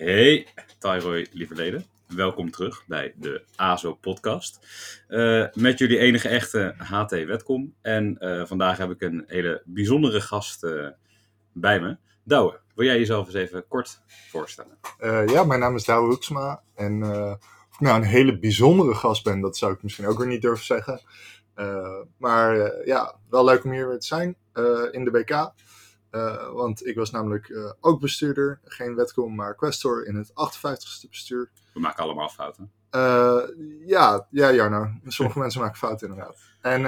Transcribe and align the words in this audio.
Hey, 0.00 0.46
Tyroy, 0.78 1.26
lieve 1.32 1.54
leden. 1.54 1.86
Welkom 2.06 2.50
terug 2.50 2.86
bij 2.86 3.14
de 3.16 3.42
AZO-podcast. 3.56 4.66
Uh, 5.08 5.46
met 5.54 5.78
jullie 5.78 5.98
enige 5.98 6.28
echte 6.28 6.74
HT 6.78 7.10
Wetcom. 7.10 7.74
En 7.82 8.16
uh, 8.20 8.46
vandaag 8.46 8.78
heb 8.78 8.90
ik 8.90 9.00
een 9.00 9.24
hele 9.26 9.62
bijzondere 9.64 10.20
gast 10.20 10.64
uh, 10.64 10.88
bij 11.52 11.80
me. 11.80 11.96
Douwe, 12.22 12.60
wil 12.74 12.86
jij 12.86 12.98
jezelf 12.98 13.26
eens 13.26 13.34
even 13.34 13.68
kort 13.68 14.00
voorstellen? 14.30 14.78
ja, 15.26 15.44
mijn 15.44 15.60
naam 15.60 15.76
is 15.76 15.84
Douwe 15.84 16.08
Hoeksma. 16.08 16.62
En 16.74 17.02
of 17.04 17.74
ik 17.74 17.80
nou 17.80 17.96
een 17.96 18.08
hele 18.08 18.38
bijzondere 18.38 18.94
gast 18.94 19.24
ben, 19.24 19.40
dat 19.40 19.56
zou 19.56 19.72
ik 19.72 19.82
misschien 19.82 20.06
ook 20.06 20.18
weer 20.18 20.26
niet 20.26 20.42
durven 20.42 20.64
zeggen. 20.64 21.00
maar 22.16 22.72
ja, 22.86 23.14
wel 23.30 23.44
leuk 23.44 23.64
om 23.64 23.72
hier 23.72 23.88
weer 23.88 23.98
te 23.98 24.06
zijn 24.06 24.36
in 24.90 25.04
de 25.04 25.10
BK. 25.10 25.52
Uh, 26.10 26.52
want 26.52 26.86
ik 26.86 26.96
was 26.96 27.10
namelijk 27.10 27.48
uh, 27.48 27.72
ook 27.80 28.00
bestuurder, 28.00 28.60
geen 28.64 28.94
wetcom, 28.94 29.34
maar 29.34 29.54
questor 29.54 30.06
in 30.06 30.14
het 30.14 30.30
58ste 30.30 31.08
bestuur. 31.08 31.50
We 31.74 31.80
maken 31.80 32.02
allemaal 32.02 32.28
fouten. 32.28 32.70
Uh, 32.90 33.42
ja, 33.86 34.26
ja, 34.30 34.52
Jarno. 34.52 34.90
Sommige 35.06 35.38
mensen 35.44 35.60
maken 35.60 35.78
fouten 35.78 36.08
inderdaad. 36.08 36.38
En 36.60 36.82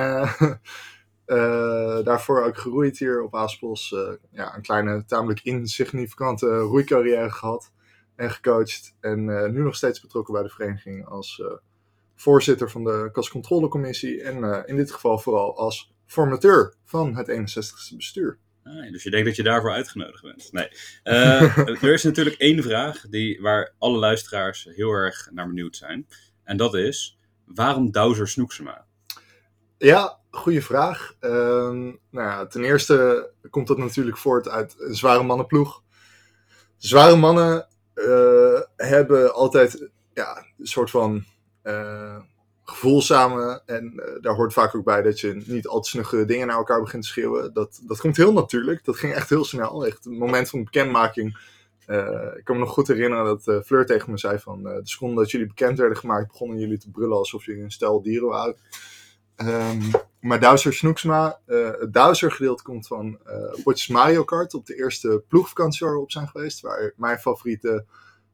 daarvoor 2.05 2.45
ook 2.45 2.59
geroeid 2.59 2.99
hier 2.99 3.23
op 3.23 3.35
Aaspels. 3.35 3.95
ja, 4.31 4.57
een 4.57 4.63
kleine, 4.63 5.05
tamelijk 5.05 5.41
insignificante 5.41 6.59
roeicarrière 6.59 7.31
gehad 7.31 7.73
en 8.17 8.31
gecoacht. 8.31 8.95
En 9.01 9.25
nu 9.53 9.63
nog 9.63 9.77
steeds 9.77 10.01
betrokken 10.01 10.35
bij 10.35 10.43
de 10.43 10.49
vereniging 10.49 11.07
als 11.07 11.43
voorzitter 12.15 12.71
van 12.71 12.85
de 12.85 13.09
kastcontrolecommissie. 13.13 14.23
En 14.23 14.67
in 14.67 14.77
dit 14.77 14.93
geval 14.93 15.19
vooral 15.19 15.57
als 15.57 15.95
formateur 16.07 16.75
van 16.85 17.17
het 17.17 17.31
61ste 17.31 17.97
bestuur. 17.97 18.39
Ah, 18.65 18.93
dus 18.93 19.03
je 19.03 19.11
denkt 19.11 19.27
dat 19.27 19.37
je 19.37 19.43
daarvoor 19.43 19.73
uitgenodigd 19.73 20.23
bent. 20.23 20.53
Nee. 20.53 20.69
Uh, 21.05 21.59
er 21.83 21.93
is 21.93 22.03
natuurlijk 22.03 22.37
één 22.37 22.63
vraag 22.63 23.01
die, 23.09 23.41
waar 23.41 23.75
alle 23.79 23.99
luisteraars 23.99 24.69
heel 24.75 24.91
erg 24.91 25.29
naar 25.33 25.47
benieuwd 25.47 25.77
zijn. 25.77 26.07
En 26.45 26.57
dat 26.57 26.75
is, 26.75 27.19
waarom 27.45 27.91
Douzer 27.91 28.29
Snoeksema? 28.29 28.87
Ja, 29.79 30.19
goede 30.31 30.63
vraag. 30.63 31.15
Uh, 31.21 31.31
nou 31.31 31.97
ja, 32.11 32.47
ten 32.47 32.65
eerste 32.65 33.31
komt 33.51 33.67
dat 33.67 33.79
natuurlijk 33.79 34.17
voort 34.17 34.49
uit 34.49 34.75
een 34.79 34.95
zware 34.95 35.23
mannenploeg. 35.23 35.83
Zware 36.77 37.17
mannen 37.17 37.67
uh, 37.95 38.61
hebben 38.77 39.35
altijd 39.35 39.91
ja, 40.15 40.47
een 40.59 40.67
soort 40.67 40.91
van 40.91 41.25
uh, 41.63 42.19
gevoelzame. 42.65 43.63
En 43.67 43.93
uh, 43.97 44.23
daar 44.23 44.35
hoort 44.35 44.53
vaak 44.53 44.75
ook 44.75 44.85
bij 44.85 45.03
dat 45.03 45.21
je 45.21 45.43
niet 45.47 45.67
al 45.67 45.81
te 45.81 46.25
dingen 46.25 46.47
naar 46.47 46.57
elkaar 46.57 46.81
begint 46.81 47.03
te 47.03 47.09
schreeuwen. 47.09 47.53
Dat, 47.53 47.81
dat 47.87 48.01
komt 48.01 48.17
heel 48.17 48.33
natuurlijk. 48.33 48.85
Dat 48.85 48.97
ging 48.97 49.13
echt 49.13 49.29
heel 49.29 49.45
snel. 49.45 49.87
Echt 49.87 50.05
het 50.05 50.19
moment 50.19 50.49
van 50.49 50.65
bekendmaking. 50.65 51.51
Uh, 51.87 52.37
ik 52.37 52.45
kan 52.45 52.57
me 52.57 52.63
nog 52.63 52.73
goed 52.73 52.89
herinneren 52.89 53.25
dat 53.25 53.47
uh, 53.47 53.61
Fleur 53.61 53.87
tegen 53.87 54.11
me 54.11 54.19
zei 54.19 54.39
van... 54.39 54.63
de 54.63 54.81
seconde 54.83 55.21
dat 55.21 55.31
jullie 55.31 55.47
bekend 55.47 55.79
werden 55.79 55.97
gemaakt... 55.97 56.27
begonnen 56.27 56.59
jullie 56.59 56.79
te 56.79 56.91
brullen 56.91 57.17
alsof 57.17 57.45
jullie 57.45 57.63
een 57.63 57.71
stel 57.71 58.03
dieren 58.03 58.29
waren. 58.29 58.57
Um, 59.37 59.91
maar 60.21 60.41
Douser 60.41 60.73
Snoeksma, 60.73 61.41
het 61.47 61.93
Douser 61.93 62.33
gedeelte 62.33 62.63
komt 62.63 62.87
van 62.87 63.19
potjes 63.63 63.89
Mario 63.89 64.25
Kart... 64.25 64.55
op 64.55 64.67
de 64.67 64.77
eerste 64.77 65.25
ploegvakantie 65.29 65.87
waar 65.87 65.95
we 65.95 66.03
op 66.03 66.11
zijn 66.11 66.29
geweest. 66.29 66.61
Waar 66.61 66.93
mijn 66.97 67.19
favoriete 67.19 67.85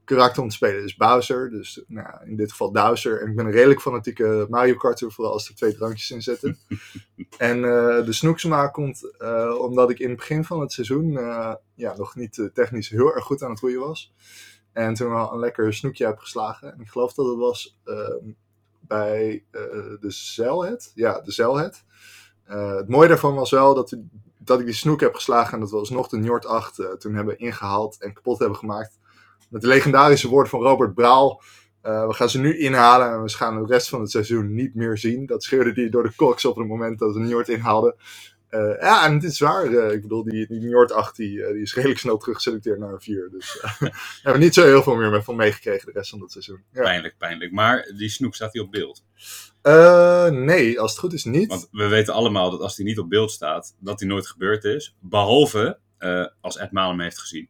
karakter 0.08 0.42
om 0.42 0.48
te 0.48 0.54
spelen 0.54 0.84
is 0.84 0.96
Bowser. 0.96 1.50
Dus 1.50 1.82
nou, 1.86 2.08
in 2.24 2.36
dit 2.36 2.50
geval 2.50 2.70
Bowser. 2.70 3.20
En 3.20 3.30
ik 3.30 3.36
ben 3.36 3.46
een 3.46 3.52
redelijk 3.52 3.80
fanatieke 3.80 4.46
Mario 4.48 4.74
Karter, 4.74 5.12
vooral 5.12 5.32
als 5.32 5.48
er 5.48 5.54
twee 5.54 5.74
drankjes 5.74 6.10
in 6.10 6.22
zitten. 6.22 6.58
en 7.38 7.56
uh, 7.56 8.04
de 8.04 8.12
Snoeksema 8.12 8.68
komt 8.68 9.12
uh, 9.18 9.54
omdat 9.58 9.90
ik 9.90 9.98
in 9.98 10.08
het 10.08 10.18
begin 10.18 10.44
van 10.44 10.60
het 10.60 10.72
seizoen 10.72 11.10
uh, 11.10 11.54
ja, 11.74 11.96
nog 11.96 12.14
niet 12.14 12.50
technisch 12.54 12.88
heel 12.88 13.14
erg 13.14 13.24
goed 13.24 13.42
aan 13.42 13.50
het 13.50 13.60
roeien 13.60 13.80
was. 13.80 14.12
En 14.72 14.94
toen 14.94 15.10
wel 15.10 15.32
een 15.32 15.38
lekker 15.38 15.74
snoekje 15.74 16.06
heb 16.06 16.18
geslagen. 16.18 16.72
En 16.72 16.80
ik 16.80 16.88
geloof 16.88 17.14
dat 17.14 17.26
het 17.26 17.38
was 17.38 17.78
ehm, 17.84 18.32
bij 18.80 19.44
de 20.00 20.10
Zeilhead. 20.10 20.92
Ja, 20.94 21.20
de 21.20 21.32
Zeilhead. 21.32 21.84
het 22.44 22.88
mooie 22.88 23.08
daarvan 23.08 23.34
was 23.34 23.50
wel 23.50 23.74
dat, 23.74 23.96
dat 24.38 24.60
ik 24.60 24.64
die 24.64 24.74
snoek 24.74 25.00
heb 25.00 25.14
geslagen 25.14 25.52
en 25.52 25.60
dat 25.60 25.70
we 25.70 25.76
alsnog 25.76 26.08
de 26.08 26.18
Njord 26.18 26.46
8 26.46 26.82
toen 26.98 27.14
hebben 27.14 27.38
ingehaald 27.38 27.96
en 28.00 28.12
kapot 28.12 28.38
hebben 28.38 28.58
gemaakt 28.58 28.98
met 29.48 29.60
de 29.60 29.66
legendarische 29.68 30.28
woorden 30.28 30.50
van 30.50 30.62
Robert 30.62 30.94
Braal. 30.94 31.42
Uh, 31.82 32.06
we 32.06 32.14
gaan 32.14 32.30
ze 32.30 32.40
nu 32.40 32.58
inhalen 32.58 33.12
en 33.12 33.22
we 33.22 33.28
gaan 33.28 33.62
de 33.62 33.72
rest 33.72 33.88
van 33.88 34.00
het 34.00 34.10
seizoen 34.10 34.54
niet 34.54 34.74
meer 34.74 34.98
zien. 34.98 35.26
Dat 35.26 35.42
scheurde 35.42 35.72
hij 35.80 35.88
door 35.88 36.02
de 36.02 36.12
koks 36.16 36.44
op 36.44 36.56
het 36.56 36.66
moment 36.66 36.98
dat 36.98 37.14
we 37.14 37.20
Njord 37.20 37.48
inhaalden. 37.48 37.94
Uh, 38.50 38.80
ja, 38.80 39.06
en 39.06 39.14
het 39.14 39.24
is 39.24 39.38
waar. 39.38 39.66
Uh, 39.66 39.92
ik 39.92 40.02
bedoel, 40.02 40.24
die, 40.24 40.46
die 40.46 40.60
Njord 40.60 40.92
8 40.92 41.16
die, 41.16 41.52
die 41.52 41.62
is 41.62 41.74
redelijk 41.74 42.00
snel 42.00 42.16
teruggeselecteerd 42.16 42.78
naar 42.78 42.92
een 42.92 43.00
4. 43.00 43.28
Dus 43.30 43.60
we 43.78 43.90
hebben 44.22 44.42
niet 44.42 44.54
zo 44.54 44.64
heel 44.64 44.82
veel 44.82 44.96
meer 44.96 45.22
van 45.22 45.36
meegekregen 45.36 45.86
de 45.86 45.92
rest 45.92 46.10
van 46.10 46.20
het 46.20 46.32
seizoen. 46.32 46.62
Ja. 46.72 46.82
Pijnlijk, 46.82 47.14
pijnlijk. 47.18 47.52
Maar 47.52 47.92
die 47.96 48.08
snoek, 48.08 48.34
staat 48.34 48.52
hij 48.52 48.62
op 48.62 48.70
beeld? 48.70 49.04
nee, 50.32 50.80
als 50.80 50.90
het 50.90 51.00
goed 51.00 51.12
is 51.12 51.24
niet. 51.24 51.48
Want 51.48 51.68
we 51.70 51.86
weten 51.86 52.14
allemaal 52.14 52.50
dat 52.50 52.60
als 52.60 52.76
hij 52.76 52.86
niet 52.86 52.98
op 52.98 53.08
beeld 53.08 53.30
staat, 53.30 53.74
dat 53.78 54.00
hij 54.00 54.08
nooit 54.08 54.26
gebeurd 54.26 54.64
is. 54.64 54.96
Behalve 55.00 55.78
als 56.40 56.56
Ed 56.56 56.72
Malem 56.72 57.00
heeft 57.00 57.18
gezien. 57.18 57.48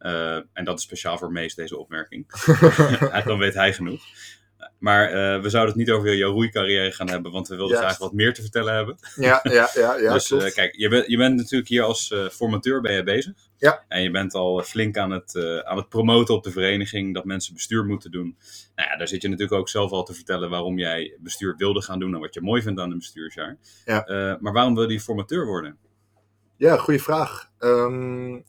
Uh, 0.00 0.34
en 0.52 0.64
dat 0.64 0.78
is 0.78 0.84
speciaal 0.84 1.18
voor 1.18 1.32
Mees, 1.32 1.54
deze 1.54 1.78
opmerking. 1.78 2.26
Dan 3.24 3.38
weet 3.38 3.54
hij 3.54 3.72
genoeg. 3.72 4.02
Maar 4.78 5.08
uh, 5.08 5.42
we 5.42 5.50
zouden 5.50 5.74
het 5.74 5.86
niet 5.86 5.90
over 5.90 6.14
jouw 6.14 6.32
roeicarrière 6.32 6.92
gaan 6.92 7.08
hebben, 7.10 7.32
want 7.32 7.48
we 7.48 7.56
wilden 7.56 7.76
yes. 7.76 7.84
graag 7.84 7.98
wat 7.98 8.12
meer 8.12 8.34
te 8.34 8.40
vertellen 8.40 8.74
hebben. 8.74 8.98
Ja, 9.16 9.40
ja, 9.42 9.70
ja. 9.74 9.96
ja 9.96 10.12
dus 10.14 10.30
uh, 10.30 10.50
kijk, 10.50 10.76
je, 10.76 10.88
bent 10.88 11.06
je 11.06 11.16
bent 11.16 11.36
natuurlijk 11.36 11.68
hier 11.68 11.82
als 11.82 12.14
formateur 12.32 12.80
ben 12.80 12.92
je 12.92 13.02
bezig. 13.02 13.32
Ja. 13.56 13.84
En 13.88 14.02
je 14.02 14.10
bent 14.10 14.34
al 14.34 14.62
flink 14.62 14.96
aan 14.96 15.10
het, 15.10 15.36
aan 15.64 15.76
het 15.76 15.88
promoten 15.88 16.34
op 16.34 16.44
de 16.44 16.50
vereniging 16.50 17.14
dat 17.14 17.24
mensen 17.24 17.54
bestuur 17.54 17.84
moeten 17.84 18.10
doen. 18.10 18.36
Nou 18.74 18.88
ja, 18.90 18.96
daar 18.96 19.08
zit 19.08 19.22
je 19.22 19.28
natuurlijk 19.28 19.58
ook 19.58 19.68
zelf 19.68 19.90
al 19.90 20.04
te 20.04 20.14
vertellen 20.14 20.50
waarom 20.50 20.78
jij 20.78 21.16
bestuur 21.18 21.54
wilde 21.56 21.82
gaan 21.82 21.98
doen 21.98 22.14
en 22.14 22.20
wat 22.20 22.34
je 22.34 22.40
mooi 22.40 22.62
vindt 22.62 22.80
aan 22.80 22.90
een 22.90 22.98
bestuursjaar. 22.98 23.58
Ja. 23.84 24.04
maar 24.40 24.52
waarom 24.52 24.74
wil 24.74 24.90
je 24.90 25.00
formateur 25.00 25.46
worden? 25.46 25.78
Ja, 26.56 26.76
goede 26.76 27.00
vraag. 27.00 27.50
Um, 27.58 28.44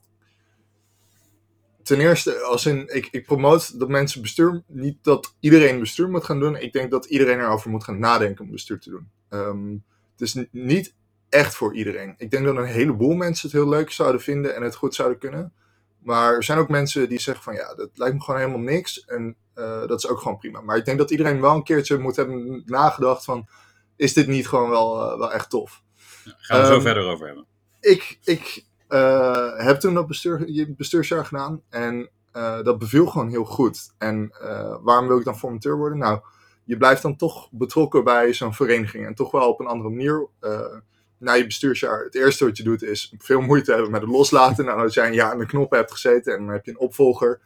ten 1.91 1.99
eerste, 1.99 2.39
als 2.39 2.65
in, 2.65 2.87
ik, 2.87 3.07
ik 3.11 3.25
promoot 3.25 3.79
dat 3.79 3.89
mensen 3.89 4.21
bestuur, 4.21 4.63
niet 4.67 4.97
dat 5.01 5.35
iedereen 5.39 5.79
bestuur 5.79 6.09
moet 6.09 6.23
gaan 6.23 6.39
doen. 6.39 6.55
Ik 6.55 6.73
denk 6.73 6.91
dat 6.91 7.05
iedereen 7.05 7.39
erover 7.39 7.69
moet 7.69 7.83
gaan 7.83 7.99
nadenken 7.99 8.45
om 8.45 8.51
bestuur 8.51 8.79
te 8.79 8.89
doen. 8.89 9.09
Um, 9.29 9.83
het 10.11 10.21
is 10.21 10.45
niet 10.51 10.95
echt 11.29 11.55
voor 11.55 11.75
iedereen. 11.75 12.13
Ik 12.17 12.31
denk 12.31 12.45
dat 12.45 12.57
een 12.57 12.65
heleboel 12.65 13.13
mensen 13.13 13.49
het 13.49 13.57
heel 13.57 13.69
leuk 13.69 13.91
zouden 13.91 14.21
vinden 14.21 14.55
en 14.55 14.61
het 14.61 14.75
goed 14.75 14.95
zouden 14.95 15.17
kunnen. 15.17 15.53
Maar 15.99 16.33
er 16.33 16.43
zijn 16.43 16.57
ook 16.57 16.69
mensen 16.69 17.09
die 17.09 17.19
zeggen 17.19 17.43
van 17.43 17.53
ja, 17.53 17.75
dat 17.75 17.89
lijkt 17.93 18.15
me 18.15 18.21
gewoon 18.21 18.39
helemaal 18.39 18.59
niks. 18.59 19.05
En 19.05 19.35
uh, 19.55 19.87
dat 19.87 20.03
is 20.03 20.07
ook 20.07 20.19
gewoon 20.19 20.37
prima. 20.37 20.61
Maar 20.61 20.77
ik 20.77 20.85
denk 20.85 20.97
dat 20.97 21.11
iedereen 21.11 21.41
wel 21.41 21.55
een 21.55 21.63
keertje 21.63 21.97
moet 21.97 22.15
hebben 22.15 22.63
nagedacht 22.65 23.23
van, 23.23 23.47
is 23.95 24.13
dit 24.13 24.27
niet 24.27 24.47
gewoon 24.47 24.69
wel, 24.69 25.11
uh, 25.11 25.17
wel 25.17 25.31
echt 25.31 25.49
tof? 25.49 25.81
Ja, 26.23 26.33
gaan 26.37 26.61
we 26.61 26.67
um, 26.67 26.73
zo 26.73 26.79
verder 26.79 27.03
over 27.03 27.25
hebben. 27.25 27.45
Ik, 27.79 28.19
ik, 28.23 28.65
uh, 28.93 29.57
heb 29.57 29.79
toen 29.79 29.93
dat 29.93 30.07
bestuur, 30.07 30.65
bestuursjaar 30.77 31.25
gedaan 31.25 31.61
en 31.69 32.09
uh, 32.35 32.63
dat 32.63 32.77
beviel 32.77 33.05
gewoon 33.05 33.29
heel 33.29 33.45
goed. 33.45 33.93
En 33.97 34.31
uh, 34.43 34.75
waarom 34.81 35.07
wil 35.07 35.17
ik 35.17 35.25
dan 35.25 35.37
formateur 35.37 35.77
worden? 35.77 35.97
Nou, 35.97 36.19
je 36.63 36.77
blijft 36.77 37.01
dan 37.01 37.15
toch 37.15 37.49
betrokken 37.51 38.03
bij 38.03 38.33
zo'n 38.33 38.53
vereniging 38.53 39.05
en 39.05 39.15
toch 39.15 39.31
wel 39.31 39.49
op 39.49 39.59
een 39.59 39.67
andere 39.67 39.89
manier. 39.89 40.27
na 41.17 41.33
je 41.33 41.45
bestuursjaar, 41.45 42.03
het 42.03 42.15
eerste 42.15 42.45
wat 42.45 42.57
je 42.57 42.63
doet 42.63 42.83
is 42.83 43.13
veel 43.17 43.41
moeite 43.41 43.71
hebben 43.71 43.91
met 43.91 44.01
het 44.01 44.09
loslaten. 44.09 44.65
Nou, 44.65 44.81
als 44.81 44.93
jij 44.93 45.07
een 45.07 45.13
jaar 45.13 45.31
aan 45.31 45.39
de 45.39 45.45
knoppen 45.45 45.77
hebt 45.77 45.91
gezeten 45.91 46.33
en 46.33 46.45
dan 46.45 46.53
heb 46.53 46.65
je 46.65 46.71
een 46.71 46.79
opvolger 46.79 47.39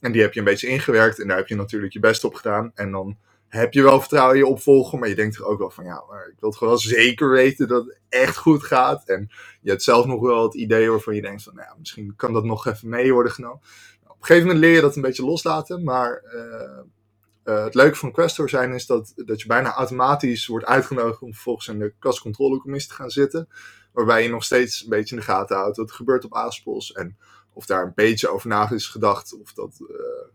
en 0.00 0.12
die 0.12 0.22
heb 0.22 0.32
je 0.32 0.38
een 0.38 0.44
beetje 0.44 0.68
ingewerkt 0.68 1.20
en 1.20 1.28
daar 1.28 1.36
heb 1.36 1.48
je 1.48 1.56
natuurlijk 1.56 1.92
je 1.92 2.00
best 2.00 2.24
op 2.24 2.34
gedaan. 2.34 2.72
En 2.74 2.90
dan 2.90 3.16
heb 3.54 3.72
je 3.72 3.82
wel 3.82 4.00
vertrouwen 4.00 4.34
in 4.34 4.40
je 4.40 4.50
opvolger, 4.50 4.98
maar 4.98 5.08
je 5.08 5.14
denkt 5.14 5.36
er 5.36 5.44
ook 5.44 5.58
wel 5.58 5.70
van 5.70 5.84
ja, 5.84 6.04
maar 6.08 6.28
ik 6.28 6.40
wil 6.40 6.48
het 6.48 6.58
gewoon 6.58 6.78
zeker 6.78 7.30
weten 7.30 7.68
dat 7.68 7.84
het 7.84 7.98
echt 8.08 8.36
goed 8.36 8.62
gaat. 8.62 9.08
En 9.08 9.30
je 9.60 9.70
hebt 9.70 9.82
zelf 9.82 10.06
nog 10.06 10.20
wel 10.20 10.42
het 10.42 10.54
idee 10.54 10.90
waarvan 10.90 11.14
je 11.14 11.22
denkt 11.22 11.42
van 11.42 11.54
nou 11.54 11.66
ja, 11.68 11.74
misschien 11.78 12.16
kan 12.16 12.32
dat 12.32 12.44
nog 12.44 12.66
even 12.66 12.88
mee 12.88 13.12
worden 13.12 13.32
genomen. 13.32 13.60
Nou, 14.02 14.14
op 14.14 14.20
een 14.20 14.26
gegeven 14.26 14.46
moment 14.46 14.64
leer 14.64 14.74
je 14.74 14.80
dat 14.80 14.96
een 14.96 15.02
beetje 15.02 15.24
loslaten, 15.24 15.84
maar 15.84 16.22
uh, 16.24 17.54
uh, 17.54 17.64
het 17.64 17.74
leuke 17.74 17.96
van 17.96 18.12
Questor 18.12 18.48
zijn 18.48 18.72
is 18.72 18.86
dat, 18.86 19.12
dat 19.16 19.40
je 19.40 19.46
bijna 19.46 19.74
automatisch 19.74 20.46
wordt 20.46 20.66
uitgenodigd 20.66 21.22
om 21.22 21.32
vervolgens 21.32 21.68
in 21.68 21.78
de 21.78 21.94
kastcontrolecommissie 21.98 22.90
te 22.90 22.96
gaan 22.96 23.10
zitten. 23.10 23.48
Waarbij 23.92 24.22
je 24.22 24.28
nog 24.28 24.44
steeds 24.44 24.82
een 24.82 24.88
beetje 24.88 25.14
in 25.14 25.20
de 25.20 25.26
gaten 25.26 25.56
houdt 25.56 25.76
wat 25.76 25.88
er 25.88 25.96
gebeurt 25.96 26.24
op 26.24 26.34
Aaspels 26.34 26.92
en 26.92 27.16
of 27.52 27.66
daar 27.66 27.82
een 27.82 27.92
beetje 27.94 28.28
over 28.28 28.48
na 28.48 28.70
is 28.70 28.86
gedacht 28.86 29.40
of 29.40 29.52
dat 29.52 29.80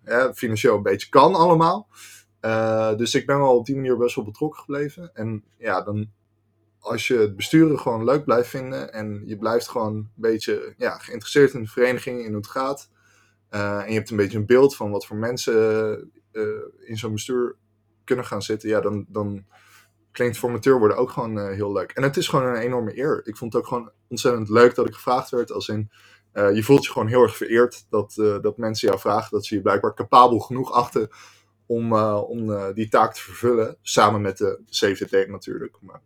uh, 0.04 0.32
financieel 0.34 0.76
een 0.76 0.84
beetje 0.84 1.10
kan 1.10 1.36
allemaal. 1.36 1.88
Uh, 2.42 2.96
dus 2.96 3.16
ik 3.16 3.26
ben 3.26 3.38
wel 3.38 3.58
op 3.58 3.66
die 3.66 3.76
manier 3.76 3.98
best 3.98 4.16
wel 4.16 4.26
betrokken 4.26 4.60
gebleven. 4.60 5.14
En 5.14 5.44
ja, 5.58 5.82
dan 5.82 6.10
als 6.80 7.08
je 7.08 7.18
het 7.18 7.36
besturen 7.36 7.80
gewoon 7.80 8.04
leuk 8.04 8.24
blijft 8.24 8.50
vinden 8.50 8.94
en 8.94 9.22
je 9.26 9.38
blijft 9.38 9.68
gewoon 9.68 9.96
een 9.96 10.12
beetje 10.16 10.74
ja, 10.78 10.98
geïnteresseerd 10.98 11.54
in 11.54 11.62
de 11.62 11.68
vereniging, 11.70 12.20
in 12.20 12.28
hoe 12.28 12.36
het 12.36 12.48
gaat. 12.48 12.90
Uh, 13.52 13.82
en 13.82 13.88
je 13.88 13.98
hebt 13.98 14.10
een 14.10 14.18
beetje 14.18 14.38
een 14.38 14.46
beeld 14.46 14.76
van 14.76 14.92
wat 14.92 15.06
voor 15.06 15.18
mensen 15.18 16.12
uh, 16.32 16.44
in 16.80 16.98
zo'n 16.98 17.14
bestuur 17.14 17.56
kunnen 18.04 18.26
gaan 18.26 18.42
zitten. 18.42 18.70
Ja, 18.70 18.82
dan, 18.82 19.06
dan 19.08 19.46
klinkt 20.12 20.38
formateur 20.38 20.80
worden 20.80 20.98
ook 20.98 21.10
gewoon 21.10 21.52
heel 21.52 21.72
leuk. 21.72 21.92
En 21.92 22.04
het 22.04 22.18
is 22.18 22.28
gewoon 22.28 22.46
een 22.46 22.62
enorme 22.62 22.98
eer. 22.98 23.22
Ik 23.24 23.38
vond 23.38 23.54
het 23.54 23.62
ook 23.62 23.68
gewoon 23.68 23.92
ontzettend 24.10 24.50
leuk 24.50 24.76
dat 24.76 24.88
ik 24.88 24.94
gevraagd 24.94 25.30
werd. 25.30 25.52
Als 25.52 25.68
in, 25.68 25.92
Eh, 26.32 26.56
je 26.56 26.64
voelt 26.64 26.86
je 26.86 26.92
gewoon 26.92 27.08
heel 27.08 27.22
erg 27.22 27.38
vereerd 27.38 27.86
dat, 27.90 28.18
eh, 28.18 28.40
dat 28.42 28.58
mensen 28.58 28.88
jou 28.88 29.00
vragen. 29.00 29.32
Dat 29.32 29.46
ze 29.46 29.56
je 29.56 29.62
blijkbaar 29.62 29.94
capabel 29.94 30.40
genoeg 30.40 30.72
achten 30.72 31.10
om, 31.70 31.94
eh, 31.94 32.30
om 32.30 32.52
eh, 32.52 32.74
die 32.74 32.90
taak 32.90 33.14
te 33.14 33.22
vervullen. 33.22 33.78
Samen 33.82 34.22
met 34.22 34.38
de 34.38 34.60
CVT 34.70 35.28
natuurlijk. 35.28 35.78
Maar, 35.82 36.02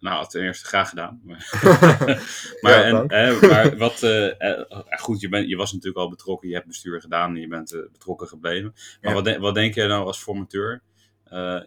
Nou, 0.00 0.28
ten 0.28 0.42
eerste 0.42 0.66
graag 0.66 0.88
gedaan. 0.88 1.20
Maar, 1.26 1.48
maar, 2.60 2.72
Ja, 2.90 3.06
en, 3.06 3.48
maar 3.48 3.76
wat, 3.76 4.02
eh, 4.02 4.40
eh, 4.52 4.64
goed, 4.98 5.20
je, 5.20 5.28
bent, 5.28 5.48
je 5.48 5.56
was 5.56 5.72
natuurlijk 5.72 5.98
al 6.04 6.08
betrokken, 6.10 6.48
je 6.48 6.54
hebt 6.54 6.66
bestuur 6.66 7.00
gedaan 7.00 7.34
en 7.34 7.40
je 7.40 7.48
bent 7.48 7.70
betrokken 7.92 8.28
gebleven. 8.28 8.74
Maar 9.00 9.10
Ja. 9.10 9.12
wat, 9.16 9.24
de- 9.24 9.38
wat 9.38 9.54
denk 9.54 9.74
jij 9.74 9.86
nou 9.86 10.06
als 10.06 10.22
formateur? 10.22 10.82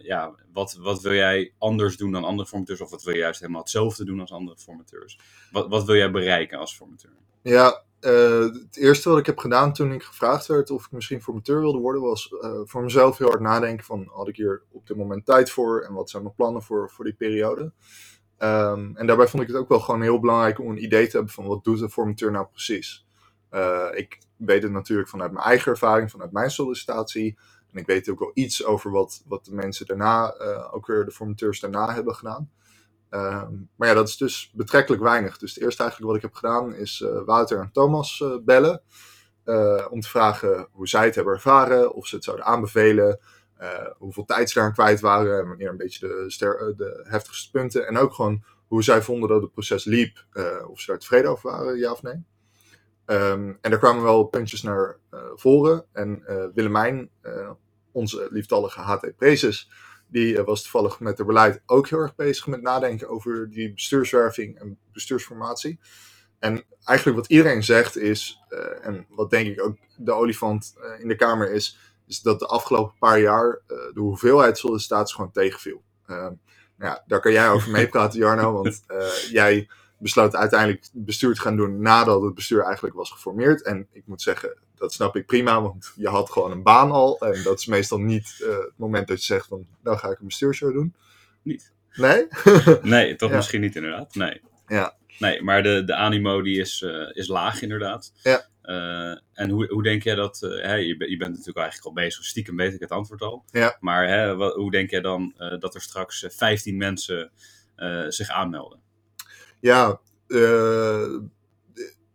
Ja, 0.02 0.34
wat, 0.52 0.74
wat 0.80 1.02
wil 1.02 1.12
jij 1.12 1.52
anders 1.58 1.96
doen 1.96 2.12
dan 2.12 2.24
andere 2.24 2.48
formateurs? 2.48 2.80
Of 2.80 2.90
wat 2.90 3.02
wil 3.02 3.14
je 3.14 3.20
juist 3.20 3.40
helemaal 3.40 3.60
hetzelfde 3.60 4.04
doen 4.04 4.20
als 4.20 4.32
andere 4.32 4.56
formateurs? 4.58 5.18
Wat, 5.50 5.68
wat 5.68 5.84
wil 5.84 5.96
jij 5.96 6.10
bereiken 6.10 6.58
als 6.58 6.74
formateur? 6.76 7.12
Ja, 7.42 7.82
eh, 8.02 8.40
het 8.40 8.76
eerste 8.76 9.08
wat 9.08 9.18
ik 9.18 9.26
heb 9.26 9.38
gedaan 9.38 9.72
toen 9.72 9.92
ik 9.92 10.02
gevraagd 10.02 10.46
werd 10.46 10.70
of 10.70 10.84
ik 10.84 10.90
misschien 10.90 11.22
formateur 11.22 11.60
wilde 11.60 11.78
worden, 11.78 12.02
was 12.02 12.34
eh, 12.40 12.60
voor 12.64 12.82
mezelf 12.82 13.18
heel 13.18 13.28
hard 13.28 13.40
nadenken 13.40 13.84
van 13.84 14.08
had 14.12 14.28
ik 14.28 14.36
hier 14.36 14.62
op 14.70 14.86
dit 14.86 14.96
moment 14.96 15.26
tijd 15.26 15.50
voor 15.50 15.80
en 15.80 15.94
wat 15.94 16.10
zijn 16.10 16.22
mijn 16.22 16.34
plannen 16.34 16.62
voor, 16.62 16.90
voor 16.90 17.04
die 17.04 17.14
periode. 17.14 17.72
Ehm, 18.36 18.96
en 18.96 19.06
daarbij 19.06 19.28
vond 19.28 19.42
ik 19.42 19.48
het 19.48 19.56
ook 19.56 19.68
wel 19.68 19.80
gewoon 19.80 20.02
heel 20.02 20.20
belangrijk 20.20 20.58
om 20.58 20.70
een 20.70 20.84
idee 20.84 21.06
te 21.06 21.16
hebben 21.16 21.34
van 21.34 21.46
wat 21.46 21.64
doet 21.64 21.80
een 21.80 21.90
formateur 21.90 22.30
nou 22.30 22.46
precies. 22.46 23.06
Eh, 23.48 23.88
ik 23.92 24.18
weet 24.36 24.62
het 24.62 24.72
natuurlijk 24.72 25.08
vanuit 25.08 25.32
mijn 25.32 25.44
eigen 25.44 25.72
ervaring, 25.72 26.10
vanuit 26.10 26.32
mijn 26.32 26.50
sollicitatie. 26.50 27.38
En 27.72 27.78
ik 27.78 27.86
weet 27.86 28.08
ook 28.08 28.18
wel 28.18 28.30
iets 28.34 28.64
over 28.64 28.90
wat, 28.90 29.22
wat 29.26 29.44
de 29.44 29.54
mensen 29.54 29.86
daarna, 29.86 30.34
ook 30.70 30.86
weer 30.86 31.04
de 31.04 31.10
formateurs 31.10 31.60
daarna 31.60 31.94
hebben 31.94 32.14
gedaan. 32.14 32.50
Ehm, 33.12 33.52
maar 33.76 33.88
ja, 33.88 33.94
dat 33.94 34.08
is 34.08 34.16
dus 34.16 34.50
betrekkelijk 34.54 35.02
weinig. 35.02 35.38
Dus 35.38 35.54
het 35.54 35.64
eerste 35.64 35.82
eigenlijk 35.82 36.12
wat 36.12 36.22
ik 36.22 36.26
heb 36.28 36.34
gedaan 36.40 36.74
is 36.74 37.00
eh, 37.00 37.24
Wouter 37.24 37.60
en 37.60 37.70
Thomas 37.72 38.20
eh, 38.20 38.36
bellen. 38.44 38.82
eh, 39.44 39.86
om 39.90 40.00
te 40.00 40.08
vragen 40.08 40.68
hoe 40.72 40.88
zij 40.88 41.04
het 41.04 41.14
hebben 41.14 41.34
ervaren, 41.34 41.94
of 41.94 42.06
ze 42.06 42.14
het 42.14 42.24
zouden 42.24 42.46
aanbevelen, 42.46 43.20
hoeveel 43.98 44.24
tijd 44.24 44.48
ze 44.48 44.54
daaraan 44.54 44.74
kwijt 44.74 45.00
waren 45.00 45.38
en 45.40 45.48
wanneer 45.48 45.68
een 45.68 45.76
beetje 45.76 46.08
de, 46.08 46.74
de 46.76 47.04
heftigste 47.08 47.50
punten. 47.50 47.86
En 47.86 47.96
ook 47.96 48.12
gewoon 48.14 48.44
hoe 48.66 48.82
zij 48.82 49.02
vonden 49.02 49.28
dat 49.28 49.42
het 49.42 49.52
proces 49.52 49.84
liep, 49.84 50.26
of 50.68 50.80
ze 50.80 50.90
daar 50.90 50.98
tevreden 50.98 51.30
over 51.30 51.50
waren, 51.50 51.78
ja 51.78 51.92
of 51.92 52.02
nee. 52.02 52.24
Ehm, 53.04 53.52
en 53.60 53.70
daar 53.70 53.78
kwamen 53.78 54.02
wel 54.02 54.24
puntjes 54.24 54.62
naar 54.62 54.98
voren. 55.34 55.84
En 55.92 56.22
Willemijn, 56.54 57.10
onze 57.92 58.28
lieftallige 58.30 58.80
HT 58.80 59.16
Prezes, 59.16 59.70
die 60.12 60.38
eh, 60.38 60.44
was 60.44 60.62
toevallig 60.62 61.00
met 61.00 61.18
het 61.18 61.26
beleid 61.26 61.62
ook 61.66 61.88
heel 61.88 61.98
erg 61.98 62.14
bezig 62.14 62.46
met 62.46 62.62
nadenken 62.62 63.08
over 63.08 63.50
die 63.50 63.72
bestuurswerving 63.72 64.58
en 64.58 64.78
bestuursformatie. 64.92 65.80
En 66.42 66.64
eigenlijk 66.84 67.18
wat 67.18 67.28
iedereen 67.30 67.64
zegt 67.64 67.96
is, 67.96 68.42
eh, 68.48 68.86
en 68.86 69.06
wat 69.08 69.30
denk 69.30 69.46
ik 69.46 69.62
ook 69.62 69.76
de 69.96 70.12
olifant 70.12 70.74
eh, 70.82 71.00
in 71.00 71.08
de 71.08 71.16
Kamer 71.16 71.52
is, 71.52 71.78
is 72.06 72.20
dat 72.20 72.38
de 72.38 72.46
afgelopen 72.46 72.98
paar 72.98 73.20
jaar 73.20 73.60
de 73.66 74.00
hoeveelheid 74.00 74.58
sollicitaties 74.58 75.14
gewoon 75.14 75.30
tegenviel. 75.30 75.82
Eh, 76.06 76.16
nou 76.16 76.36
ja, 76.76 77.04
daar 77.06 77.20
kan 77.20 77.32
jij 77.32 77.50
over 77.50 77.70
meepraten, 77.78 78.18
Jarno, 78.18 78.52
want 78.52 78.82
jij 79.30 79.68
besloot 79.98 80.36
uiteindelijk 80.36 80.88
bestuur 80.92 81.34
te 81.34 81.40
gaan 81.40 81.56
doen 81.56 81.82
nadat 81.82 82.22
het 82.22 82.34
bestuur 82.34 82.62
eigenlijk 82.62 82.94
was 82.94 83.10
geformeerd. 83.10 83.62
En 83.62 83.88
ik 83.92 84.02
moet 84.06 84.22
zeggen, 84.22 84.58
dat 84.82 84.92
snap 84.92 85.16
ik 85.16 85.26
prima, 85.26 85.62
want 85.62 85.92
je 85.96 86.08
had 86.08 86.30
gewoon 86.30 86.50
een 86.50 86.62
baan 86.62 86.90
al. 86.90 87.20
En 87.20 87.42
dat 87.42 87.58
is 87.58 87.66
meestal 87.66 87.98
niet 87.98 88.38
eh, 88.42 88.48
het 88.58 88.72
moment 88.76 89.08
dat 89.08 89.18
je 89.18 89.24
zegt 89.24 89.46
van, 89.46 89.66
nou 89.82 89.98
ga 89.98 90.10
ik 90.10 90.18
een 90.18 90.26
bestuurshow 90.26 90.72
doen. 90.72 90.94
Niet. 91.42 91.72
Nee? 91.94 92.26
Nee, 92.82 93.16
toch 93.16 93.30
Ja. 93.30 93.36
misschien 93.36 93.60
niet 93.60 93.76
inderdaad. 93.76 94.14
Nee. 94.14 94.40
Ja. 94.66 94.96
Nee, 95.18 95.42
maar 95.42 95.62
de, 95.62 95.84
de 95.84 95.94
animo 95.94 96.42
die 96.42 96.60
is, 96.60 96.82
eh, 96.82 97.08
is 97.16 97.26
laag 97.28 97.62
inderdaad. 97.62 98.12
Ja. 98.22 98.46
Eh, 98.62 99.18
en 99.32 99.50
hoe, 99.50 99.66
hoe 99.66 99.82
denk 99.82 100.02
jij 100.02 100.14
dat, 100.14 100.40
hè, 100.40 100.74
je, 100.74 100.96
bent- 100.96 101.10
je 101.10 101.16
bent 101.16 101.30
natuurlijk 101.30 101.58
eigenlijk 101.58 101.86
al 101.86 101.92
bezig, 102.04 102.24
stiekem 102.24 102.56
weet 102.56 102.74
ik 102.74 102.80
het 102.80 102.90
antwoord 102.90 103.22
al. 103.22 103.44
Ja. 103.50 103.76
Maar 103.80 104.08
hè, 104.08 104.36
wat, 104.36 104.54
hoe 104.54 104.70
denk 104.70 104.90
jij 104.90 105.00
dan 105.00 105.34
dat 105.58 105.74
er 105.74 105.80
straks 105.80 106.22
eh, 106.24 106.30
15 106.30 106.76
mensen 106.76 107.30
zich 108.08 108.28
aanmelden? 108.28 108.80
Ja, 109.60 110.00
eh, 110.26 111.06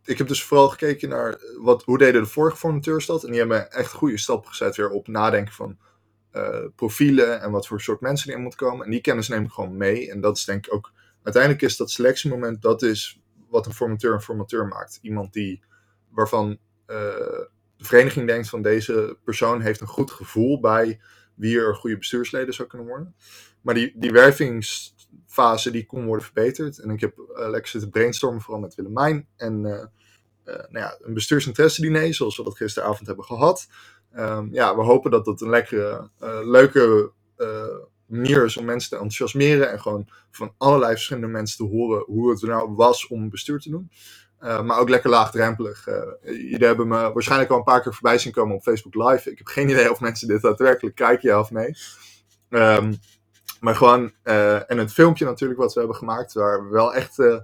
ik 0.07 0.18
heb 0.18 0.27
dus 0.27 0.44
vooral 0.44 0.69
gekeken 0.69 1.09
naar 1.09 1.39
wat, 1.57 1.83
hoe 1.83 1.98
deden 1.98 2.21
de 2.21 2.27
vorige 2.27 2.57
formateurs 2.57 3.06
dat. 3.06 3.24
En 3.24 3.30
die 3.30 3.39
hebben 3.39 3.71
echt 3.71 3.92
goede 3.92 4.18
stappen 4.18 4.50
gezet 4.50 4.75
weer 4.75 4.89
op 4.89 5.07
nadenken 5.07 5.54
van 5.54 5.77
eh, 6.31 6.65
profielen 6.75 7.42
en 7.42 7.51
wat 7.51 7.68
voor 7.68 7.81
soort 7.81 8.01
mensen 8.01 8.30
erin 8.30 8.42
moeten 8.42 8.59
komen. 8.59 8.86
En 8.86 8.92
die 8.92 9.01
kennis 9.01 9.27
neem 9.27 9.44
ik 9.44 9.51
gewoon 9.51 9.77
mee. 9.77 10.12
En 10.12 10.21
dat 10.21 10.38
is 10.38 10.45
denk 10.45 10.65
ik 10.65 10.74
ook, 10.74 10.92
uiteindelijk 11.24 11.63
is 11.63 11.77
dat 11.77 11.92
selectiemoment, 11.92 12.62
dat 12.62 12.81
is 12.81 13.19
wat 13.50 13.65
een 13.65 13.74
formateur 13.74 14.13
een 14.13 14.21
formateur 14.21 14.68
maakt. 14.68 15.00
Iemand 15.01 15.33
die, 15.33 15.63
waarvan 16.10 16.57
eh, 16.86 16.98
de 17.77 17.86
vereniging 17.86 18.27
denkt 18.27 18.50
van 18.50 18.62
deze 18.62 19.18
persoon 19.24 19.62
heeft 19.62 19.81
een 19.81 19.88
goed 19.88 20.12
gevoel 20.12 20.60
bij 20.60 21.00
wie 21.36 21.60
er 21.60 21.75
goede 21.75 21.98
bestuursleden 21.98 22.53
zou 22.53 22.68
kunnen 22.68 22.88
worden. 22.88 23.15
Maar 23.62 23.74
die, 23.75 23.94
die 23.95 24.12
wervingsfase 24.12 25.71
die 25.71 25.86
kon 25.86 26.06
worden 26.06 26.25
verbeterd. 26.25 26.80
En 26.80 26.89
ik 26.89 27.00
heb 27.00 27.18
eh, 27.18 27.50
lekker 27.50 27.69
zitten 27.69 27.89
brainstormen, 27.89 28.42
vooral 28.42 28.62
met 28.62 28.75
Willemijn. 28.75 29.27
En 29.36 29.65
eh, 29.65 29.81
eh, 29.81 29.88
nou 30.47 30.85
ja, 30.85 30.97
een 31.01 31.13
bestuursinteresse 31.13 31.81
diner, 31.81 32.13
zoals 32.13 32.38
we 32.38 32.44
dat 32.44 32.57
gisteravond 32.57 33.07
hebben 33.07 33.25
gehad. 33.25 33.67
Ehm, 34.13 34.47
ja, 34.51 34.75
we 34.75 34.81
hopen 34.81 35.11
dat 35.11 35.25
dat 35.25 35.41
een 35.41 35.49
lekkere, 35.49 36.09
eh, 36.19 36.39
leuke 36.44 37.11
eh, 37.38 37.63
manier 38.05 38.45
is 38.45 38.57
om 38.57 38.65
mensen 38.65 38.89
te 38.89 38.95
enthousiasmeren. 38.95 39.71
En 39.71 39.81
gewoon 39.81 40.09
van 40.31 40.53
allerlei 40.57 40.91
verschillende 40.91 41.27
mensen 41.27 41.57
te 41.57 41.73
horen 41.73 42.03
hoe 42.05 42.29
het 42.29 42.41
er 42.41 42.47
nou 42.47 42.75
was 42.75 43.07
om 43.07 43.29
bestuur 43.29 43.59
te 43.59 43.69
doen. 43.69 43.91
Eh, 44.39 44.61
maar 44.61 44.79
ook 44.79 44.89
lekker 44.89 45.09
laagdrempelig. 45.09 45.88
Eh, 45.88 46.01
jullie 46.23 46.65
hebben 46.65 46.88
me 46.88 47.11
waarschijnlijk 47.13 47.51
al 47.51 47.57
een 47.57 47.63
paar 47.63 47.81
keer 47.81 47.93
voorbij 47.93 48.17
zien 48.17 48.31
komen 48.31 48.55
op 48.55 48.61
Facebook 48.61 48.95
Live. 48.95 49.31
Ik 49.31 49.38
heb 49.38 49.47
geen 49.47 49.69
idee 49.73 49.91
of 49.91 50.00
mensen 50.00 50.27
dit 50.27 50.41
daadwerkelijk 50.41 50.95
kijken, 50.95 51.29
ja 51.29 51.39
of 51.39 51.51
nee. 51.51 51.75
Ehm, 52.50 52.93
maar 53.59 53.75
gewoon, 53.75 54.11
eh, 54.23 54.71
en 54.71 54.77
het 54.77 54.93
filmpje 54.93 55.25
natuurlijk 55.25 55.59
wat 55.59 55.73
we 55.73 55.79
hebben 55.79 55.97
gemaakt, 55.97 56.33
waar 56.33 56.63
we 56.63 56.69
wel 56.69 56.93
echt, 56.93 57.19
eh, 57.19 57.38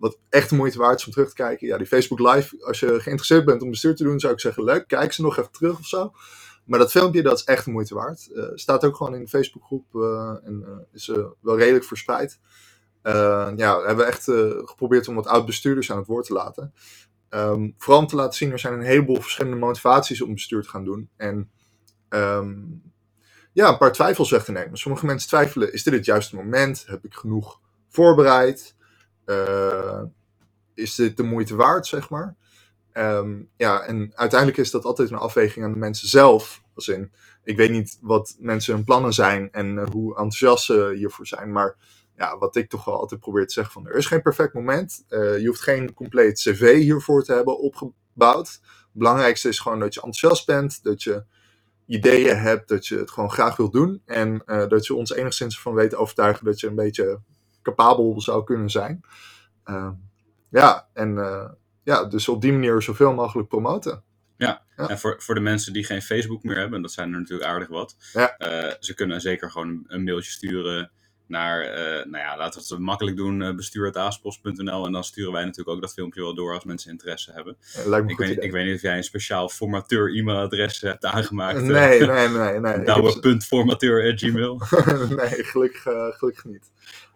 wat 0.00 0.18
echt 0.28 0.50
de 0.50 0.56
moeite 0.56 0.78
waard 0.78 0.98
is 0.98 1.06
om 1.06 1.12
terug 1.12 1.28
te 1.28 1.34
kijken. 1.34 1.66
Ja, 1.66 1.78
die 1.78 1.86
Facebook 1.86 2.18
Live, 2.18 2.64
als 2.64 2.80
je 2.80 2.86
geïnteresseerd 2.86 3.44
bent 3.44 3.62
om 3.62 3.70
bestuur 3.70 3.94
te 3.94 4.04
doen, 4.04 4.20
zou 4.20 4.32
ik 4.32 4.40
zeggen, 4.40 4.64
leuk, 4.64 4.86
kijk 4.86 5.12
ze 5.12 5.22
nog 5.22 5.38
even 5.38 5.52
terug 5.52 5.78
of 5.78 5.86
zo. 5.86 6.12
Maar 6.64 6.78
dat 6.78 6.90
filmpje, 6.90 7.22
dat 7.22 7.38
is 7.38 7.44
echt 7.44 7.64
de 7.64 7.70
moeite 7.70 7.94
waard. 7.94 8.30
Eh, 8.34 8.44
staat 8.54 8.84
ook 8.84 8.96
gewoon 8.96 9.14
in 9.14 9.20
de 9.20 9.28
Facebookgroep 9.28 9.94
eh, 9.94 10.34
en 10.44 10.64
eh, 10.66 10.72
is 10.92 11.06
wel 11.40 11.58
redelijk 11.58 11.84
verspreid. 11.84 12.38
Ja, 13.02 13.80
we 13.80 13.86
hebben 13.86 14.06
echt 14.06 14.24
geprobeerd 14.64 15.08
om 15.08 15.14
wat 15.14 15.26
oud-bestuurders 15.26 15.90
aan 15.90 15.98
het 15.98 16.06
woord 16.06 16.26
te 16.26 16.32
laten. 16.32 16.72
Ehm, 17.28 17.70
vooral 17.76 18.00
om 18.00 18.06
te 18.06 18.16
laten 18.16 18.34
zien, 18.34 18.52
er 18.52 18.58
zijn 18.58 18.74
een 18.74 18.82
heleboel 18.82 19.20
verschillende 19.20 19.56
motivaties 19.56 20.22
om 20.22 20.34
bestuur 20.34 20.62
te 20.62 20.68
gaan 20.68 20.84
doen. 20.84 21.10
En 21.16 21.50
ehm, 22.08 22.56
ja, 23.52 23.68
een 23.68 23.78
paar 23.78 23.92
twijfels 23.92 24.30
weg 24.30 24.44
te 24.44 24.52
nemen. 24.52 24.78
Sommige 24.78 25.06
mensen 25.06 25.28
twijfelen, 25.28 25.72
is 25.72 25.82
dit 25.82 25.94
het 25.94 26.04
juiste 26.04 26.36
moment? 26.36 26.84
Heb 26.86 27.04
ik 27.04 27.14
genoeg 27.14 27.60
voorbereid? 27.88 28.74
Eh, 29.30 30.02
is 30.74 30.94
dit 30.94 31.16
de 31.16 31.22
moeite 31.22 31.56
waard, 31.56 31.86
zeg 31.86 32.10
maar? 32.10 32.36
Ehm, 32.92 33.42
ja, 33.56 33.82
en 33.82 34.12
uiteindelijk 34.14 34.58
is 34.58 34.70
dat 34.70 34.84
altijd 34.84 35.10
een 35.10 35.16
afweging 35.16 35.64
aan 35.64 35.72
de 35.72 35.78
mensen 35.78 36.08
zelf. 36.08 36.62
Als 36.74 36.88
in, 36.88 37.12
ik 37.44 37.56
weet 37.56 37.70
niet 37.70 37.98
wat 38.00 38.36
mensen 38.38 38.74
hun 38.74 38.84
plannen 38.84 39.12
zijn 39.12 39.52
en 39.52 39.78
eh, 39.78 39.86
hoe 39.92 40.08
enthousiast 40.08 40.64
ze 40.64 40.92
hiervoor 40.96 41.26
zijn. 41.26 41.52
Maar 41.52 41.76
ja, 42.16 42.38
wat 42.38 42.56
ik 42.56 42.68
toch 42.68 42.84
wel 42.84 42.98
altijd 42.98 43.20
probeer 43.20 43.46
te 43.46 43.52
zeggen 43.52 43.72
van, 43.72 43.86
er 43.86 43.96
is 43.96 44.06
geen 44.06 44.22
perfect 44.22 44.54
moment. 44.54 45.04
Eh, 45.08 45.38
je 45.38 45.46
hoeft 45.46 45.62
geen 45.62 45.94
compleet 45.94 46.38
cv 46.38 46.74
hiervoor 46.74 47.24
te 47.24 47.32
hebben 47.32 47.58
opgebouwd. 47.58 48.48
Het 48.48 48.92
belangrijkste 48.92 49.48
is 49.48 49.58
gewoon 49.58 49.80
dat 49.80 49.94
je 49.94 50.02
enthousiast 50.02 50.46
bent, 50.46 50.82
dat 50.82 51.02
je 51.02 51.24
ideeën 51.86 52.36
hebt, 52.36 52.68
dat 52.68 52.86
je 52.86 52.98
het 52.98 53.10
gewoon 53.10 53.30
graag 53.30 53.56
wilt 53.56 53.72
doen. 53.72 54.02
En 54.04 54.42
dat 54.68 54.86
je 54.86 54.94
ons 54.94 55.12
enigszins 55.12 55.54
ervan 55.56 55.74
weet 55.74 55.94
overtuigen 55.94 56.44
dat 56.44 56.60
je 56.60 56.66
een 56.66 56.74
beetje 56.74 57.20
capabel 57.74 58.20
zou 58.20 58.44
kunnen 58.44 58.70
zijn. 58.70 59.00
Ehm, 59.64 59.92
ja, 60.50 60.88
en 60.92 61.18
eh, 61.18 61.50
ja, 61.82 62.04
dus 62.04 62.28
op 62.28 62.40
die 62.40 62.52
manier 62.52 62.82
zoveel 62.82 63.12
mogelijk 63.12 63.48
promoten. 63.48 64.02
Ja. 64.36 64.62
En 64.76 64.98
voor, 64.98 65.14
voor 65.18 65.34
de 65.34 65.40
mensen 65.40 65.72
die 65.72 65.84
geen 65.84 66.02
Facebook 66.02 66.42
meer 66.42 66.56
hebben, 66.56 66.76
en 66.76 66.82
dat 66.82 66.92
zijn 66.92 67.12
er 67.12 67.18
natuurlijk 67.18 67.50
aardig 67.50 67.68
wat, 67.68 67.96
Ja. 68.12 68.36
eh, 68.36 68.74
ze 68.80 68.94
kunnen 68.94 69.20
zeker 69.20 69.50
gewoon 69.50 69.84
een, 69.86 70.04
mailtje 70.04 70.30
sturen 70.30 70.90
naar, 71.26 71.60
eh, 71.60 72.06
nou 72.06 72.24
ja, 72.24 72.36
laten 72.36 72.60
we 72.60 72.74
het 72.74 72.82
makkelijk 72.84 73.16
doen, 73.16 73.40
uh, 73.40 73.54
bestuur.aaspos.nl 73.54 74.86
en 74.86 74.92
dan 74.92 75.04
sturen 75.04 75.32
wij 75.32 75.42
natuurlijk 75.44 75.76
ook 75.76 75.80
dat 75.80 75.92
filmpje 75.92 76.20
wel 76.20 76.34
door 76.34 76.54
als 76.54 76.64
mensen 76.64 76.90
interesse 76.90 77.32
hebben. 77.32 77.56
Lijkt 77.74 77.88
me 77.88 77.96
een 77.96 78.08
Ik 78.08 78.16
goed 78.16 78.26
weet, 78.26 78.44
ik 78.44 78.52
weet 78.52 78.66
niet 78.66 78.74
of 78.74 78.82
jij 78.82 78.96
een 78.96 79.04
speciaal 79.04 79.48
formateur 79.48 80.16
e-mailadres 80.16 80.80
hebt 80.80 81.04
aangemaakt. 81.04 81.62
Nee, 81.62 82.00
nee, 82.06 82.28
nee, 82.28 82.60
nee. 82.60 82.84
Douwe.formateur.gmail. 82.94 84.60
nee, 85.22 85.44
gelukkig, 85.44 85.82
gelukkig 86.16 86.44
niet. 86.44 86.70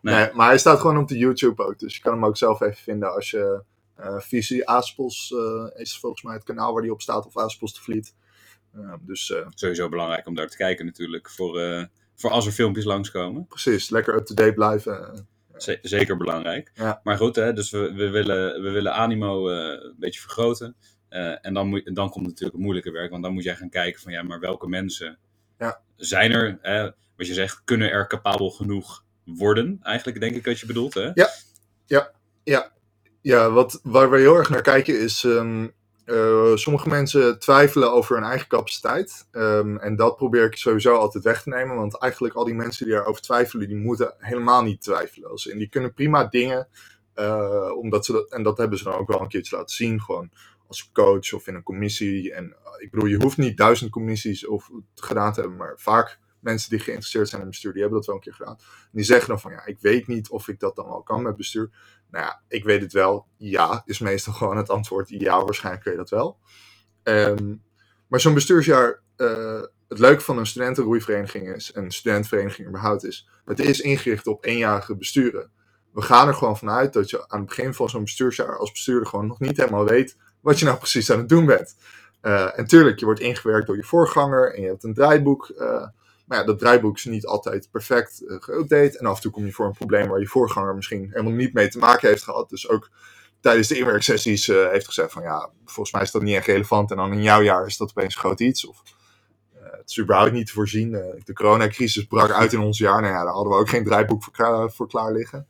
Nee. 0.04 0.14
Nee. 0.14 0.32
maar 0.32 0.46
hij 0.49 0.58
staat 0.58 0.80
gewoon 0.80 0.99
op 0.99 1.08
de 1.08 1.18
YouTube 1.18 1.64
ook. 1.64 1.78
Dus 1.78 1.94
je 1.96 2.00
kan 2.02 2.12
hem 2.12 2.25
ook 2.25 2.37
zelf 2.37 2.61
even 2.61 2.76
vinden 2.82 3.14
als 3.14 3.30
je 3.30 3.62
eh 3.94 4.18
Visie 4.20 4.68
Aaspos 4.68 5.32
eh, 5.32 5.80
is 5.80 5.99
volgens 5.99 6.23
mij 6.23 6.34
het 6.34 6.44
kanaal 6.44 6.73
waar 6.73 6.82
die 6.82 6.92
op 6.92 7.02
staat. 7.02 7.26
Of 7.26 7.38
Aaspos 7.38 7.75
de 7.75 7.80
Vliet. 7.80 8.14
Eh, 8.73 8.92
dus 9.00 9.34
Sowieso 9.54 9.88
belangrijk 9.88 10.26
om 10.26 10.34
daar 10.34 10.49
te 10.49 10.56
kijken 10.56 10.84
natuurlijk, 10.84 11.30
voor, 11.30 11.88
voor 12.14 12.30
als 12.30 12.46
er 12.46 12.52
filmpjes 12.52 12.84
langskomen. 12.84 13.46
precies, 13.46 13.90
lekker 13.90 14.14
up-to-date 14.14 14.52
blijven. 14.52 15.26
Zeker 15.82 16.16
belangrijk. 16.16 16.70
Ja. 16.75 17.00
Maar 17.02 17.16
goed, 17.16 17.37
hè, 17.37 17.52
dus 17.52 17.70
we, 17.70 17.92
we, 17.92 18.11
willen, 18.11 18.62
we 18.62 18.70
willen 18.70 18.94
animo 18.94 19.49
een 19.49 19.94
beetje 19.99 20.20
vergroten. 20.20 20.76
En 21.40 21.54
dan, 21.54 21.66
moet, 21.68 21.94
dan 21.94 22.11
komt 22.11 22.25
natuurlijk 22.26 22.52
het 22.52 22.62
moeilijke 22.62 22.90
werk, 22.90 23.11
want 23.11 23.23
dan 23.23 23.32
moet 23.32 23.42
jij 23.44 23.56
gaan 23.56 23.68
kijken 23.70 24.00
van 24.00 24.12
ja, 24.12 24.23
maar 24.23 24.40
welke 24.40 24.68
mensen 24.68 25.18
Ja. 25.58 25.80
zijn 25.96 26.32
er, 26.32 26.58
hè, 26.61 26.82
wat 27.16 27.26
je 27.26 27.34
zegt, 27.34 27.62
kunnen 27.64 27.90
er 27.90 28.06
capabel 28.06 28.50
genoeg 28.50 29.03
worden, 29.25 29.78
eigenlijk 29.83 30.21
denk 30.21 30.35
ik 30.37 30.45
wat 30.45 30.61
je 30.61 30.66
bedoelt. 30.66 30.95
Hè? 30.95 31.11
Ja, 33.21 33.50
wat, 33.50 33.81
waar 33.83 34.11
we 34.11 34.19
heel 34.19 34.37
erg 34.37 34.50
naar 34.50 34.62
kijken 34.62 35.00
is. 35.00 35.25
eh, 36.04 36.54
sommige 36.54 36.88
mensen 36.88 37.38
twijfelen 37.38 37.93
over 37.93 38.16
hun 38.16 38.25
eigen 38.25 38.49
capaciteit. 38.49 39.26
Ehm, 39.31 39.76
en 39.76 39.97
dat 39.97 40.16
probeer 40.16 40.45
ik 40.45 40.57
sowieso 40.57 40.95
altijd 40.97 41.25
weg 41.25 41.43
te 41.43 41.49
nemen. 41.49 41.76
Want 41.76 41.99
eigenlijk 41.99 42.35
al 42.35 42.45
die 42.45 42.54
mensen 42.54 42.85
die 42.87 42.95
daarover 42.95 43.23
twijfelen, 43.23 43.69
die 43.69 43.76
moeten 43.76 44.14
helemaal 44.19 44.62
niet 44.62 44.83
twijfelen. 44.83 45.31
Als 45.31 45.47
in, 45.47 45.59
die 45.59 45.69
kunnen 45.69 45.95
prima 45.95 46.25
dingen. 46.25 46.69
eh, 47.14 47.71
omdat 47.78 48.04
ze 48.04 48.12
dat, 48.12 48.31
en 48.33 48.43
dat 48.43 48.59
hebben 48.59 48.78
ze 48.78 48.85
dan 48.85 48.95
ook 48.95 49.09
wel 49.09 49.21
een 49.21 49.28
keertje 49.28 49.57
laten 49.57 49.76
zien. 49.76 50.00
Gewoon 50.02 50.31
als 50.69 50.90
coach 50.93 51.33
of 51.33 51.47
in 51.47 51.54
een 51.54 51.62
commissie. 51.62 52.33
En 52.33 52.45
eh, 52.64 52.71
ik 52.78 52.90
bedoel, 52.90 53.09
je 53.09 53.16
hoeft 53.23 53.37
niet 53.37 53.57
duizend 53.57 53.90
commissies 53.90 54.47
of 54.47 54.71
gedaan 54.95 55.33
te 55.33 55.40
hebben. 55.40 55.59
Maar 55.59 55.75
vaak 55.76 56.19
mensen 56.45 56.71
die 56.71 56.79
geïnteresseerd 56.79 57.29
zijn 57.29 57.43
in 57.43 57.49
bestuur, 57.49 57.73
die 57.73 57.81
hebben 57.81 57.99
dat 57.99 58.07
wel 58.07 58.17
een 58.17 58.23
keer 58.23 58.35
gedaan. 58.35 58.57
En 58.59 58.91
die 58.93 59.05
zeggen 59.05 59.29
dan 59.29 59.41
van 59.41 59.53
ja, 59.53 59.67
ik 59.67 59.79
weet 59.81 60.07
niet 60.07 60.29
of 60.29 60.49
ik 60.49 60.61
dat 60.61 60.77
dan 60.77 60.89
wel 60.89 61.03
kan 61.03 61.23
met 61.23 61.37
bestuur. 61.37 61.71
Nou 62.11 62.25
ja, 62.25 62.43
ik 62.49 62.65
weet 62.65 62.81
het 62.83 62.93
wel. 62.93 63.27
Ja, 63.37 63.83
is 63.85 63.99
meestal 63.99 64.33
gewoon 64.33 64.57
het 64.57 64.71
antwoord. 64.71 65.09
Ja, 65.09 65.45
waarschijnlijk 65.45 65.85
kun 65.85 65.93
je 65.93 65.99
dat 65.99 66.11
wel. 66.11 66.39
Ehm, 67.03 67.55
maar 68.09 68.21
zo'n 68.21 68.35
bestuursjaar, 68.35 69.03
eh, 69.17 69.63
het 69.89 69.99
leuke 69.99 70.21
van 70.21 70.39
een 70.39 70.47
studentenroeivereniging 70.47 71.55
is, 71.55 71.73
en 71.73 71.91
studentenvereniging 71.91 72.69
überhaupt 72.69 73.05
is, 73.05 73.29
het 73.45 73.59
is 73.59 73.81
ingericht 73.81 74.27
op 74.27 74.45
eenjarige 74.45 74.97
besturen. 74.97 75.51
We 75.93 76.03
gaan 76.03 76.29
er 76.29 76.35
gewoon 76.35 76.59
vanuit 76.59 76.93
dat 76.93 77.11
je 77.11 77.29
aan 77.29 77.39
het 77.39 77.49
begin 77.49 77.75
van 77.75 77.89
zo'n 77.89 78.05
bestuursjaar 78.05 78.59
als 78.59 78.71
bestuurder 78.71 79.07
gewoon 79.07 79.27
nog 79.27 79.41
niet 79.41 79.57
helemaal 79.57 79.85
weet 79.85 80.17
wat 80.41 80.59
je 80.59 80.65
nou 80.65 80.79
precies 80.79 81.11
aan 81.11 81.19
het 81.19 81.29
doen 81.29 81.47
bent. 81.47 81.77
Eh, 82.21 82.59
en 82.59 82.65
tuurlijk, 82.67 82.99
je 82.99 83.05
wordt 83.05 83.21
ingewerkt 83.21 83.67
door 83.67 83.77
je 83.77 83.83
voorganger 83.85 84.55
en 84.55 84.63
je 84.63 84.69
hebt 84.69 84.85
een 84.85 84.95
draaiboek. 84.95 85.49
eh, 85.49 85.87
maar 86.25 86.38
ja, 86.38 86.45
dat 86.45 86.59
draaiboek 86.59 86.97
is 86.97 87.04
niet 87.04 87.26
altijd 87.26 87.69
perfect 87.71 88.23
uh, 88.23 88.37
geüpdate. 88.40 88.99
En 88.99 89.07
af 89.07 89.16
en 89.16 89.23
toe 89.23 89.31
kom 89.31 89.45
je 89.45 89.52
voor 89.52 89.66
een 89.66 89.73
probleem 89.73 90.09
waar 90.09 90.21
je 90.21 90.26
voorganger 90.26 90.75
misschien 90.75 91.09
helemaal 91.11 91.33
niet 91.33 91.52
mee 91.52 91.69
te 91.69 91.78
maken 91.78 92.09
heeft 92.09 92.23
gehad. 92.23 92.49
Dus 92.49 92.69
ook 92.69 92.90
tijdens 93.40 93.69
de 93.69 93.78
inwerksessies 93.78 94.49
uh, 94.49 94.69
heeft 94.71 94.87
gezegd 94.87 95.12
van 95.12 95.23
ja, 95.23 95.50
volgens 95.64 95.93
mij 95.93 96.02
is 96.02 96.11
dat 96.11 96.23
niet 96.23 96.35
echt 96.35 96.47
relevant. 96.47 96.90
En 96.90 96.97
dan 96.97 97.12
in 97.12 97.23
jouw 97.23 97.43
jaar 97.43 97.66
is 97.66 97.76
dat 97.76 97.90
opeens 97.90 98.16
groot 98.16 98.40
iets. 98.40 98.66
Of 98.66 98.83
uh, 99.57 99.62
het 99.62 99.90
is 99.90 99.99
überhaupt 99.99 100.33
niet 100.33 100.47
te 100.47 100.52
voorzien. 100.52 100.90
de 101.25 101.33
coronacrisis 101.33 102.04
brak 102.04 102.31
uit 102.31 102.52
in 102.52 102.61
ons 102.61 102.78
jaar. 102.78 103.00
Nou 103.00 103.12
ja, 103.12 103.25
daar 103.25 103.33
hadden 103.33 103.52
we 103.52 103.59
ook 103.59 103.69
geen 103.69 103.85
draaiboek 103.85 104.23
voor, 104.23 104.33
klaar, 104.33 104.71
voor 104.71 104.88
klaar 104.88 105.12
liggen. 105.12 105.47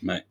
Nee. 0.00 0.24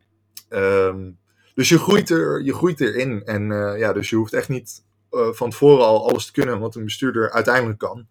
Um, 0.49 1.17
dus 1.55 1.69
je 1.69 1.79
groeit, 1.79 2.09
er, 2.09 2.43
je 2.43 2.53
groeit 2.53 2.81
erin. 2.81 3.25
En 3.25 3.47
ja, 3.77 3.93
dus 3.93 4.09
je 4.09 4.15
hoeft 4.15 4.33
echt 4.33 4.49
niet 4.49 4.83
van 5.09 5.49
tevoren 5.49 5.85
al 5.85 6.09
alles 6.09 6.25
te 6.25 6.31
kunnen 6.31 6.59
wat 6.59 6.75
een 6.75 6.83
bestuurder 6.83 7.31
uiteindelijk 7.31 7.79
kan. 7.79 8.07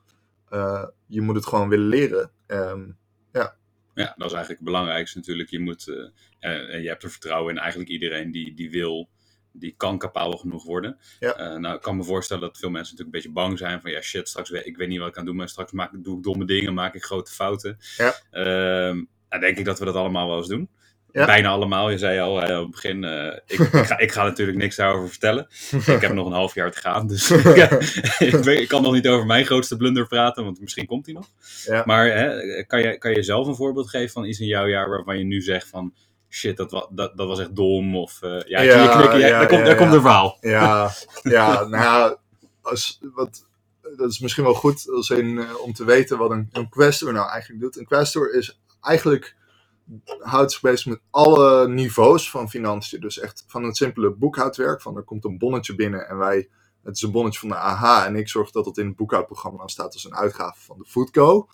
Je 1.13 1.21
moet 1.21 1.35
het 1.35 1.47
gewoon 1.47 1.69
willen 1.69 1.89
leren. 1.89 2.31
Um, 2.47 2.99
ja. 3.33 3.57
ja, 3.95 4.15
dat 4.17 4.27
is 4.27 4.33
eigenlijk 4.33 4.49
het 4.49 4.65
belangrijkste 4.65 5.19
natuurlijk. 5.19 5.51
Je, 5.51 5.61
moet, 5.61 5.87
uh, 5.87 5.97
uh, 6.41 6.83
je 6.83 6.89
hebt 6.89 7.03
er 7.03 7.11
vertrouwen 7.11 7.55
in 7.55 7.61
eigenlijk 7.61 7.91
iedereen 7.91 8.31
die, 8.31 8.55
die 8.55 8.71
wil, 8.71 9.09
die 9.53 9.75
kan 9.77 9.99
capabel 9.99 10.39
genoeg 10.39 10.65
worden. 10.65 10.99
Ja. 11.21 11.59
nou, 11.59 11.75
ik 11.75 11.83
kan 11.83 11.97
me 11.97 12.05
voorstellen 12.05 12.43
dat 12.43 12.59
veel 12.59 12.71
mensen 12.71 12.97
natuurlijk 12.97 13.17
een 13.17 13.23
beetje 13.23 13.43
bang 13.43 13.59
zijn 13.59 13.81
van 13.81 13.91
ja 13.91 14.01
shit, 14.01 14.29
straks 14.29 14.51
ik 14.51 14.77
weet 14.77 14.89
niet 14.89 14.99
wat 14.99 15.09
ik 15.09 15.15
kan 15.15 15.25
doen, 15.25 15.37
maar 15.37 15.49
straks 15.49 15.73
maak, 15.73 16.05
doe 16.05 16.17
ik 16.17 16.23
domme 16.23 16.45
dingen, 16.45 16.75
maak 16.75 16.95
ik 16.95 17.03
grote 17.03 17.33
fouten. 17.33 17.79
Ja. 17.97 18.15
nou, 19.29 19.41
denk 19.41 19.59
ik 19.59 19.65
dat 19.65 19.79
we 19.79 19.85
dat 19.85 19.95
allemaal 19.95 20.29
wel 20.29 20.37
eens 20.37 20.49
doen. 20.49 20.71
Ja. 21.13 21.27
Bijna 21.27 21.49
allemaal. 21.49 21.91
Je 21.91 21.99
zei 21.99 22.21
al 22.21 22.41
hè, 22.41 22.59
op 22.59 22.63
het 22.63 22.71
begin, 22.71 23.03
uh, 23.03 23.27
ik, 23.47 23.59
ik, 23.59 23.87
ga, 23.87 23.99
ik, 23.99 24.13
ga, 24.13 24.23
natuurlijk 24.23 24.59
niks 24.59 24.77
daarover 24.77 25.09
vertellen. 25.09 25.49
ik 25.71 26.01
heb 26.01 26.13
nog 26.13 26.27
een 26.27 26.33
half 26.33 26.55
jaar 26.55 26.71
te 26.71 26.79
gaan, 26.79 27.07
dus 27.07 27.31
ik, 28.19 28.35
weet, 28.35 28.59
ik, 28.59 28.69
kan 28.69 28.83
nog 28.83 28.93
niet 28.93 29.09
over 29.09 29.27
mijn 29.27 29.45
grootste 29.45 29.77
blunder 29.77 30.07
praten, 30.07 30.45
want 30.45 30.61
misschien 30.61 30.87
komt 30.87 31.05
die 31.05 31.15
nog. 31.15 31.27
Ja. 31.65 31.83
Maar 31.87 32.07
hè, 32.07 32.63
kan, 32.65 32.83
je, 32.83 32.99
kan 32.99 33.13
je 33.13 33.23
zelf 33.23 33.47
een 33.47 33.57
voorbeeld 33.57 33.91
geven 33.91 34.11
van 34.11 34.25
iets 34.25 34.41
in 34.41 34.47
jouw 34.47 34.67
jaar 34.67 34.89
waarvan 34.89 35.19
je 35.19 35.25
nu 35.25 35.41
zegt 35.41 35.69
van 35.69 35.95
shit, 36.33 36.57
dat, 36.57 36.71
wa, 36.71 36.87
dat, 36.91 37.17
dat 37.17 37.27
was 37.29 37.41
echt 37.41 37.57
dom? 37.57 37.97
Of 37.97 38.19
uh, 38.23 38.41
ja, 38.47 38.61
ja, 38.61 38.97
knikken, 38.97 39.19
ja, 39.19 39.39
daar, 39.39 39.47
komt, 39.47 39.67
daar 39.67 39.77
komt 39.77 39.93
een 39.93 40.01
verhaal. 40.01 40.39
Ja, 40.41 40.91
ja 41.23 41.65
nou 41.65 41.83
ja, 41.83 42.17
als, 42.63 43.01
wat, 43.15 43.47
dat 43.97 44.11
is 44.11 44.19
misschien 44.19 44.45
wel 44.45 44.55
goed 44.55 44.91
als 44.91 45.11
in, 45.11 45.27
uh, 45.27 45.61
om 45.61 45.73
te 45.73 45.85
weten 45.85 46.19
wat 46.19 46.31
een, 46.31 46.49
een 46.53 46.69
questor 46.69 47.13
nou 47.13 47.31
eigenlijk 47.31 47.63
doet. 47.63 47.79
Een 47.79 47.87
questor 47.87 48.35
is 48.35 48.61
eigenlijk 48.81 49.37
houdt 50.21 50.53
zich 50.53 50.61
bezig 50.61 50.87
met 50.87 51.01
alle 51.11 51.69
niveaus 51.69 52.31
van 52.31 52.51
financiën. 52.51 53.01
Dus 53.01 53.19
echt 53.19 53.45
van 53.47 53.63
het 53.65 53.77
simpele 53.77 54.11
boekhoudwerk, 54.11 54.83
van 54.83 54.97
er 54.97 55.03
komt 55.03 55.25
een 55.25 55.39
bonnetje 55.39 55.75
binnen 55.75 56.09
en 56.09 56.19
wij, 56.19 56.49
het 56.83 56.97
is 56.97 57.03
een 57.03 57.11
bonnetje 57.11 57.39
van 57.39 57.49
de 57.49 57.57
AH 57.57 58.07
en 58.07 58.17
ik 58.17 58.29
zorg 58.29 58.51
dat 58.51 58.67
het 58.67 58.79
in 58.79 58.87
het 58.87 58.97
boekhoudprogramma 58.97 59.59
dan 59.59 59.69
staat 59.69 59.93
als 59.93 60.05
een 60.05 60.15
uitgave 60.15 60.61
van 60.61 60.79
de 60.79 60.85
Foodco. 60.85 61.49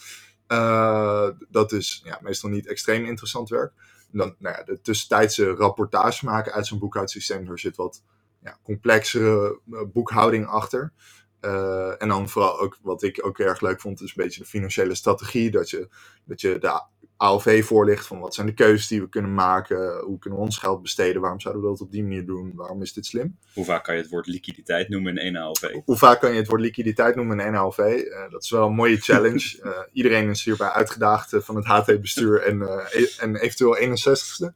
Uh, 0.49 1.29
dat 1.49 1.73
is 1.73 2.01
ja, 2.05 2.19
meestal 2.23 2.51
niet 2.51 2.67
extreem 2.67 3.05
interessant 3.05 3.49
werk. 3.49 3.73
Dan, 4.13 4.35
nou 4.39 4.57
ja, 4.57 4.65
de 4.65 4.81
tussentijdse 4.81 5.51
rapportage 5.51 6.25
maken 6.25 6.53
uit 6.53 6.67
zo'n 6.67 6.79
boekhoudsysteem, 6.79 7.45
daar 7.45 7.59
zit 7.59 7.77
wat 7.77 8.03
ja, 8.43 8.59
complexere 8.63 9.61
uh, 9.71 9.81
boekhouding 9.93 10.47
achter. 10.47 10.93
Uh, 11.41 12.03
en 12.03 12.09
dan 12.09 12.29
vooral 12.29 12.61
ook 12.61 12.79
wat 12.83 13.03
ik 13.03 13.27
ook 13.27 13.39
erg 13.39 13.61
leuk 13.61 13.81
vond, 13.81 14.01
is 14.03 14.09
een 14.09 14.23
beetje 14.25 14.41
de 14.41 14.47
financiële 14.47 14.95
strategie. 14.95 15.51
Dat 15.51 15.71
je, 15.71 15.89
dat 16.25 16.41
je 16.41 16.59
de 16.59 16.83
ALV 17.19 17.65
voorligt 17.65 18.07
van 18.07 18.21
wat 18.21 18.35
zijn 18.35 18.47
de 18.47 18.55
keuzes 18.55 18.87
die 18.87 19.01
we 19.01 19.09
kunnen 19.09 19.35
maken. 19.35 20.01
Hoe 20.05 20.19
kunnen 20.19 20.39
we 20.39 20.45
ons 20.45 20.59
geld 20.59 20.83
besteden? 20.83 21.21
Waarom 21.21 21.41
zouden 21.41 21.63
we 21.63 21.69
dat 21.69 21.81
op 21.81 21.93
die 21.93 22.03
manier 22.03 22.27
doen? 22.27 22.53
Waarom 22.55 22.83
is 22.83 22.93
dit 22.93 23.07
slim? 23.07 23.39
Hoe 23.55 23.65
vaak 23.65 23.85
kan 23.85 23.95
je 23.95 24.01
het 24.01 24.11
woord 24.11 24.27
liquiditeit 24.27 24.89
noemen 24.89 25.17
in 25.17 25.19
één 25.19 25.37
ALV? 25.37 25.75
Hoe 25.85 25.97
vaak 25.97 26.21
kan 26.21 26.31
je 26.31 26.37
het 26.37 26.49
woord 26.49 26.61
liquiditeit 26.61 27.15
noemen 27.15 27.39
in 27.39 27.47
één 27.47 27.55
ALV? 27.55 27.79
Uh, 27.79 28.31
dat 28.31 28.43
is 28.43 28.51
wel 28.51 28.67
een 28.67 28.75
mooie 28.75 28.97
challenge. 28.97 29.59
Uh, 29.65 29.71
iedereen 29.93 30.29
is 30.29 30.45
hierbij 30.45 30.69
uitgedaagd 30.69 31.35
van 31.39 31.57
het 31.57 31.65
HT-bestuur 31.65 32.43
en, 32.43 32.57
uh, 32.57 33.23
en 33.23 33.37
eventueel 33.37 33.77
61ste. 33.77 34.55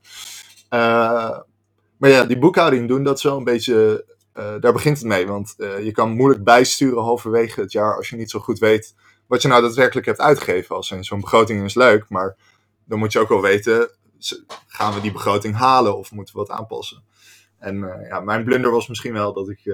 maar 1.98 2.10
ja, 2.10 2.24
die 2.24 2.38
boekhouding 2.38 2.88
doen, 2.88 3.04
dat 3.04 3.16
is 3.16 3.22
wel 3.22 3.36
een 3.36 3.44
beetje 3.44 4.10
daar 4.60 4.72
begint 4.72 4.98
het 4.98 5.06
mee, 5.06 5.26
want 5.26 5.54
je 5.58 5.90
kan 5.92 6.10
moeilijk 6.10 6.44
bijsturen 6.44 7.02
halverwege 7.02 7.60
het 7.60 7.72
jaar 7.72 7.96
als 7.96 8.08
je 8.08 8.16
niet 8.16 8.30
zo 8.30 8.38
goed 8.38 8.58
weet 8.58 8.94
wat 9.26 9.42
je 9.42 9.48
nou 9.48 9.62
daadwerkelijk 9.62 10.06
hebt 10.06 10.20
uitgegeven. 10.20 10.76
Als 10.76 10.94
zo'n 11.00 11.20
begroting 11.20 11.64
is 11.64 11.74
leuk, 11.74 12.08
maar 12.08 12.36
dan 12.84 12.98
moet 12.98 13.12
je 13.12 13.18
ook 13.18 13.28
wel 13.28 13.42
weten, 13.42 13.90
gaan 14.66 14.94
we 14.94 15.00
die 15.00 15.12
begroting 15.12 15.54
halen 15.54 15.96
of 15.96 16.12
moeten 16.12 16.34
we 16.34 16.40
wat 16.40 16.50
aanpassen? 16.50 17.02
En 17.58 17.76
uh, 17.76 18.08
ja, 18.08 18.20
mijn 18.20 18.44
blunder 18.44 18.70
was 18.70 18.88
misschien 18.88 19.12
wel 19.12 19.32
dat 19.32 19.48
ik 19.48 19.64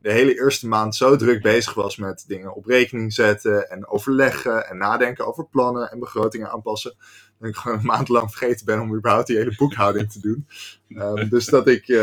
de 0.00 0.12
hele 0.12 0.34
eerste 0.34 0.68
maand 0.68 0.96
zo 0.96 1.16
druk 1.16 1.42
bezig 1.42 1.74
was 1.74 1.96
met 1.96 2.24
dingen 2.26 2.54
op 2.54 2.66
rekening 2.66 3.12
zetten 3.12 3.70
en 3.70 3.86
overleggen 3.88 4.68
en 4.68 4.76
nadenken 4.76 5.26
over 5.26 5.46
plannen 5.46 5.90
en 5.90 5.98
begrotingen 5.98 6.50
aanpassen. 6.50 6.96
Dat 7.38 7.48
ik 7.48 7.56
gewoon 7.56 7.78
een 7.78 7.84
maand 7.86 8.08
lang 8.08 8.30
vergeten 8.30 8.66
ben 8.66 8.80
om 8.80 8.94
überhaupt 8.96 9.26
die 9.26 9.36
hele 9.36 9.54
boekhouding 9.56 10.12
te 10.12 10.20
doen. 10.20 10.46
Um, 10.88 11.28
dus 11.28 11.46
dat 11.46 11.66
ik 11.66 11.96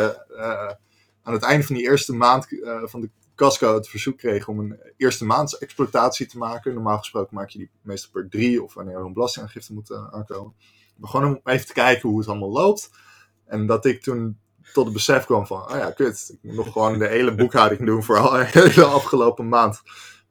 aan 1.23 1.33
het 1.33 1.43
einde 1.43 1.65
van 1.65 1.75
die 1.75 1.83
eerste 1.83 2.13
maand 2.13 2.47
van 2.83 3.01
de 3.01 3.09
Casco 3.35 3.73
het 3.73 3.89
verzoek 3.89 4.17
kreeg 4.17 4.47
om 4.47 4.59
een 4.59 4.79
eerste 4.97 5.25
maands 5.25 5.57
exploitatie 5.57 6.27
te 6.27 6.37
maken. 6.37 6.73
Normaal 6.73 6.97
gesproken 6.97 7.35
maak 7.35 7.49
je 7.49 7.57
die 7.57 7.69
meestal 7.81 8.11
per 8.11 8.29
drie 8.29 8.63
of 8.63 8.73
wanneer 8.73 8.95
er 8.95 9.05
een 9.05 9.13
belastingaangifte 9.13 9.73
moet 9.73 9.89
uh, 9.89 10.13
aankomen. 10.13 10.53
Maar 10.97 11.09
gewoon 11.09 11.27
om 11.27 11.39
even 11.43 11.67
te 11.67 11.73
kijken 11.73 12.09
hoe 12.09 12.19
het 12.19 12.27
allemaal 12.27 12.51
loopt. 12.51 12.89
En 13.45 13.65
dat 13.65 13.85
ik 13.85 14.01
toen 14.01 14.37
tot 14.73 14.85
het 14.85 14.93
besef 14.93 15.25
kwam 15.25 15.47
van, 15.47 15.61
oh 15.61 15.77
ja, 15.77 15.91
kut, 15.91 16.29
ik 16.33 16.39
moet 16.41 16.55
nog 16.55 16.71
gewoon 16.71 16.99
de 16.99 17.07
hele 17.07 17.35
boekhouding 17.35 17.85
doen 17.85 18.03
voor 18.03 18.17
al 18.17 18.31
de 18.53 18.85
afgelopen 18.85 19.47
maand. 19.47 19.81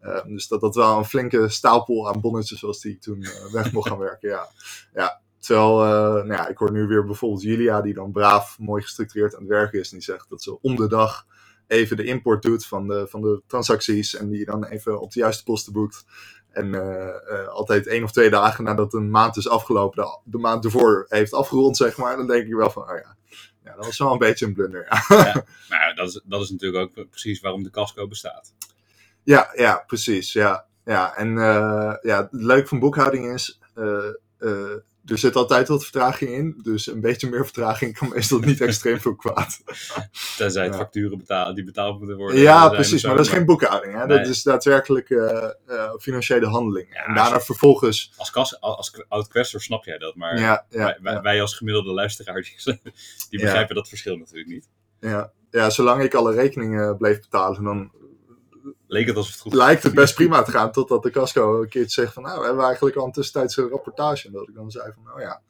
Uh, 0.03 0.25
dus 0.25 0.49
dat 0.49 0.61
dat 0.61 0.75
wel 0.75 0.99
een 0.99 1.05
flinke 1.05 1.49
stapel 1.49 2.09
aan 2.09 2.21
bonnetjes 2.21 2.61
was 2.61 2.81
die 2.81 2.93
ik 2.93 3.01
toen 3.01 3.27
weg 3.53 3.73
mocht 3.73 3.89
gaan 3.89 3.99
werken. 3.99 4.29
Ja, 4.29 4.49
ja 4.95 5.21
Terwijl, 5.39 5.77
nou 5.77 6.33
ja, 6.33 6.49
ik 6.49 6.59
hoor 6.59 6.73
nu 6.73 6.87
weer 6.87 7.05
bijvoorbeeld 7.05 7.43
Julia, 7.43 7.81
die 7.81 7.95
dan 7.95 8.13
braaf, 8.13 8.59
mooi 8.59 8.83
gestructureerd 8.83 9.35
aan 9.35 9.41
het 9.41 9.49
werken 9.49 9.81
is. 9.81 9.91
En 9.91 9.97
die 9.97 10.05
zegt 10.05 10.29
dat 10.29 10.43
ze 10.43 10.61
om 10.61 10.77
de 10.77 10.89
dag 10.89 11.27
even 11.67 11.97
de 11.97 12.05
import 12.05 12.43
doet 12.43 12.67
van 12.67 12.87
de, 12.87 13.07
van 13.09 13.21
de 13.21 13.43
transacties. 13.47 14.17
En 14.17 14.29
die 14.29 14.45
dan 14.45 14.65
even 14.65 15.01
op 15.01 15.13
de 15.13 15.21
juiste 15.21 15.43
posten 15.43 15.73
boekt. 15.73 16.05
En 16.51 16.67
uh, 16.67 17.09
uh, 17.31 17.49
altijd 17.49 17.87
één 17.87 18.03
of 18.03 18.13
twee 18.13 18.31
dagen 18.31 18.65
nadat 18.65 18.95
een 18.95 19.11
maand 19.11 19.37
is 19.37 19.49
afgelopen, 19.49 20.05
de, 20.05 20.19
de, 20.25 20.39
maand 20.39 20.65
ervoor 20.65 21.07
heeft 21.09 21.33
afgerond, 21.33 21.77
zeg 21.77 21.97
maar. 21.97 22.17
Dan 22.17 22.27
denk 22.27 22.47
ik 22.47 22.55
wel 22.55 22.71
van, 22.71 22.83
oh 22.83 22.99
ja, 23.03 23.17
ja 23.65 23.75
dat 23.77 23.85
was 23.85 23.99
wel 23.99 24.13
een 24.13 24.19
beetje 24.19 24.47
een 24.47 24.55
blunder. 24.55 24.87
Ja, 24.89 25.05
ja 25.09 25.33
nou, 25.69 25.95
dat, 25.95 26.09
is, 26.09 26.21
dat 26.25 26.41
is 26.41 26.51
natuurlijk 26.51 26.99
ook 26.99 27.09
precies 27.11 27.41
waarom 27.41 27.63
de 27.63 27.71
casco 27.71 28.09
bestaat. 28.09 28.55
Ja, 29.23 29.53
ja 29.55 29.85
precies. 29.87 30.33
Ja, 30.33 30.67
ja. 30.85 31.17
En 31.17 31.35
ja, 32.03 32.17
het 32.23 32.29
leuke 32.31 32.69
van 32.69 32.79
boekhouding 32.79 33.33
is 33.33 33.61
er 35.05 35.19
zit 35.19 35.37
altijd 35.37 35.69
wat 35.69 35.83
vertraging 35.83 36.31
in. 36.31 36.61
Dus 36.63 36.87
een 36.87 37.01
beetje 37.01 37.29
meer 37.31 37.45
vertraging 37.45 37.99
kan 37.99 38.09
meestal 38.09 38.39
niet 38.39 38.61
extreem 38.71 39.01
veel 39.01 39.15
kwaad. 39.15 39.61
Tenzij 40.37 40.65
het 40.65 40.73
Ja. 40.73 40.79
facturen 40.79 41.19
betalen, 41.19 41.55
die 41.55 41.65
betaald 41.65 41.99
moeten 41.99 42.17
worden. 42.17 42.41
Ja, 42.41 42.69
precies. 42.69 43.05
Maar 43.05 43.17
dat 43.17 43.27
is 43.27 43.33
geen 43.33 43.45
boekhouding. 43.45 43.95
Hè? 43.95 44.07
Dat 44.07 44.27
is 44.27 44.43
daadwerkelijk 44.43 45.11
eh, 45.11 45.45
eh, 45.67 45.91
financiële 45.99 46.47
handeling. 46.47 46.89
Ja, 46.91 47.05
en 47.05 47.15
daarna 47.15 47.35
als 47.35 47.45
vervolgens... 47.45 48.13
Als, 48.17 48.31
kas, 48.31 48.61
als 48.61 49.05
oud-questor 49.09 49.61
snap 49.61 49.85
jij 49.85 49.99
dat, 49.99 50.15
maar 50.17 50.39
Ja, 50.39 50.67
wij, 51.23 51.41
als 51.41 51.55
gemiddelde 51.55 51.93
luisteraar, 51.93 52.43
die, 52.65 52.81
die 53.31 53.41
begrijpen 53.41 53.75
dat 53.75 53.89
verschil 53.89 54.17
natuurlijk 54.17 54.49
niet. 54.49 54.69
ja. 55.01 55.33
ja, 55.51 55.71
zolang 55.71 56.03
ik 56.03 56.15
alle 56.15 56.33
rekeningen 56.35 56.97
bleef 56.97 57.21
betalen, 57.21 57.65
dan 57.65 57.93
Leek 58.93 59.07
het 59.07 59.17
alsof 59.17 59.33
het 59.33 59.41
goed 59.41 59.55
lijkt 59.55 59.83
het 59.83 59.95
best 59.95 60.15
prima 60.15 60.43
te 60.43 60.51
gaan. 60.51 60.73
Totdat 60.73 61.03
de 61.03 61.11
casco 61.11 61.63
een 61.63 61.69
keertje 61.69 62.01
zegt 62.01 62.13
van, 62.13 62.23
nou, 62.23 62.41
we 62.41 62.47
hebben 62.47 62.65
eigenlijk 62.65 62.97
al 62.97 63.07
een 63.07 63.13
tussentijdse 63.13 63.69
rapportage. 63.69 64.27
En 64.27 64.33
dat 64.33 64.49
ik 64.49 64.55
dan 64.55 64.71
zei 64.71 64.93
van, 64.95 65.03
nou 65.03 65.21
ja, 65.21 65.43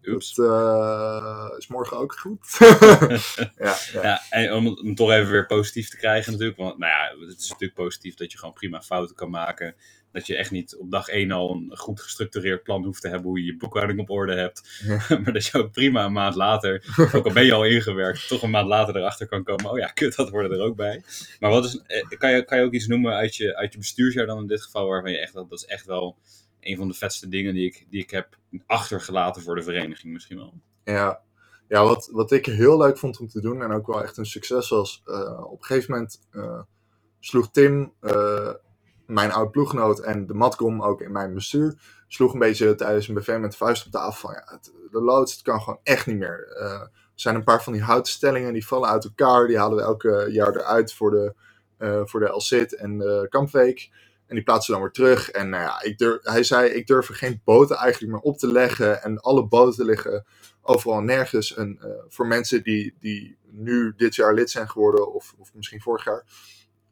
dat 0.00 0.32
eh, 0.36 1.58
is 1.58 1.66
morgen 1.66 1.96
ook 1.96 2.18
goed. 2.18 2.46
ja, 2.58 3.18
ja. 3.92 4.02
Ja, 4.02 4.22
en 4.30 4.52
om 4.52 4.66
het 4.66 4.80
om 4.80 4.94
toch 4.94 5.10
even 5.10 5.30
weer 5.30 5.46
positief 5.46 5.88
te 5.88 5.96
krijgen 5.96 6.32
natuurlijk. 6.32 6.58
Want 6.58 6.78
nou 6.78 6.92
ja, 6.92 7.26
het 7.26 7.40
is 7.40 7.48
natuurlijk 7.48 7.74
positief 7.74 8.14
dat 8.14 8.32
je 8.32 8.38
gewoon 8.38 8.54
prima 8.54 8.82
fouten 8.82 9.16
kan 9.16 9.30
maken. 9.30 9.74
Dat 10.14 10.26
je 10.26 10.36
echt 10.36 10.50
niet 10.50 10.76
op 10.76 10.90
dag 10.90 11.08
1 11.08 11.30
al 11.30 11.50
een 11.50 11.76
goed 11.76 12.00
gestructureerd 12.00 12.62
plan 12.62 12.84
hoeft 12.84 13.00
te 13.00 13.08
hebben 13.08 13.26
hoe 13.26 13.38
je 13.38 13.44
je 13.44 13.56
boekhouding 13.56 14.00
op 14.00 14.10
orde 14.10 14.34
hebt. 14.34 14.82
maar 15.22 15.32
dat 15.32 15.46
je 15.46 15.58
ook 15.58 15.72
prima 15.72 16.04
een 16.04 16.12
maand 16.12 16.34
later, 16.34 16.84
ook 17.14 17.26
al 17.26 17.32
ben 17.32 17.44
je 17.44 17.52
al 17.52 17.64
ingewerkt, 17.64 18.28
toch 18.28 18.42
een 18.42 18.50
maand 18.50 18.68
later 18.68 18.96
erachter 18.96 19.26
kan 19.26 19.44
komen. 19.44 19.70
Oh 19.70 19.78
ja, 19.78 19.86
kut, 19.86 20.16
dat 20.16 20.30
hoorde 20.30 20.56
er 20.56 20.62
ook 20.62 20.76
bij. 20.76 21.02
Maar 21.40 21.50
wat 21.50 21.64
is, 21.64 21.82
eh, 21.86 22.18
kan, 22.18 22.30
je, 22.30 22.44
kan 22.44 22.58
je 22.58 22.64
ook 22.64 22.72
iets 22.72 22.86
noemen 22.86 23.12
uit 23.14 23.36
je, 23.36 23.56
uit 23.56 23.72
je 23.72 23.78
bestuursjaar 23.78 24.26
dan 24.26 24.38
in 24.38 24.46
dit 24.46 24.62
geval, 24.62 24.88
waarvan 24.88 25.10
je 25.10 25.18
echt, 25.18 25.32
dat 25.32 25.50
dat 25.50 25.58
is 25.58 25.64
echt 25.64 25.86
wel 25.86 26.16
een 26.60 26.76
van 26.76 26.88
de 26.88 26.94
vetste 26.94 27.28
dingen 27.28 27.54
die 27.54 27.66
ik, 27.66 27.86
die 27.90 28.02
ik 28.02 28.10
heb 28.10 28.38
achtergelaten 28.66 29.42
voor 29.42 29.54
de 29.54 29.62
vereniging 29.62 30.12
misschien 30.12 30.36
wel. 30.36 30.54
Ja, 30.84 31.20
ja 31.68 31.84
wat, 31.84 32.08
wat 32.12 32.32
ik 32.32 32.46
heel 32.46 32.78
leuk 32.78 32.98
vond 32.98 33.20
om 33.20 33.28
te 33.28 33.40
doen 33.40 33.62
en 33.62 33.72
ook 33.72 33.86
wel 33.86 34.02
echt 34.02 34.16
een 34.16 34.26
succes 34.26 34.68
was. 34.68 35.02
eh, 35.04 35.44
op 35.44 35.58
een 35.58 35.64
gegeven 35.64 35.90
moment 35.92 36.20
eh, 36.30 36.62
sloeg 37.20 37.50
Tim, 37.50 37.92
mijn 39.06 39.32
oud 39.32 39.50
ploeggenoot 39.50 40.00
en 40.00 40.26
de 40.26 40.34
matkom 40.34 40.82
ook 40.82 41.00
in 41.00 41.12
mijn 41.12 41.34
bestuur, 41.34 41.74
sloeg 42.08 42.32
een 42.32 42.38
beetje 42.38 42.74
tijdens 42.74 43.08
een 43.08 43.14
BV 43.14 43.36
met 43.40 43.50
de 43.50 43.56
vuist 43.56 43.86
op 43.86 43.92
tafel 43.92 44.28
van 44.28 44.32
ja, 44.32 44.58
de 44.90 45.00
loods, 45.00 45.32
het 45.32 45.42
kan 45.42 45.60
gewoon 45.60 45.80
echt 45.82 46.06
niet 46.06 46.18
meer. 46.18 46.56
Eh, 46.58 46.80
er 46.80 46.90
zijn 47.14 47.34
een 47.34 47.44
paar 47.44 47.62
van 47.62 47.72
die 47.72 47.82
houtstellingen 47.82 48.52
die 48.52 48.66
vallen 48.66 48.88
uit 48.88 49.04
elkaar, 49.04 49.46
die 49.46 49.58
halen 49.58 49.76
we 49.76 49.82
elke 49.82 50.26
jaar 50.30 50.56
eruit 50.56 50.92
voor 50.92 51.10
de, 51.10 51.34
eh 51.78 52.00
voor 52.04 52.20
de 52.20 52.28
LCIT 52.28 52.74
en 52.74 52.98
de 52.98 53.26
kampweek. 53.28 53.90
En 54.26 54.34
die 54.34 54.44
plaatsen 54.44 54.72
dan 54.72 54.82
weer 54.82 54.92
terug. 54.92 55.30
En 55.30 55.48
nou 55.48 55.62
ja, 55.62 55.82
ik 55.82 55.98
durf, 55.98 56.18
hij 56.22 56.42
zei, 56.42 56.70
ik 56.70 56.86
durf 56.86 57.08
er 57.08 57.14
geen 57.14 57.40
boten 57.44 57.76
eigenlijk 57.76 58.12
meer 58.12 58.22
op 58.22 58.38
te 58.38 58.52
leggen. 58.52 59.02
En 59.02 59.20
alle 59.20 59.46
boten 59.46 59.84
liggen 59.84 60.24
overal 60.62 60.98
en 60.98 61.04
nergens. 61.04 61.54
En 61.54 61.78
eh, 61.80 61.88
voor 62.08 62.26
mensen 62.26 62.62
die, 62.62 62.96
die 63.00 63.36
nu 63.50 63.94
dit 63.96 64.14
jaar 64.14 64.34
lid 64.34 64.50
zijn 64.50 64.68
geworden, 64.68 65.12
of, 65.12 65.34
of 65.38 65.54
misschien 65.54 65.80
vorig 65.80 66.04
jaar, 66.04 66.24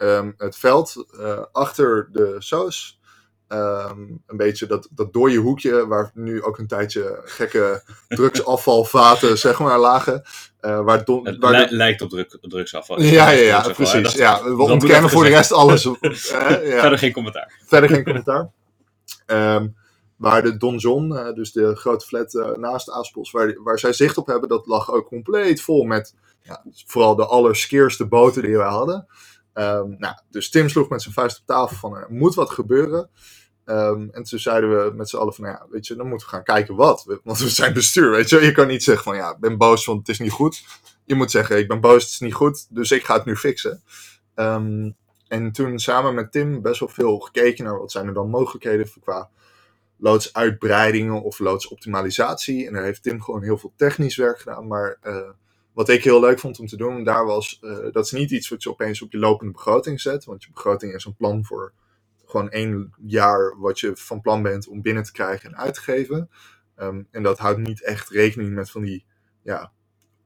ehm, 0.03 0.33
het 0.37 0.57
veld 0.57 1.07
eh, 1.21 1.39
achter 1.53 2.09
de 2.13 2.37
soos. 2.39 3.01
ehm, 3.49 4.01
een 4.27 4.37
beetje 4.37 4.67
dat, 4.67 4.89
dat 4.91 5.13
dode 5.13 5.35
hoekje, 5.37 5.87
waar 5.87 6.11
nu 6.15 6.43
ook 6.43 6.59
een 6.59 6.67
tijdje 6.67 7.21
gekke 7.25 7.83
drugsafvalvaten 8.09 9.39
zeg 9.39 9.59
maar, 9.59 9.79
lagen. 9.79 10.23
eh, 10.61 10.81
waar 10.85 11.05
don, 11.05 11.27
Het 11.27 11.39
waar 11.39 11.53
li- 11.53 11.77
lijkt 11.77 12.03
op 12.03 12.11
druk, 12.11 12.39
drugsafval. 12.41 13.01
ja, 13.03 13.31
ja, 13.31 13.31
ja, 13.31 13.61
Drugsafval, 13.63 13.75
precies. 13.75 14.03
dat- 14.03 14.13
Ja, 14.13 14.45
we 14.57 14.63
ontkennen 14.63 15.11
voor 15.11 15.23
de 15.25 15.29
rest 15.31 15.53
alles. 15.53 15.85
eh, 15.87 16.01
ja. 16.71 16.81
Verder 16.81 16.99
geen 16.99 17.13
commentaar. 17.13 17.53
Verder 17.67 17.89
geen 17.91 18.05
commentaar. 18.05 18.51
Waar 20.17 20.43
de 20.43 20.57
Don 20.57 20.77
John, 20.77 21.13
eh, 21.13 21.35
dus 21.35 21.53
de 21.53 21.77
grote 21.77 22.07
flat 22.07 22.35
eh, 22.35 22.51
naast 22.57 22.91
Aaspels, 22.91 23.31
waar, 23.31 23.57
waar 23.63 23.79
zij 23.79 23.93
zicht 23.93 24.17
op 24.19 24.27
hebben, 24.27 24.49
dat 24.49 24.67
lag 24.67 24.91
ook 24.93 25.07
compleet 25.07 25.63
vol 25.63 25.85
met 25.85 26.15
ja, 26.43 26.63
vooral 26.87 27.15
de 27.17 27.27
allerskeerste 27.27 28.07
boten 28.07 28.43
die 28.43 28.57
wij 28.57 28.69
hadden. 28.69 29.07
Ehm, 29.53 29.95
nou, 29.99 30.15
dus 30.31 30.51
Tim 30.51 30.69
sloeg 30.69 30.89
met 30.89 31.03
zijn 31.03 31.15
vuist 31.15 31.39
op 31.39 31.47
tafel 31.47 31.77
van 31.77 31.97
er 31.97 32.07
moet 32.09 32.35
wat 32.35 32.51
gebeuren. 32.51 33.11
Ehm, 33.65 34.09
en 34.11 34.23
toen 34.23 34.39
zeiden 34.39 34.71
we 34.71 34.93
met 34.95 35.09
z'n 35.09 35.17
allen 35.17 35.35
van, 35.35 35.45
nou 35.45 35.57
ja, 35.57 35.67
weet 35.71 35.87
je, 35.87 35.95
dan 35.95 36.09
moeten 36.09 36.27
we 36.27 36.35
gaan 36.35 36.45
kijken 36.45 36.75
wat. 36.75 37.19
Want 37.25 37.39
we 37.39 37.49
zijn 37.49 37.73
bestuur, 37.73 38.11
weet 38.11 38.29
je. 38.29 38.41
Je 38.41 38.53
kan 38.53 38.67
niet 38.67 38.83
zeggen 38.83 39.05
van, 39.05 39.17
ja, 39.17 39.31
ik 39.31 39.39
ben 39.39 39.57
boos, 39.59 39.85
want 39.85 39.99
het 39.99 40.09
is 40.09 40.19
niet 40.19 40.33
goed. 40.33 40.65
Je 41.05 41.15
moet 41.15 41.31
zeggen, 41.31 41.59
ik 41.59 41.69
ben 41.69 41.81
boos, 41.81 42.03
het 42.03 42.13
is 42.13 42.21
niet 42.21 42.35
goed, 42.35 42.67
dus 42.71 42.91
ik 42.91 43.05
ga 43.05 43.15
het 43.15 43.25
nu 43.25 43.37
fixen. 43.37 43.83
Ehm, 44.35 44.91
en 45.29 45.53
toen 45.53 45.79
samen 45.79 46.15
met 46.15 46.33
Tim 46.33 46.63
best 46.63 46.81
wel 46.81 46.89
veel 46.89 47.19
gekeken 47.19 47.65
naar 47.65 47.79
wat 47.79 47.93
zijn 47.93 48.07
er 48.07 48.15
dan 48.15 48.31
mogelijkheden 48.31 48.91
qua 49.01 49.31
loodsuitbreidingen 49.97 51.23
of 51.23 51.39
loodsoptimalisatie. 51.39 52.67
En 52.67 52.73
daar 52.73 52.85
heeft 52.85 53.03
Tim 53.03 53.23
gewoon 53.23 53.43
heel 53.43 53.59
veel 53.59 53.73
technisch 53.77 54.17
werk 54.17 54.39
gedaan. 54.39 54.67
Maar 54.67 54.99
eh, 55.01 55.31
wat 55.73 55.89
ik 55.89 56.05
heel 56.05 56.21
leuk 56.21 56.39
vond 56.39 56.59
om 56.59 56.67
te 56.67 56.77
doen, 56.77 57.05
daar 57.05 57.25
was, 57.25 57.59
eh, 57.61 57.93
dat 57.93 58.05
is 58.05 58.11
niet 58.11 58.31
iets 58.31 58.49
wat 58.49 58.63
je 58.63 58.71
opeens 58.71 59.03
op 59.03 59.13
je 59.13 59.19
lopende 59.19 59.53
begroting 59.53 60.01
zet. 60.01 60.25
Want 60.25 60.45
je 60.45 60.51
begroting 60.53 60.95
is 60.95 61.05
een 61.05 61.17
plan 61.17 61.45
voor 61.45 61.73
gewoon 62.25 62.51
één 62.51 62.95
jaar 62.97 63.59
wat 63.59 63.81
je 63.81 63.97
van 63.97 64.21
plan 64.21 64.43
bent 64.43 64.69
om 64.69 64.83
binnen 64.83 65.03
te 65.03 65.13
krijgen 65.13 65.51
en 65.51 65.57
uit 65.57 65.75
te 65.75 65.81
geven. 65.81 66.31
Ehm, 66.75 67.03
en 67.11 67.23
dat 67.23 67.39
houdt 67.39 67.59
niet 67.59 67.83
echt 67.83 68.09
rekening 68.09 68.55
met 68.55 68.71
van 68.71 68.83
die, 68.83 69.05
ja, 69.43 69.73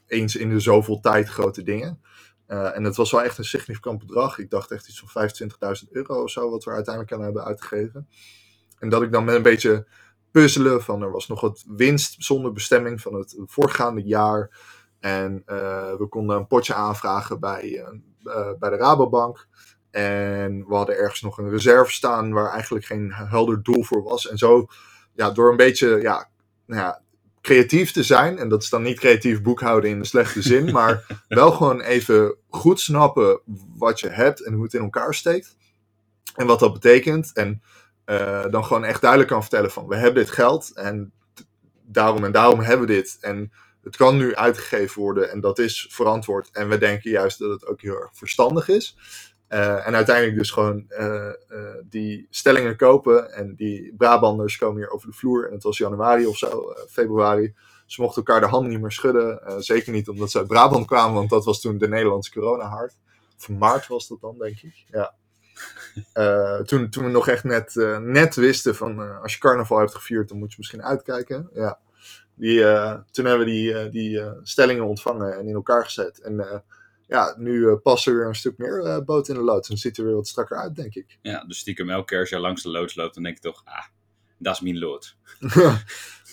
eens 0.07 0.37
in 0.37 0.49
de 0.49 0.61
zoveel 0.61 1.01
tijd 1.01 1.29
grote 1.29 1.63
dingen. 1.63 2.01
Eh, 2.47 2.77
en 2.77 2.85
het 2.85 2.97
was 2.97 3.11
wel 3.11 3.23
echt 3.23 3.39
een 3.39 3.45
significant 3.45 3.99
bedrag. 3.99 4.39
Ik 4.39 4.51
dacht 4.51 4.71
echt 4.71 4.89
iets 4.89 4.99
van 4.99 5.09
25.000 5.09 5.93
euro 5.93 6.23
of 6.23 6.31
zo, 6.31 6.51
wat 6.51 6.65
we 6.65 6.71
uiteindelijk 6.71 7.15
aan 7.15 7.23
hebben 7.23 7.45
uitgegeven. 7.45 8.09
En 8.79 8.89
dat 8.89 9.03
ik 9.03 9.13
dan 9.13 9.25
met 9.25 9.35
een 9.35 9.43
beetje 9.43 9.87
puzzelen 10.31 10.83
van 10.83 11.03
er 11.03 11.11
was 11.11 11.29
nog 11.29 11.41
wat 11.41 11.65
winst 11.69 12.25
zonder 12.25 12.53
bestemming 12.53 13.01
van 13.01 13.15
het 13.15 13.37
voorgaande 13.39 14.03
jaar. 14.03 14.51
En 15.07 15.43
eh, 15.47 15.95
we 15.99 16.07
konden 16.09 16.37
een 16.37 16.47
potje 16.47 16.75
aanvragen 16.75 17.41
bij, 17.41 17.61
eh, 17.63 17.89
eh, 18.25 18.59
bij 18.59 18.71
de 18.71 18.77
Rabobank. 18.77 19.47
En 19.91 20.65
we 20.69 20.75
hadden 20.75 20.97
ergens 20.97 21.21
nog 21.21 21.39
een 21.39 21.51
reserve 21.51 21.93
staan 21.93 22.33
waar 22.33 22.51
eigenlijk 22.51 22.85
geen 22.85 23.13
helder 23.13 23.63
doel 23.63 23.83
voor 23.83 24.03
was. 24.03 24.29
En 24.29 24.39
zo, 24.39 24.67
ja, 25.15 25.31
door 25.31 25.51
een 25.51 25.57
beetje 25.57 26.01
ja, 26.01 26.29
nou 26.67 26.81
ja, 26.81 27.03
creatief 27.41 27.93
te 27.93 28.03
zijn. 28.03 28.39
En 28.39 28.49
dat 28.49 28.63
is 28.63 28.69
dan 28.69 28.83
niet 28.83 28.99
creatief 28.99 29.43
boekhouden 29.43 29.91
in 29.91 29.99
de 29.99 30.07
slechte 30.07 30.43
zin. 30.43 30.73
maar 30.79 31.25
wel 31.29 31.51
gewoon 31.51 31.81
even 31.81 32.37
goed 32.49 32.81
snappen 32.81 33.41
wat 33.77 34.01
je 34.01 34.09
hebt 34.09 34.45
en 34.45 34.53
hoe 34.53 34.65
het 34.65 34.75
in 34.75 34.83
elkaar 34.83 35.15
steekt. 35.15 35.57
En 36.35 36.47
wat 36.47 36.59
dat 36.59 36.73
betekent. 36.73 37.33
En 37.33 37.63
dan 38.51 38.65
gewoon 38.65 38.85
echt 38.85 39.01
duidelijk 39.01 39.31
kan 39.31 39.41
vertellen 39.41 39.71
van 39.71 39.87
we 39.87 39.97
hebben 39.97 40.25
dit 40.25 40.33
geld. 40.33 40.71
En 40.75 41.13
daarom 41.83 42.25
en 42.25 42.33
daarom 42.33 42.61
hebben 42.61 42.87
we 42.87 42.93
dit. 42.93 43.19
En 43.21 43.53
het 43.87 43.97
kan 43.97 44.17
nu 44.17 44.35
uitgegeven 44.35 45.03
worden 45.03 45.31
en 45.31 45.41
dat 45.41 45.59
is 45.59 45.87
verantwoord. 45.91 46.51
En 46.53 46.69
we 46.69 46.79
denken 46.79 47.11
juist 47.11 47.39
dat 47.39 47.51
het 47.51 47.67
ook 47.67 47.81
heel 47.81 48.01
erg 48.01 48.11
verstandig 48.13 48.69
is. 48.69 48.97
Eh, 49.49 49.87
en 49.87 49.95
uiteindelijk 49.95 50.37
dus 50.37 50.51
gewoon 50.51 50.85
eh, 50.89 51.29
eh, 51.29 51.35
die 51.85 52.27
stellingen 52.31 52.77
kopen. 52.77 53.33
En 53.33 53.55
die 53.55 53.95
Brabanders 53.97 54.57
komen 54.57 54.77
hier 54.77 54.91
over 54.91 55.09
de 55.09 55.17
vloer. 55.17 55.47
En 55.47 55.53
het 55.53 55.63
was 55.63 55.79
januari 55.79 56.27
of 56.27 56.37
zo, 56.37 56.75
februari. 56.89 57.55
Ze 57.87 58.01
mochten 58.01 58.25
elkaar 58.25 58.41
de 58.41 58.47
hand 58.47 58.69
niet 58.69 58.81
meer 58.81 58.93
schudden. 58.93 59.63
Zeker 59.63 59.93
niet 59.93 60.09
omdat 60.09 60.31
ze 60.31 60.39
uit 60.39 60.47
Brabant 60.47 60.87
kwamen, 60.87 61.15
want 61.15 61.31
dat 61.31 61.45
was 61.45 61.61
toen 61.61 61.79
de 61.79 61.89
Nederlandse 61.89 62.33
corona-hard. 62.33 62.97
Of 63.39 63.49
maart 63.49 63.87
was 63.87 64.09
dat 64.09 64.21
dan, 64.21 64.39
denk 64.39 64.61
ik. 64.61 64.85
Ja. 64.91 65.15
Toen, 66.65 66.91
toen 66.91 67.05
we 67.05 67.11
nog 67.11 67.29
echt 67.29 67.45
net, 67.45 67.75
net 68.01 68.35
wisten 68.35 68.75
van 68.77 69.21
als 69.23 69.33
je 69.33 69.39
carnaval 69.39 69.79
hebt 69.79 69.95
gevierd, 69.95 70.29
dan 70.29 70.39
moet 70.39 70.51
je 70.51 70.57
misschien 70.59 70.83
uitkijken. 70.83 71.51
Ja. 71.55 71.79
Die, 72.37 72.65
eh, 72.65 72.99
toen 73.11 73.25
hebben 73.25 73.47
we 73.47 73.89
die, 73.91 74.19
eh, 74.19 74.27
eh, 74.27 74.33
stellingen 74.43 74.87
ontvangen 74.87 75.39
en 75.39 75.47
in 75.47 75.55
elkaar 75.55 75.85
gezet. 75.85 76.21
En 76.21 76.65
ja, 77.07 77.35
nu 77.39 77.77
passen 77.77 78.13
er 78.13 78.19
weer 78.19 78.29
een 78.29 78.35
stuk 78.35 78.59
meer 78.59 79.05
boten 79.05 79.35
in 79.35 79.41
de 79.41 79.47
loods. 79.47 79.69
En 79.69 79.77
ziet 79.77 79.99
er 79.99 80.05
weer 80.05 80.15
wat 80.15 80.29
strakker 80.29 80.57
uit, 80.57 80.75
denk 80.75 80.95
ik. 80.95 81.19
Ja, 81.23 81.45
dus 81.45 81.59
stiekem 81.59 81.91
elke 81.91 82.05
keer 82.05 82.19
als 82.19 82.29
je 82.29 82.39
langs 82.39 82.63
de 82.63 82.71
loods 82.71 82.95
loopt, 82.95 83.15
dan 83.15 83.23
denk 83.23 83.37
je 83.37 83.43
toch, 83.43 83.63
ah, 83.65 83.85
dat 84.39 84.55
is 84.55 84.61
mijn 84.61 84.79
lood. 84.79 85.17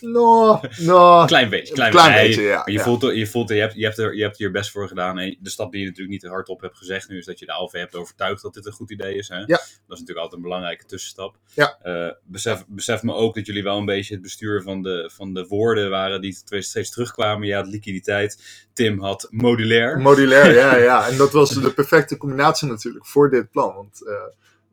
no, 0.02 0.62
no. 0.78 1.26
Klein 1.26 1.50
beetje, 1.50 1.74
klein, 1.74 2.14
beetje, 2.14 2.42
ja, 2.42 2.62
je 2.66 2.72
ja. 2.72 2.84
voelt, 2.84 3.02
je, 3.02 3.28
voelt 3.28 3.50
je, 3.50 3.56
hebt, 3.56 3.74
je, 3.74 3.84
hebt 3.84 3.98
er, 3.98 4.16
je 4.16 4.22
hebt 4.22 4.38
hier 4.38 4.52
best 4.52 4.72
voor 4.72 4.88
gedaan. 4.88 5.20
En 5.20 5.38
de 5.40 5.50
stap 5.50 5.72
die 5.72 5.82
je 5.82 5.88
natuurlijk 5.88 6.22
niet 6.22 6.32
hardop 6.32 6.62
hebt 6.62 6.78
gezegd 6.78 7.10
nu, 7.10 7.18
is 7.18 7.26
dat 7.26 7.40
je 7.40 7.46
de 7.46 7.52
ALV 7.52 7.72
hebt 7.72 7.96
overtuigd 7.96 8.42
dat 8.42 8.54
dit 8.54 8.66
een 8.66 8.72
goed 8.72 8.92
idee 8.92 9.16
is. 9.16 9.28
Hè? 9.30 9.38
Ja. 9.38 9.46
Dat 9.46 9.58
is 9.68 10.00
natuurlijk 10.00 10.18
altijd 10.18 10.34
een 10.34 10.42
belangrijke 10.42 10.86
tussenstap. 10.86 11.38
Ja. 11.54 11.78
Eh, 11.82 12.12
besef, 12.24 12.64
besef 12.68 13.04
me 13.04 13.14
ook 13.14 13.36
dat 13.36 13.46
jullie 13.46 13.64
wel 13.64 13.78
een 13.78 13.86
beetje 13.86 14.14
het 14.14 14.24
bestuur 14.24 14.62
van 14.62 14.82
de, 14.82 15.10
van 15.14 15.34
de 15.34 15.46
woorden 15.48 15.90
waren 15.90 16.22
die 16.22 16.34
steeds, 16.34 16.70
steeds 16.70 16.90
terugkwamen. 16.90 17.52
Had 17.52 17.68
liquiditeit, 17.68 18.66
Tim 18.74 19.02
had 19.02 19.28
modulair. 19.32 20.00
Modulair, 20.00 20.54
ja, 20.54 20.78
ja. 20.90 21.08
En 21.08 21.18
dat 21.18 21.32
was 21.32 21.50
de 21.50 21.74
perfecte 21.74 22.18
combinatie 22.18 22.68
natuurlijk 22.68 23.06
voor 23.06 23.30
dit 23.30 23.52
plan. 23.52 23.76
Want 23.76 24.08
eh, 24.08 24.14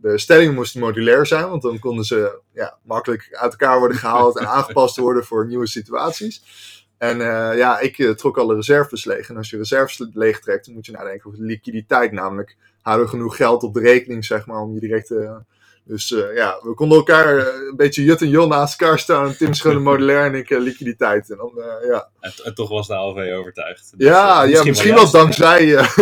de 0.03 0.19
stellingen 0.19 0.55
moesten 0.55 0.81
modulair 0.81 1.27
zijn, 1.27 1.49
want 1.49 1.63
dan 1.63 1.79
konden 1.79 2.05
ze 2.05 2.39
ja, 2.53 2.79
makkelijk 2.83 3.29
uit 3.31 3.51
elkaar 3.51 3.79
worden 3.79 3.97
gehaald 3.97 4.39
en 4.39 4.49
aangepast 4.57 4.97
worden 4.97 5.25
voor 5.25 5.47
nieuwe 5.47 5.67
situaties. 5.67 6.43
En 7.01 7.21
eh, 7.21 7.57
ja, 7.57 7.79
ik 7.79 7.99
eh, 7.99 8.11
trok 8.11 8.39
alle 8.39 8.55
reserves 8.55 9.05
leeg. 9.05 9.29
En 9.29 9.37
als 9.37 9.51
je 9.51 9.57
reserves 9.57 10.07
leeg 10.13 10.41
trekt, 10.41 10.65
dan 10.65 10.75
moet 10.75 10.87
je 10.87 10.93
nadenken 10.93 11.27
over 11.27 11.45
liquiditeit. 11.45 12.13
Namelijk, 12.13 12.57
houden 12.83 13.07
we 13.07 13.13
genoeg 13.13 13.37
geld 13.37 13.63
op 13.63 13.75
de 13.75 13.81
rekening, 13.81 14.25
zeg 14.25 14.47
maar, 14.47 14.61
om 14.61 14.75
je 14.75 14.81
direct 14.81 15.11
eh, 15.11 15.37
Dus 15.85 16.09
ja, 16.35 16.59
we 16.63 16.75
konden 16.75 16.99
elkaar 16.99 17.47
een 17.47 17.77
beetje 17.77 18.05
Jut 18.05 18.21
en 18.21 18.29
Jon 18.29 18.49
naast 18.49 18.81
elkaar 18.81 18.99
staan. 18.99 19.37
Tim 19.37 19.55
schudde 19.55 19.79
modulair 19.79 20.25
en 20.25 20.35
ik 20.35 20.51
liquiditeit. 20.51 21.31
En 21.31 21.37
dan, 21.37 21.53
ja, 21.89 22.09
En, 22.21 22.33
en 22.45 22.55
toch 22.55 22.69
was 22.69 22.87
de 22.87 22.95
ALV 22.95 23.33
overtuigd. 23.33 23.93
Dus, 23.97 24.07
ja, 24.09 24.45
eh, 24.45 24.51
ja, 24.51 24.65
misschien 24.65 24.95
wel 24.95 25.11
dankzij... 25.11 25.77
eh, 25.77 25.97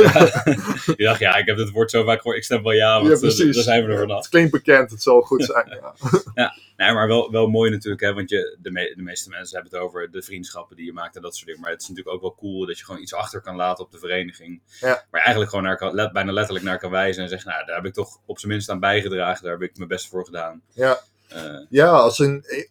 Je 0.96 1.04
dacht, 1.04 1.20
ja, 1.20 1.36
ik 1.36 1.46
heb 1.46 1.56
dit 1.56 1.70
woord 1.70 1.90
zo 1.90 2.04
vaak 2.04 2.16
gehoord. 2.16 2.36
Ik 2.36 2.44
stem 2.44 2.62
wel 2.62 2.72
ja, 2.72 2.94
want 2.94 3.04
ja, 3.20 3.28
eh, 3.48 3.54
daar 3.54 3.62
zijn 3.62 3.86
we 3.86 3.92
er 3.92 3.98
vanaf. 3.98 4.16
Het 4.18 4.28
klinkt 4.28 4.50
bekend, 4.50 4.90
het 4.90 5.02
zal 5.02 5.20
goed 5.20 5.44
zijn. 5.44 5.66
Ja. 6.34 6.54
Nee, 6.76 6.92
maar 6.92 7.08
wel, 7.08 7.30
wel 7.30 7.46
mooi 7.46 7.70
natuurlijk, 7.70 8.02
hè, 8.02 8.14
want 8.14 8.30
je, 8.30 8.56
de, 8.62 8.70
me- 8.70 8.92
de 8.96 9.02
meeste 9.02 9.28
mensen 9.28 9.54
hebben 9.60 9.72
het 9.78 9.82
over 9.88 10.10
de 10.10 10.22
vriendschappen 10.22 10.76
die 10.76 10.84
je 10.86 10.92
maakt 10.92 11.16
en 11.16 11.22
dat 11.22 11.34
soort 11.34 11.46
dingen. 11.46 11.60
Maar 11.60 11.70
het 11.70 11.82
is 11.82 11.88
natuurlijk 11.88 12.14
ook 12.16 12.22
wel 12.22 12.34
cool 12.34 12.66
dat 12.66 12.78
je 12.78 12.84
gewoon 12.84 13.00
iets 13.00 13.14
achter 13.14 13.40
kan 13.40 13.56
laten 13.56 13.84
op 13.84 13.90
de 13.92 13.98
vereniging. 13.98 14.60
Ja. 14.80 14.86
Waar 14.88 15.04
je 15.10 15.18
eigenlijk 15.18 15.50
gewoon 15.50 15.64
naar 15.64 15.76
kan, 15.76 15.94
let- 15.94 16.12
bijna 16.12 16.32
letterlijk 16.32 16.64
naar 16.64 16.78
kan 16.78 16.90
wijzen 16.90 17.22
en 17.22 17.28
zeggen, 17.28 17.50
nou, 17.50 17.66
daar 17.66 17.76
heb 17.76 17.84
ik 17.84 17.92
toch 17.94 18.18
op 18.26 18.38
zijn 18.38 18.52
minst 18.52 18.70
aan 18.70 18.80
bijgedragen, 18.80 19.42
daar 19.42 19.52
heb 19.52 19.62
ik 19.62 19.76
mijn 19.76 19.88
best 19.88 20.08
voor 20.08 20.24
gedaan. 20.24 20.62
Ja. 20.72 20.98
Eh, 21.28 21.66
Ja, 21.68 21.90
als 21.90 22.18
in, 22.18 22.42
eh, 22.44 22.68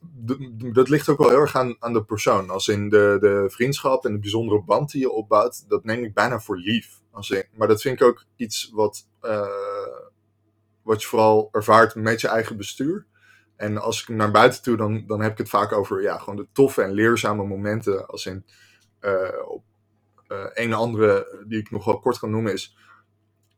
dat 0.74 0.90
ligt 0.90 1.10
ook 1.10 1.18
wel 1.18 1.30
heel 1.30 1.40
erg 1.40 1.56
aan, 1.56 1.76
aan 1.80 1.94
de 1.94 2.04
persoon. 2.04 2.50
Als 2.50 2.68
in 2.68 2.90
de, 2.90 3.18
de 3.20 3.46
vriendschap 3.48 4.06
en 4.06 4.14
de 4.14 4.20
bijzondere 4.20 4.64
band 4.64 4.92
die 4.92 5.02
je 5.02 5.12
opbouwt, 5.12 5.70
dat 5.70 5.84
neem 5.84 6.04
ik 6.04 6.14
bijna 6.14 6.40
voor 6.40 6.58
lief. 6.58 7.00
Als 7.12 7.30
in, 7.30 7.44
maar 7.52 7.68
dat 7.68 7.82
vind 7.82 8.02
ik 8.02 8.08
ook 8.08 8.26
iets 8.36 8.72
wat, 8.74 9.08
eh, 9.22 9.48
wat 10.82 11.02
je 11.02 11.08
vooral 11.08 11.50
ervaart 11.52 11.96
met 11.96 12.22
je 12.22 12.28
eigen 12.28 12.58
bestuur. 12.58 13.06
En 13.56 13.78
als 13.78 14.02
ik 14.02 14.08
naar 14.08 14.32
buiten 14.32 14.62
toe, 14.62 14.78
dan, 14.78 15.04
dan 15.08 15.22
heb 15.22 15.32
ik 15.32 15.38
het 15.38 15.50
vaak 15.50 15.72
over 15.72 16.02
ja, 16.02 16.18
gewoon 16.18 16.36
de 16.36 16.48
toffe 16.52 16.82
en 16.82 16.92
leerzame 16.92 17.46
momenten. 17.46 18.08
Als 18.08 18.26
in 18.26 18.46
eh, 19.00 19.48
op, 19.48 19.64
een 20.54 20.74
andere 20.74 21.44
die 21.48 21.60
ik 21.60 21.72
nog 21.72 21.86
wel 21.86 22.00
kort 22.00 22.20
kan 22.20 22.32
noemen 22.32 22.54
is. 22.54 22.78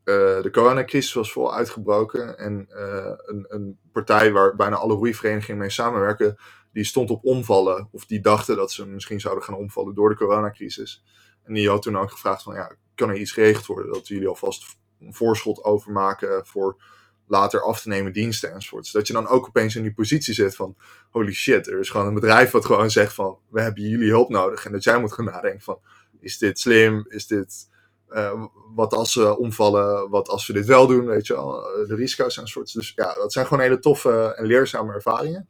Eh, 0.04 0.42
de 0.42 0.50
coronacrisis 0.52 1.12
was 1.12 1.32
vol 1.32 1.54
uitgebroken. 1.54 2.38
En 2.38 2.66
eh, 2.68 3.12
een, 3.16 3.44
een 3.48 3.78
partij 3.92 4.32
waar 4.32 4.56
bijna 4.56 4.76
alle 4.76 4.94
roeiverenigingen 4.94 5.60
mee 5.60 5.70
samenwerken, 5.70 6.36
die 6.72 6.84
stond 6.84 7.10
op 7.10 7.24
omvallen. 7.24 7.88
Of 7.92 8.06
die 8.06 8.20
dachten 8.20 8.56
dat 8.56 8.72
ze 8.72 8.86
misschien 8.86 9.20
zouden 9.20 9.44
gaan 9.44 9.54
omvallen 9.54 9.94
door 9.94 10.08
de 10.08 10.16
coronacrisis. 10.16 11.04
En 11.44 11.54
die 11.54 11.68
had 11.68 11.82
toen 11.82 11.98
ook 11.98 12.10
gevraagd 12.10 12.42
van 12.42 12.54
ja, 12.54 12.74
kan 12.94 13.08
er 13.08 13.16
iets 13.16 13.32
geregeld 13.32 13.66
worden? 13.66 13.92
Dat 13.92 14.08
jullie 14.08 14.28
alvast 14.28 14.78
een 15.00 15.14
voorschot 15.14 15.64
overmaken 15.64 16.46
voor 16.46 16.82
later 17.26 17.62
af 17.62 17.80
te 17.80 17.88
nemen 17.88 18.12
diensten 18.12 18.52
enzovoort. 18.52 18.86
Zodat 18.86 19.06
je 19.06 19.12
dan 19.12 19.28
ook 19.28 19.46
opeens 19.46 19.76
in 19.76 19.82
die 19.82 19.94
positie 19.94 20.34
zit 20.34 20.56
van 20.56 20.76
holy 21.10 21.32
shit, 21.32 21.66
er 21.66 21.78
is 21.78 21.90
gewoon 21.90 22.06
een 22.06 22.14
bedrijf 22.14 22.50
wat 22.50 22.64
gewoon 22.64 22.90
zegt 22.90 23.14
van 23.14 23.38
we 23.48 23.60
hebben 23.60 23.82
jullie 23.82 24.10
hulp 24.10 24.28
nodig. 24.28 24.64
En 24.64 24.72
dat 24.72 24.84
jij 24.84 25.00
moet 25.00 25.12
gaan 25.12 25.24
nadenken 25.24 25.60
van 25.60 25.78
is 26.20 26.38
dit 26.38 26.58
slim? 26.58 27.04
Is 27.08 27.26
dit 27.26 27.68
eh, 28.10 28.44
wat 28.74 28.92
als 28.94 29.12
ze 29.12 29.38
omvallen? 29.38 30.10
Wat 30.10 30.28
als 30.28 30.46
we 30.46 30.52
dit 30.52 30.66
wel 30.66 30.86
doen? 30.86 31.06
Weet 31.06 31.26
je 31.26 31.32
wel, 31.32 31.64
Eh, 31.66 31.88
de 31.88 31.94
risico's 31.94 32.36
enzovoort. 32.38 32.72
Dus 32.72 32.92
ja, 32.96 33.14
dat 33.14 33.32
zijn 33.32 33.46
gewoon 33.46 33.62
hele 33.62 33.78
toffe 33.78 34.34
en 34.36 34.46
leerzame 34.46 34.92
ervaringen. 34.92 35.48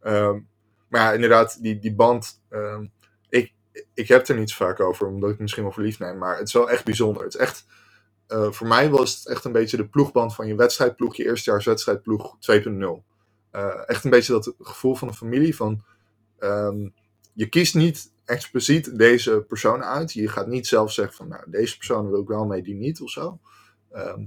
Ehm, 0.00 0.40
maar 0.88 1.00
ja, 1.00 1.12
inderdaad, 1.12 1.62
die, 1.62 1.78
die 1.78 1.94
band. 1.94 2.42
ehm, 2.50 2.86
ik, 3.28 3.52
ik 3.94 4.08
heb 4.08 4.28
er 4.28 4.36
niet 4.38 4.50
zo 4.50 4.64
vaak 4.64 4.80
over, 4.80 5.06
omdat 5.06 5.30
ik 5.30 5.38
misschien 5.38 5.62
wel 5.62 5.72
verliefd 5.72 5.98
neem. 5.98 6.18
Maar 6.18 6.38
het 6.38 6.46
is 6.46 6.52
wel 6.52 6.70
echt 6.70 6.84
bijzonder. 6.84 7.22
Het 7.24 7.34
is 7.34 7.40
echt, 7.40 7.66
eh, 8.26 8.50
voor 8.50 8.66
mij 8.66 8.90
was 8.90 9.16
het 9.16 9.28
echt 9.28 9.44
een 9.44 9.52
beetje 9.52 9.76
de 9.76 9.88
ploegband 9.88 10.34
van 10.34 10.46
je 10.46 10.54
wedstrijdploeg, 10.54 11.16
je 11.16 11.24
eerstejaars 11.24 11.64
wedstrijdploeg 11.64 12.36
2.0. 12.38 13.04
Eh, 13.50 13.88
echt 13.88 14.04
een 14.04 14.10
beetje 14.10 14.32
dat 14.32 14.54
gevoel 14.58 14.94
van 14.94 15.08
een 15.08 15.14
familie. 15.14 15.56
Van, 15.56 15.84
ehm, 16.38 16.88
je 17.32 17.48
kiest 17.48 17.74
niet 17.74 18.12
expliciet 18.24 18.98
deze 18.98 19.44
persoon 19.48 19.84
uit. 19.84 20.12
Je 20.12 20.28
gaat 20.28 20.46
niet 20.46 20.66
zelf 20.66 20.92
zeggen 20.92 21.16
van, 21.16 21.28
nou, 21.28 21.42
deze 21.46 21.76
persoon 21.76 22.10
wil 22.10 22.20
ik 22.20 22.28
wel 22.28 22.44
mee, 22.44 22.62
die 22.62 22.74
niet 22.74 23.00
of 23.00 23.10
zo. 23.10 23.38
Ehm, 23.90 24.24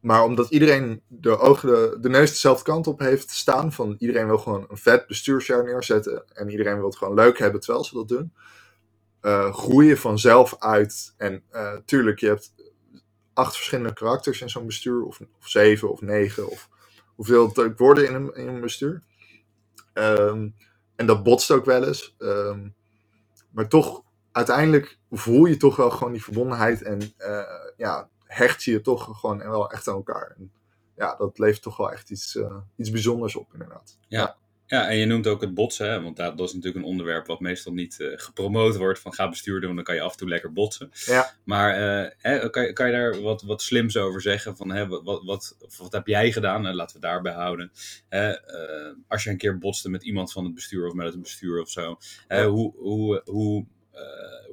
maar 0.00 0.24
omdat 0.24 0.50
iedereen 0.50 1.02
de 1.06 1.38
ogen, 1.38 1.68
de, 1.68 1.96
de 2.00 2.08
neus 2.08 2.30
dezelfde 2.30 2.64
kant 2.64 2.86
op 2.86 2.98
heeft 2.98 3.30
staan, 3.30 3.72
van 3.72 3.96
iedereen 3.98 4.26
wil 4.26 4.38
gewoon 4.38 4.66
een 4.68 4.76
vet 4.76 5.06
bestuursjaar 5.06 5.64
neerzetten 5.64 6.24
en 6.32 6.50
iedereen 6.50 6.76
wil 6.76 6.84
het 6.84 6.96
gewoon 6.96 7.14
leuk 7.14 7.38
hebben 7.38 7.60
terwijl 7.60 7.84
ze 7.84 7.94
dat 7.94 8.08
doen, 8.08 8.32
eh 9.20 9.54
groei 9.54 9.88
je 9.88 9.96
vanzelf 9.96 10.56
uit. 10.58 11.14
En 11.16 11.42
eh, 11.50 11.76
tuurlijk, 11.84 12.18
je 12.18 12.26
hebt 12.26 12.54
acht 13.32 13.54
verschillende 13.56 13.92
karakters 13.92 14.40
in 14.40 14.50
zo'n 14.50 14.66
bestuur, 14.66 15.02
of, 15.02 15.20
of 15.38 15.48
zeven 15.48 15.90
of 15.90 16.00
negen, 16.00 16.50
of 16.50 16.68
hoeveel 17.14 17.48
het 17.48 17.58
ook 17.58 17.78
worden 17.78 18.08
in 18.08 18.14
een, 18.14 18.34
in 18.34 18.48
een 18.48 18.60
bestuur. 18.60 19.02
Ehm, 19.92 20.48
en 20.96 21.06
dat 21.06 21.22
botst 21.22 21.50
ook 21.50 21.64
wel 21.64 21.84
eens. 21.84 22.14
Ehm, 22.18 22.68
maar 23.50 23.68
toch, 23.68 24.02
uiteindelijk 24.32 24.98
voel 25.10 25.44
je 25.44 25.56
toch 25.56 25.76
wel 25.76 25.90
gewoon 25.90 26.12
die 26.12 26.22
verbondenheid 26.22 26.82
en 26.82 27.00
eh, 27.16 27.42
ja, 27.76 28.08
hecht 28.24 28.62
je 28.62 28.70
je 28.70 28.80
toch 28.80 29.18
gewoon 29.20 29.38
wel 29.38 29.70
echt 29.70 29.88
aan 29.88 29.94
elkaar. 29.94 30.34
En 30.38 30.52
ja, 30.96 31.16
dat 31.16 31.38
levert 31.38 31.62
toch 31.62 31.76
wel 31.76 31.92
echt 31.92 32.10
iets, 32.10 32.36
eh, 32.36 32.56
iets 32.76 32.90
bijzonders 32.90 33.36
op, 33.36 33.52
inderdaad. 33.52 33.98
Ja, 34.08 34.36
en 34.66 34.96
je 34.96 35.06
noemt 35.06 35.26
ook 35.26 35.40
het 35.40 35.54
botsen, 35.54 35.90
hè? 35.90 36.02
want 36.02 36.16
dat, 36.16 36.38
dat 36.38 36.48
is 36.48 36.54
natuurlijk 36.54 36.84
een 36.84 36.90
onderwerp 36.90 37.26
wat 37.26 37.40
meestal 37.40 37.72
niet 37.72 38.00
eh, 38.00 38.08
gepromoot 38.14 38.76
wordt 38.76 39.00
van 39.00 39.14
ga 39.14 39.28
bestuur 39.28 39.54
doen, 39.60 39.74
want 39.74 39.76
dan 39.76 39.84
kan 39.84 39.94
je 39.94 40.00
af 40.00 40.12
en 40.12 40.18
toe 40.18 40.28
lekker 40.28 40.52
botsen. 40.52 40.90
Ja. 41.06 41.34
Maar 41.44 41.74
eh, 41.74 42.10
hè, 42.18 42.50
kan, 42.50 42.62
je, 42.62 42.72
kan 42.72 42.86
je 42.86 42.92
daar 42.92 43.20
wat, 43.20 43.42
wat 43.42 43.62
slims 43.62 43.96
over 43.96 44.20
zeggen? 44.20 44.56
Van, 44.56 44.70
hè, 44.70 44.86
wat, 44.86 45.22
wat, 45.24 45.56
wat, 45.78 45.92
heb 45.92 46.06
jij 46.06 46.32
gedaan? 46.32 46.66
Eh, 46.66 46.74
laten 46.74 46.96
we 46.96 47.02
daarbij 47.02 47.32
houden. 47.32 47.72
Hè, 48.08 48.30
eh, 48.30 48.96
als 49.08 49.24
je 49.24 49.30
een 49.30 49.36
keer 49.36 49.58
botste 49.58 49.90
met 49.90 50.04
iemand 50.04 50.32
van 50.32 50.44
het 50.44 50.54
bestuur 50.54 50.86
of 50.86 50.94
met 50.94 51.06
het 51.06 51.22
bestuur 51.22 51.60
of 51.60 51.70
zo, 51.70 51.98
hè, 52.28 52.40
Ja. 52.40 52.46
hoe, 52.46 52.74
hoe, 52.76 53.22
hoe, 53.24 53.66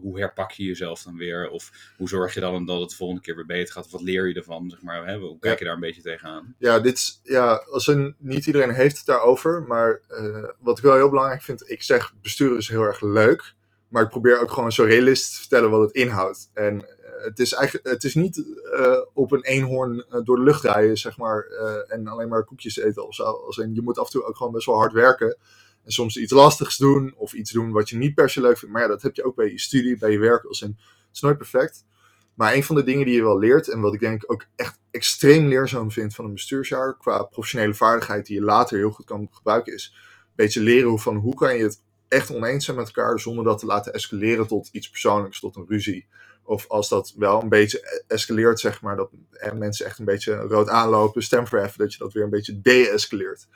hoe 0.02 0.20
herpak 0.20 0.52
je 0.52 0.64
jezelf 0.64 1.04
dan 1.04 1.18
weer? 1.18 1.50
Of 1.50 1.72
hoe 1.98 2.08
zorg 2.10 2.34
je 2.34 2.40
dan 2.40 2.66
dat 2.66 2.80
het 2.80 2.90
de 2.90 2.96
volgende 2.96 3.22
keer 3.22 3.36
weer 3.36 3.46
beter 3.46 3.74
gaat? 3.74 3.86
Of 3.86 3.92
wat 3.92 4.02
leer 4.02 4.28
je 4.28 4.34
ervan? 4.34 4.70
Zeg 4.70 4.82
maar, 4.82 5.08
hè? 5.08 5.18
Hoe 5.18 5.40
kijk 5.40 5.60
je 5.60 5.66
daar 5.66 5.74
een 5.74 5.80
beetje 5.80 6.02
tegenaan? 6.02 6.56
Ja, 6.58 6.80
dit 6.80 6.96
is, 6.98 7.20
ja 7.24 7.54
als 7.72 7.88
een, 7.88 8.16
niet 8.18 8.46
iedereen 8.46 8.72
heeft 8.74 8.98
het 8.98 9.06
daarover. 9.06 9.64
Maar 9.64 10.02
eh, 10.08 10.44
wat 10.60 10.78
ik 10.78 10.84
wel 10.84 10.96
heel 10.96 11.10
belangrijk 11.10 11.42
vind, 11.42 11.70
ik 11.70 11.84
zeg 11.84 12.14
besturen 12.22 12.58
is 12.58 12.68
heel 12.70 12.84
erg 12.84 13.02
leuk. 13.02 13.54
Maar 13.88 14.04
ik 14.04 14.10
probeer 14.10 14.42
ook 14.42 14.52
gewoon 14.52 14.72
zo 14.72 14.84
realistisch 14.84 15.32
te 15.34 15.40
vertellen 15.40 15.70
wat 15.70 15.82
het 15.82 15.92
inhoudt. 15.92 16.50
En 16.54 16.82
eh, 16.82 17.24
het 17.24 17.40
is 17.40 17.54
eigenlijk, 17.54 17.88
het 17.88 18.04
is 18.04 18.16
niet 18.16 18.44
eh, 18.74 18.98
op 19.14 19.32
een 19.32 19.44
eenhoorn 19.44 20.06
eh, 20.10 20.20
door 20.24 20.36
de 20.36 20.44
lucht 20.44 20.64
rijden, 20.64 20.98
zeg 20.98 21.18
maar. 21.18 21.46
eh, 21.46 21.94
en 21.96 22.08
alleen 22.08 22.28
maar 22.28 22.44
koekjes 22.44 22.78
eten 22.78 23.08
of 23.08 23.16
zo. 23.16 23.24
Als 23.24 23.58
in, 23.58 23.74
je 23.76 23.82
moet 23.82 23.98
af 24.00 24.06
en 24.06 24.12
toe 24.12 24.24
ook 24.24 24.38
gewoon 24.38 24.52
best 24.54 24.66
wel 24.66 24.76
hard 24.76 24.94
werken. 24.94 25.38
En 25.86 25.92
soms 25.92 26.18
iets 26.18 26.32
lastigs 26.32 26.78
doen 26.78 27.14
of 27.16 27.34
iets 27.34 27.52
doen 27.52 27.72
wat 27.72 27.90
je 27.90 27.98
niet 27.98 28.16
per 28.16 28.30
se 28.30 28.42
leuk 28.42 28.58
vindt. 28.58 28.74
Maar 28.74 28.84
ja, 28.84 28.88
dat 28.88 29.02
heb 29.02 29.16
je 29.16 29.24
ook 29.24 29.36
bij 29.36 29.52
je 29.52 29.60
studie, 29.60 29.98
bij 29.98 30.12
je 30.12 30.20
werk. 30.20 30.44
Als 30.44 30.62
in, 30.62 30.78
het 30.78 31.16
is 31.16 31.22
nooit 31.22 31.38
perfect. 31.38 31.86
Maar 32.34 32.54
een 32.54 32.64
van 32.64 32.76
de 32.76 32.84
dingen 32.84 33.06
die 33.06 33.16
je 33.16 33.24
wel 33.24 33.40
leert, 33.40 33.68
en 33.68 33.80
wat 33.80 33.94
ik 33.94 34.00
denk 34.00 34.32
ook 34.32 34.46
echt 34.56 34.80
extreem 34.92 35.48
leerzaam 35.48 35.92
vind 35.92 36.16
van 36.16 36.26
een 36.26 36.34
bestuursjaar, 36.34 36.98
qua 36.98 37.24
professionele 37.24 37.74
vaardigheid 37.74 38.26
die 38.26 38.36
je 38.36 38.44
later 38.44 38.78
heel 38.78 38.92
goed 38.92 39.06
kan 39.06 39.28
gebruiken, 39.32 39.74
is 39.74 39.94
een 39.96 40.32
beetje 40.36 40.62
leren 40.62 41.00
van 41.00 41.16
hoe 41.16 41.36
kan 41.36 41.58
je 41.58 41.64
het 41.64 41.82
echt 42.08 42.32
oneens 42.32 42.66
zijn 42.66 42.78
met 42.78 42.86
elkaar 42.86 43.20
zonder 43.20 43.44
dat 43.44 43.60
te 43.60 43.66
laten 43.66 43.94
escaleren 43.94 44.48
tot 44.48 44.70
iets 44.72 44.90
persoonlijks, 44.90 45.40
tot 45.40 45.56
een 45.56 45.66
ruzie. 45.68 46.08
Of 46.44 46.68
als 46.68 46.90
dat 46.90 47.14
wel 47.18 47.42
een 47.42 47.50
beetje 47.50 47.80
e- 47.80 48.14
escaleert, 48.14 48.60
zeg 48.60 48.82
maar, 48.82 48.96
dat 48.96 49.12
mensen 49.54 49.86
echt 49.86 50.00
een 50.00 50.06
beetje 50.06 50.36
rood 50.36 50.70
aanlopen, 50.70 51.24
stem 51.24 51.46
dat 51.76 51.94
je 51.94 51.98
dat 51.98 52.14
weer 52.14 52.24
een 52.24 52.30
beetje 52.30 52.62
de-escaleert. 52.62 53.48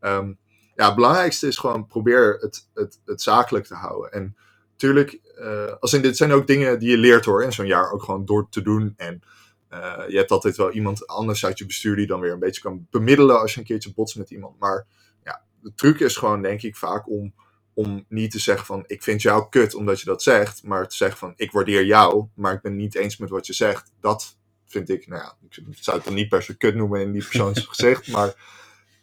Ehm, 0.00 0.32
ja, 0.76 0.86
het 0.86 0.94
belangrijkste 0.94 1.46
is 1.46 1.56
gewoon 1.56 1.86
probeer 1.86 2.36
het, 2.40 2.68
het, 2.74 3.00
het 3.04 3.22
zakelijk 3.22 3.66
te 3.66 3.74
houden. 3.74 4.12
En 4.12 4.36
tuurlijk, 4.76 5.12
eh, 5.12 5.72
als 5.80 5.92
in, 5.92 6.02
dit 6.02 6.16
zijn 6.16 6.32
ook 6.32 6.46
dingen 6.46 6.78
die 6.78 6.90
je 6.90 6.98
leert 6.98 7.24
hoor, 7.24 7.42
in 7.42 7.52
zo'n 7.52 7.66
jaar 7.66 7.90
ook 7.90 8.02
gewoon 8.02 8.24
door 8.24 8.48
te 8.48 8.62
doen. 8.62 8.94
En 8.96 9.22
eh, 9.68 10.02
je 10.08 10.16
hebt 10.16 10.30
altijd 10.30 10.56
wel 10.56 10.70
iemand 10.70 11.06
anders 11.06 11.44
uit 11.44 11.58
je 11.58 11.66
bestuur 11.66 11.96
die 11.96 12.06
dan 12.06 12.20
weer 12.20 12.32
een 12.32 12.38
beetje 12.38 12.60
kan 12.60 12.86
bemiddelen 12.90 13.40
als 13.40 13.54
je 13.54 13.60
een 13.60 13.66
keertje 13.66 13.92
botst 13.92 14.16
met 14.16 14.30
iemand. 14.30 14.58
Maar 14.58 14.86
ja, 15.24 15.42
de 15.60 15.74
truc 15.74 16.00
is 16.00 16.16
gewoon, 16.16 16.42
denk 16.42 16.62
ik, 16.62 16.76
vaak 16.76 17.08
om, 17.10 17.34
om 17.74 18.04
niet 18.08 18.30
te 18.30 18.38
zeggen 18.38 18.66
van 18.66 18.84
ik 18.86 19.02
vind 19.02 19.22
jou 19.22 19.48
kut 19.48 19.74
omdat 19.74 20.00
je 20.00 20.06
dat 20.06 20.22
zegt, 20.22 20.62
maar 20.62 20.88
te 20.88 20.96
zeggen 20.96 21.18
van 21.18 21.32
ik 21.36 21.52
waardeer 21.52 21.84
jou, 21.84 22.26
maar 22.34 22.52
ik 22.52 22.60
ben 22.60 22.76
niet 22.76 22.94
eens 22.94 23.16
met 23.16 23.30
wat 23.30 23.46
je 23.46 23.52
zegt. 23.52 23.92
Dat 24.00 24.36
vind 24.66 24.88
ik, 24.88 25.06
nou 25.06 25.22
ja, 25.22 25.36
ik 25.48 25.62
zou 25.80 25.96
het 25.96 26.06
dan 26.06 26.14
niet 26.14 26.28
per 26.28 26.42
se 26.42 26.56
kut 26.56 26.74
noemen 26.74 27.00
in 27.00 27.12
die 27.12 27.24
persoons 27.24 27.60
gezicht, 27.70 28.08
maar 28.08 28.34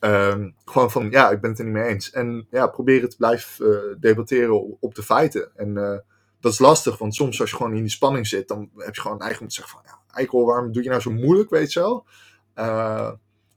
ehm, 0.04 0.50
gewoon 0.66 0.92
van 0.92 1.10
ja, 1.10 1.30
ik 1.30 1.42
ben 1.42 1.50
het 1.50 1.60
er 1.60 1.66
niet 1.66 1.74
mee 1.74 1.88
eens. 1.88 2.12
En 2.12 2.48
ja, 2.50 2.68
probeer 2.68 3.02
het 3.02 3.12
te 3.12 3.18
blijven 3.18 3.66
eh, 3.74 3.96
debatteren 4.00 4.78
op, 4.80 4.96
de 4.96 5.04
feiten. 5.04 5.52
En 5.56 5.78
eh, 5.78 5.98
dat 6.40 6.52
is 6.52 6.60
lastig, 6.60 6.98
want 6.98 7.16
soms 7.16 7.42
als 7.42 7.50
je 7.50 7.56
gewoon 7.56 7.76
in 7.76 7.82
die 7.82 7.92
spanning 7.92 8.28
zit, 8.28 8.48
dan 8.48 8.70
heb 8.78 8.96
je 8.96 9.02
gewoon 9.02 9.22
eigen 9.22 9.48
te 9.48 9.54
zeggen 9.54 9.74
van 9.74 9.84
ja, 9.86 10.00
eikel, 10.16 10.46
waarom 10.46 10.72
doe 10.72 10.84
je 10.84 10.90
nou 10.90 11.02
zo 11.02 11.12
moeilijk, 11.12 11.50
weet 11.50 11.74
je 11.74 11.80
wel? 11.80 12.06
Eh, 12.54 13.12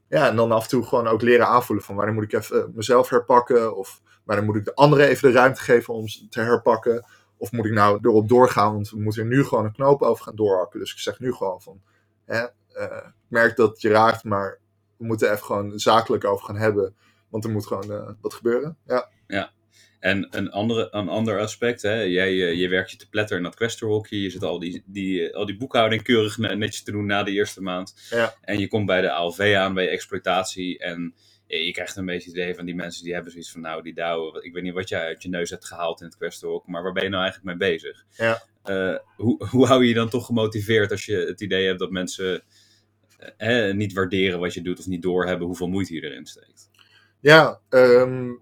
ja, 0.09 0.27
en 0.27 0.35
dan 0.35 0.51
af 0.51 0.63
en 0.63 0.69
toe 0.69 0.83
gewoon 0.83 1.07
ook 1.07 1.21
leren 1.21 1.47
aanvoelen 1.47 1.85
van 1.85 1.95
wanneer 1.95 2.13
moet 2.13 2.23
ik 2.23 2.33
even 2.33 2.71
mezelf 2.75 3.09
herpakken 3.09 3.75
of 3.75 4.01
wanneer 4.23 4.45
moet 4.45 4.55
ik 4.55 4.65
de 4.65 4.75
anderen 4.75 5.07
even 5.07 5.31
de 5.31 5.37
ruimte 5.37 5.61
geven 5.61 5.93
om 5.93 6.05
te 6.29 6.41
herpakken. 6.41 7.05
Of 7.37 7.51
moet 7.51 7.65
ik 7.65 7.73
nou 7.73 7.99
erop 8.01 8.29
doorgaan, 8.29 8.73
want 8.73 8.89
we 8.89 8.99
moeten 8.99 9.21
er 9.21 9.27
nu 9.27 9.43
gewoon 9.43 9.65
een 9.65 9.73
knoop 9.73 10.01
over 10.01 10.23
gaan 10.23 10.35
doorhakken. 10.35 10.79
Dus 10.79 10.91
ik 10.91 10.99
zeg 10.99 11.19
nu 11.19 11.33
gewoon 11.33 11.61
van, 11.61 11.81
hè, 12.25 12.43
ik 12.43 13.13
merk 13.27 13.55
dat 13.55 13.81
je 13.81 13.89
raakt, 13.89 14.23
maar 14.23 14.59
we 14.97 15.05
moeten 15.05 15.31
even 15.31 15.45
gewoon 15.45 15.79
zakelijk 15.79 16.25
over 16.25 16.45
gaan 16.45 16.57
hebben. 16.57 16.95
Want 17.29 17.43
er 17.43 17.51
moet 17.51 17.67
gewoon 17.67 17.91
eh, 17.91 18.09
wat 18.21 18.33
gebeuren. 18.33 18.77
Ja. 18.85 19.09
En 19.27 19.51
En 19.99 20.27
een, 20.29 20.51
andere, 20.51 20.87
een 20.91 21.09
ander 21.09 21.39
aspect, 21.39 21.81
hè, 21.81 22.01
jij 22.01 22.31
uh, 22.31 22.53
je 22.53 22.67
werkt 22.67 22.91
je 22.91 22.97
te 22.97 23.09
pletter 23.09 23.37
in 23.37 23.43
dat 23.43 23.55
questorhokje. 23.55 24.21
Je 24.21 24.29
zit 24.29 24.43
al 24.43 24.59
die, 24.59 24.83
die, 24.85 25.35
al 25.35 25.45
die 25.45 25.57
boekhouding 25.57 26.03
keurig 26.03 26.37
netjes 26.37 26.83
te 26.83 26.91
doen 26.91 27.05
na 27.05 27.23
de 27.23 27.31
eerste 27.31 27.61
maand. 27.61 28.07
Ja. 28.09 28.35
En 28.41 28.59
je 28.59 28.67
komt 28.67 28.85
bij 28.85 29.01
de 29.01 29.11
ALV 29.11 29.53
aan, 29.57 29.73
bij 29.73 29.83
je 29.83 29.89
exploitatie. 29.89 30.79
En 30.79 31.15
je 31.47 31.71
krijgt 31.71 31.95
een 31.95 32.05
beetje 32.05 32.29
het 32.29 32.37
idee 32.37 32.55
van 32.55 32.65
die 32.65 32.75
mensen 32.75 33.03
die 33.03 33.13
hebben 33.13 33.31
zoiets 33.31 33.51
van... 33.51 33.61
Nou, 33.61 33.83
die 33.83 33.93
douwen, 33.93 34.43
ik 34.43 34.53
weet 34.53 34.63
niet 34.63 34.73
wat 34.73 34.89
jij 34.89 35.01
uit 35.05 35.23
je 35.23 35.29
neus 35.29 35.49
hebt 35.49 35.65
gehaald 35.65 36.01
in 36.01 36.07
het 36.07 36.17
questorhok. 36.17 36.67
Maar 36.67 36.83
waar 36.83 36.93
ben 36.93 37.03
je 37.03 37.09
nou 37.09 37.23
eigenlijk 37.23 37.57
mee 37.57 37.69
bezig? 37.69 38.05
Ja. 38.17 38.43
Uh, 38.65 38.97
hoe, 39.15 39.45
hoe 39.47 39.65
hou 39.65 39.81
je 39.81 39.87
je 39.87 39.93
dan 39.93 40.09
toch 40.09 40.25
gemotiveerd 40.25 40.91
als 40.91 41.05
je 41.05 41.15
het 41.15 41.41
idee 41.41 41.65
hebt 41.65 41.79
dat 41.79 41.91
mensen... 41.91 42.43
Eh, 43.17 43.73
niet 43.73 43.93
waarderen 43.93 44.39
wat 44.39 44.53
je 44.53 44.61
doet 44.61 44.79
of 44.79 44.85
niet 44.85 45.01
doorhebben 45.01 45.47
hoeveel 45.47 45.67
moeite 45.67 45.93
je 45.93 46.01
erin 46.01 46.25
steekt? 46.25 46.69
Ja, 47.19 47.59
um, 47.69 48.41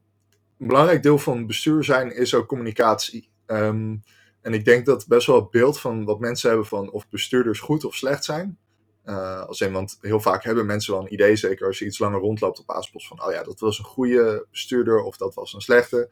een 0.57 0.67
belangrijk 0.67 1.03
deel 1.03 1.17
van 1.17 1.47
bestuur 1.47 1.83
zijn 1.83 2.15
is 2.15 2.33
ook 2.33 2.47
communicatie. 2.47 3.29
Um, 3.47 4.03
en 4.41 4.53
ik 4.53 4.65
denk 4.65 4.85
dat 4.85 5.07
best 5.07 5.27
wel 5.27 5.35
het 5.35 5.49
beeld 5.49 5.79
van 5.79 6.05
wat 6.05 6.19
mensen 6.19 6.49
hebben 6.49 6.67
van 6.67 6.91
of 6.91 7.09
bestuurders 7.09 7.59
goed 7.59 7.85
of 7.85 7.95
slecht 7.95 8.23
zijn. 8.23 8.57
Uh, 9.05 9.41
als 9.41 9.61
in, 9.61 9.71
want 9.71 9.97
heel 10.01 10.19
vaak 10.19 10.43
hebben 10.43 10.65
mensen 10.65 10.93
wel 10.93 11.01
een 11.01 11.13
idee, 11.13 11.35
zeker 11.35 11.67
als 11.67 11.79
je 11.79 11.85
iets 11.85 11.99
langer 11.99 12.19
rondloopt 12.19 12.59
op 12.59 12.71
Aaspos, 12.71 13.07
van 13.07 13.23
oh 13.23 13.31
ja, 13.31 13.43
dat 13.43 13.59
was 13.59 13.79
een 13.79 13.85
goede 13.85 14.47
bestuurder 14.51 15.01
of 15.01 15.17
dat 15.17 15.33
was 15.33 15.53
een 15.53 15.61
slechte. 15.61 16.09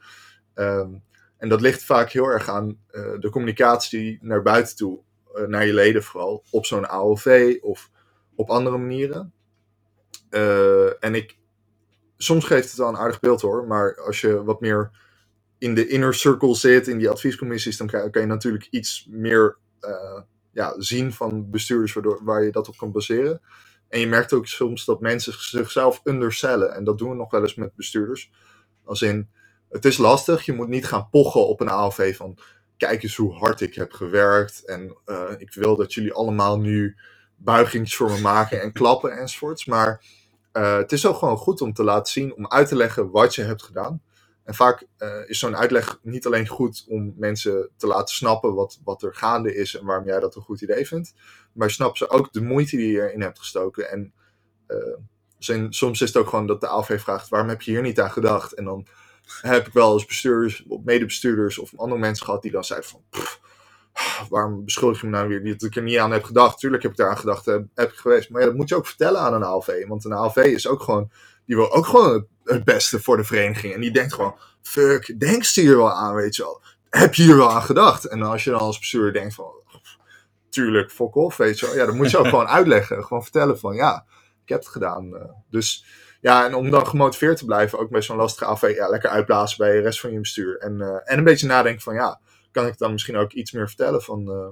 Um, 0.55 1.03
en 1.37 1.49
dat 1.49 1.61
ligt 1.61 1.83
vaak 1.83 2.11
heel 2.11 2.25
erg 2.25 2.49
aan 2.49 2.77
uh, 2.91 3.19
de 3.19 3.29
communicatie 3.29 4.17
naar 4.21 4.41
buiten 4.41 4.75
toe, 4.75 4.99
uh, 5.35 5.47
naar 5.47 5.65
je 5.65 5.73
leden 5.73 6.03
vooral, 6.03 6.43
op 6.49 6.65
zo'n 6.65 6.87
AOV 6.87 7.57
of 7.61 7.89
op 8.35 8.49
andere 8.49 8.77
manieren. 8.77 9.33
en 10.99 11.15
ik, 11.15 11.37
soms 12.17 12.45
geeft 12.45 12.69
het 12.69 12.77
wel 12.77 12.87
een 12.87 12.97
aardig 12.97 13.19
beeld 13.19 13.41
hoor, 13.41 13.67
maar 13.67 14.01
als 14.01 14.21
je 14.21 14.43
wat 14.43 14.61
meer 14.61 14.91
in 15.57 15.75
de 15.75 15.87
inner 15.87 16.13
circle 16.13 16.55
zit, 16.55 16.87
in 16.87 16.97
die 16.97 17.09
adviescommissies, 17.09 17.77
dan 17.77 17.87
kan, 17.87 18.21
je 18.21 18.25
natuurlijk 18.25 18.67
iets 18.69 19.07
meer 19.09 19.57
uh, 19.81 20.21
ja, 20.51 20.73
zien 20.77 21.13
van 21.13 21.49
bestuurders 21.49 21.93
waardoor, 21.93 22.23
waar 22.23 22.43
je 22.43 22.51
dat 22.51 22.67
op 22.67 22.77
kan 22.77 22.91
baseren. 22.91 23.41
En 23.89 23.99
je 23.99 24.07
merkt 24.07 24.33
ook 24.33 24.47
soms 24.47 24.85
dat 24.85 25.01
mensen 25.01 25.33
zichzelf 25.33 26.01
undercellen. 26.03 26.73
En 26.73 26.83
dat 26.83 26.97
doen 26.97 27.09
we 27.09 27.15
nog 27.15 27.31
wel 27.31 27.41
eens 27.41 27.55
met 27.55 27.75
bestuurders. 27.75 28.31
Als 28.83 29.01
in, 29.01 29.29
het 29.69 29.85
is 29.85 29.97
lastig, 29.97 30.45
je 30.45 30.53
moet 30.53 30.67
niet 30.67 30.85
gaan 30.85 31.09
pochen 31.09 31.47
op 31.47 31.61
een 31.61 31.69
ALV 31.69 32.15
van 32.15 32.37
kijk 32.77 33.03
eens 33.03 33.15
hoe 33.15 33.33
hard 33.33 33.61
ik 33.61 33.75
heb 33.75 33.91
gewerkt. 33.91 34.65
En 34.65 34.97
uh, 35.05 35.31
ik 35.37 35.53
wil 35.53 35.75
dat 35.75 35.93
jullie 35.93 36.13
allemaal 36.13 36.59
nu 36.59 36.95
buigings 37.43 37.95
voor 37.95 38.11
me 38.11 38.19
maken 38.31 38.61
en 38.61 38.71
klappen 38.71 39.17
enzovoorts. 39.17 39.65
Maar 39.65 40.05
uh, 40.53 40.77
het 40.77 40.91
is 40.91 41.05
ook 41.05 41.17
gewoon 41.17 41.37
goed 41.37 41.61
om 41.61 41.73
te 41.73 41.83
laten 41.83 42.11
zien, 42.11 42.35
om 42.35 42.47
uit 42.47 42.67
te 42.67 42.75
leggen 42.75 43.11
wat 43.11 43.35
je 43.35 43.41
hebt 43.41 43.63
gedaan. 43.63 44.01
En 44.43 44.53
vaak 44.53 44.87
uh, 44.97 45.29
is 45.29 45.39
zo'n 45.39 45.57
uitleg 45.57 45.99
niet 46.01 46.25
alleen 46.25 46.47
goed 46.47 46.85
om 46.87 47.13
mensen 47.17 47.69
te 47.77 47.87
laten 47.87 48.15
snappen 48.15 48.53
wat, 48.53 48.79
wat 48.83 49.03
er 49.03 49.15
gaande 49.15 49.55
is 49.55 49.75
en 49.75 49.85
waarom 49.85 50.05
jij 50.05 50.19
dat 50.19 50.35
een 50.35 50.41
goed 50.41 50.61
idee 50.61 50.87
vindt, 50.87 51.13
maar 51.53 51.71
snappen 51.71 51.97
ze 51.97 52.09
ook 52.09 52.33
de 52.33 52.41
moeite 52.41 52.77
die 52.77 52.91
je 52.91 53.01
erin 53.01 53.21
hebt 53.21 53.39
gestoken. 53.39 53.89
En 53.89 54.13
uh, 54.67 54.97
zijn, 55.37 55.73
soms 55.73 56.01
is 56.01 56.07
het 56.07 56.17
ook 56.17 56.29
gewoon 56.29 56.47
dat 56.47 56.61
de 56.61 56.67
ALV 56.67 57.01
vraagt: 57.01 57.29
waarom 57.29 57.49
heb 57.49 57.61
je 57.61 57.71
hier 57.71 57.81
niet 57.81 57.99
aan 57.99 58.11
gedacht? 58.11 58.53
En 58.53 58.63
dan 58.63 58.87
heb 59.41 59.67
ik 59.67 59.73
wel 59.73 59.93
eens 59.93 60.05
bestuurders, 60.05 60.65
medebestuurders 60.83 61.57
of 61.57 61.71
andere 61.75 61.99
mensen 61.99 62.25
gehad 62.25 62.41
die 62.41 62.51
dan 62.51 62.63
zeiden 62.63 62.89
van. 62.89 63.03
Pff, 63.09 63.39
waarom 64.29 64.65
beschuldig 64.65 65.01
je 65.01 65.07
me 65.07 65.11
nou 65.11 65.27
weer 65.27 65.43
dat 65.43 65.61
ik 65.69 65.75
er 65.75 65.81
niet 65.81 65.97
aan 65.97 66.11
heb 66.11 66.23
gedacht? 66.23 66.59
Tuurlijk 66.59 66.83
heb 66.83 66.91
ik 66.91 66.97
daar 66.97 67.09
aan 67.09 67.17
gedacht, 67.17 67.45
heb, 67.45 67.65
heb 67.75 67.91
ik 67.91 67.97
geweest. 67.97 68.29
Maar 68.29 68.41
ja, 68.41 68.47
dat 68.47 68.55
moet 68.55 68.69
je 68.69 68.75
ook 68.75 68.87
vertellen 68.87 69.21
aan 69.21 69.33
een 69.33 69.43
ALV. 69.43 69.87
Want 69.87 70.05
een 70.05 70.13
ALV 70.13 70.35
is 70.35 70.67
ook 70.67 70.81
gewoon, 70.81 71.11
die 71.45 71.55
wil 71.55 71.73
ook 71.73 71.85
gewoon 71.85 72.27
het, 72.43 72.63
beste 72.63 73.01
voor 73.01 73.17
de 73.17 73.23
vereniging. 73.23 73.73
En 73.73 73.81
die 73.81 73.91
denkt 73.91 74.13
gewoon, 74.13 74.35
fuck, 74.61 75.19
denk 75.19 75.43
ze 75.43 75.61
hier 75.61 75.77
wel 75.77 75.91
aan, 75.91 76.15
weet 76.15 76.35
je 76.35 76.41
wel. 76.41 76.61
Heb 76.89 77.13
je 77.13 77.23
hier 77.23 77.37
wel 77.37 77.51
aan 77.51 77.63
gedacht? 77.63 78.05
En 78.05 78.21
als 78.21 78.43
je 78.43 78.49
dan 78.49 78.59
als 78.59 78.79
bestuurder 78.79 79.13
denkt 79.13 79.33
van, 79.33 79.51
tuurlijk, 80.49 80.91
fuck 80.91 81.15
off, 81.15 81.37
weet 81.37 81.59
je 81.59 81.65
wel. 81.65 81.75
Ja, 81.75 81.85
dan 81.85 81.95
moet 81.95 82.11
je 82.11 82.17
ook 82.17 82.27
gewoon 82.35 82.47
uitleggen. 82.47 83.03
Gewoon 83.03 83.23
vertellen 83.23 83.59
van, 83.59 83.75
ja, 83.75 84.05
ik 84.43 84.49
heb 84.49 84.59
het 84.59 84.67
gedaan. 84.67 85.33
Dus 85.49 85.85
ja, 86.21 86.45
en 86.45 86.53
om 86.53 86.69
dan 86.69 86.87
gemotiveerd 86.87 87.37
te 87.37 87.45
blijven, 87.45 87.79
ook 87.79 87.89
bij 87.89 88.01
zo'n 88.01 88.17
lastige 88.17 88.45
ALV, 88.45 88.73
ja, 88.75 88.87
lekker 88.87 89.09
uitblazen 89.09 89.57
bij 89.57 89.71
de 89.71 89.81
rest 89.81 89.99
van 89.99 90.11
je 90.11 90.19
bestuur. 90.19 90.57
En, 90.57 90.73
uh, 90.79 90.87
en 90.87 91.17
een 91.17 91.23
beetje 91.23 91.47
nadenken 91.47 91.81
van, 91.81 91.93
ja, 91.93 92.19
kan 92.53 92.67
ik 92.67 92.77
dan 92.77 92.91
misschien 92.91 93.15
ook 93.17 93.31
iets 93.33 93.51
meer 93.51 93.67
vertellen 93.67 94.01
van... 94.01 94.29
Uh, 94.29 94.47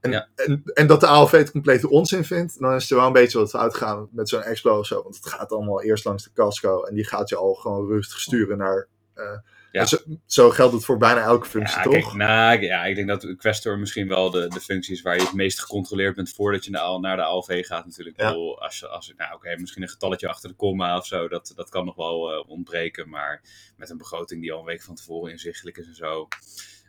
en, 0.00 0.10
Ja. 0.10 0.28
en, 0.34 0.62
en 0.74 0.86
dat 0.86 1.00
de 1.00 1.06
ALV 1.06 1.30
het 1.32 1.50
complete 1.50 1.88
onzin 1.88 2.24
vindt, 2.24 2.60
dan 2.60 2.74
is 2.74 2.90
er 2.90 2.96
wel 2.96 3.06
een 3.06 3.12
beetje 3.12 3.38
wat 3.38 3.54
uitgaan 3.54 4.08
met 4.12 4.28
zo'n 4.28 4.42
Explo 4.42 4.78
of 4.78 4.86
zo. 4.86 5.02
Want 5.02 5.14
het 5.16 5.26
gaat 5.26 5.52
allemaal 5.52 5.82
eerst 5.82 6.04
langs 6.04 6.24
de 6.24 6.30
casco 6.34 6.82
en 6.82 6.94
die 6.94 7.04
gaat 7.06 7.28
je 7.28 7.36
al 7.36 7.54
gewoon 7.54 7.86
rustig 7.88 8.20
sturen 8.20 8.58
naar... 8.58 8.88
eh, 9.14 9.38
Ja. 9.72 9.84
Zo, 9.86 9.96
zo 10.26 10.50
geldt 10.50 10.74
het 10.74 10.84
voor 10.84 10.96
bijna 10.98 11.20
elke 11.22 11.46
functie, 11.46 11.76
Ja, 11.76 11.82
toch? 11.82 11.92
kijk, 11.92 12.12
nou, 12.12 12.60
ja, 12.60 12.84
ik 12.84 12.94
denk 12.96 13.08
dat 13.08 13.36
Questor 13.36 13.78
misschien 13.78 14.08
wel 14.08 14.30
de, 14.30 14.48
de 14.48 14.60
functie 14.60 14.94
is 14.94 15.02
waar 15.02 15.16
je 15.16 15.22
het 15.22 15.32
meest 15.32 15.60
gecontroleerd 15.60 16.14
bent 16.14 16.32
voordat 16.34 16.64
je 16.64 16.70
naar, 16.70 16.80
al- 16.82 17.00
naar 17.00 17.16
de 17.16 17.22
ALV 17.22 17.66
gaat 17.66 17.84
natuurlijk. 17.84 18.20
Ja. 18.20 18.28
Bedoel, 18.28 18.62
als 18.62 18.78
je, 18.78 18.88
als, 18.88 19.12
nou 19.16 19.34
oké, 19.34 19.56
misschien 19.56 19.82
een 19.82 19.88
getalletje 19.88 20.28
achter 20.28 20.48
de 20.48 20.54
komma 20.54 20.96
of 20.96 21.06
zo, 21.06 21.28
dat, 21.28 21.52
dat 21.56 21.68
kan 21.68 21.84
nog 21.84 21.96
wel 21.96 22.32
eh, 22.32 22.48
ontbreken. 22.50 23.08
Maar 23.08 23.42
met 23.76 23.90
een 23.90 23.98
begroting 23.98 24.40
die 24.40 24.52
al 24.52 24.58
een 24.58 24.64
week 24.64 24.82
van 24.82 24.94
tevoren 24.94 25.30
inzichtelijk 25.32 25.76
is 25.78 25.86
en 25.86 25.94
zo, 25.94 26.28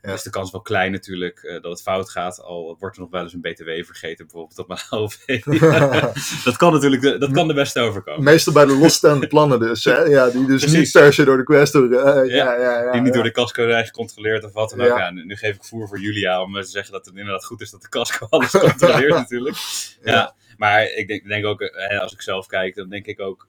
Ja. 0.07 0.13
is 0.13 0.23
de 0.23 0.29
kans 0.29 0.51
wel 0.51 0.61
klein 0.61 0.91
natuurlijk 0.91 1.39
eh, 1.43 1.61
dat 1.61 1.71
het 1.71 1.81
fout 1.81 2.09
gaat. 2.09 2.41
Al 2.41 2.75
wordt 2.79 2.95
er 2.95 3.01
nog 3.01 3.11
wel 3.11 3.21
eens 3.21 3.33
een 3.33 3.41
BTW 3.41 3.69
vergeten 3.85 4.25
bijvoorbeeld 4.25 4.59
op 4.59 4.67
mijn 4.67 4.79
ALV. 4.89 5.43
dat 6.43 6.57
kan 6.57 6.73
natuurlijk, 6.73 7.01
de, 7.01 7.17
dat 7.17 7.31
kan 7.31 7.47
de 7.47 7.53
beste 7.53 7.79
overkomen. 7.79 8.23
Meestal 8.23 8.53
bij 8.53 8.65
de 8.65 8.77
losstaande 8.77 9.27
plannen 9.27 9.59
dus, 9.59 9.83
hè? 9.83 9.97
Ja, 9.97 10.29
die 10.29 10.45
dus 10.45 10.61
Precies. 10.61 10.79
niet 10.79 10.91
per 11.03 11.13
se 11.13 11.23
door 11.23 11.37
de 11.37 11.43
questor... 11.43 11.93
eh, 11.93 12.35
ja, 12.35 12.55
ja, 12.55 12.83
ja, 12.83 12.91
die 12.91 13.01
niet 13.01 13.13
door 13.13 13.23
de 13.23 13.31
casco 13.31 13.69
zijn 13.69 13.85
gecontroleerd 13.85 14.43
of 14.43 14.53
wat 14.53 14.69
dan 14.69 14.81
ook. 14.81 14.97
Ja. 14.97 15.09
Nu, 15.09 15.25
nu 15.25 15.35
geef 15.35 15.55
ik 15.55 15.63
voer 15.63 15.87
voor 15.87 15.99
Julia 15.99 16.41
om 16.41 16.57
eh, 16.57 16.63
te 16.63 16.69
zeggen 16.69 16.91
dat 16.93 17.05
het 17.05 17.15
inderdaad 17.15 17.45
goed 17.45 17.61
is 17.61 17.71
dat 17.71 17.81
de 17.81 17.89
casco 17.89 18.27
alles 18.29 18.51
controleert 18.51 19.13
natuurlijk. 19.23 19.57
Ja. 20.03 20.35
Maar 20.57 20.83
ik 20.83 21.07
denk, 21.07 21.27
denk 21.27 21.45
ook, 21.45 21.61
eh, 21.61 21.99
als 21.99 22.13
ik 22.13 22.21
zelf 22.21 22.47
kijk, 22.47 22.75
dan 22.75 22.89
denk 22.89 23.05
ik 23.05 23.19
ook 23.19 23.47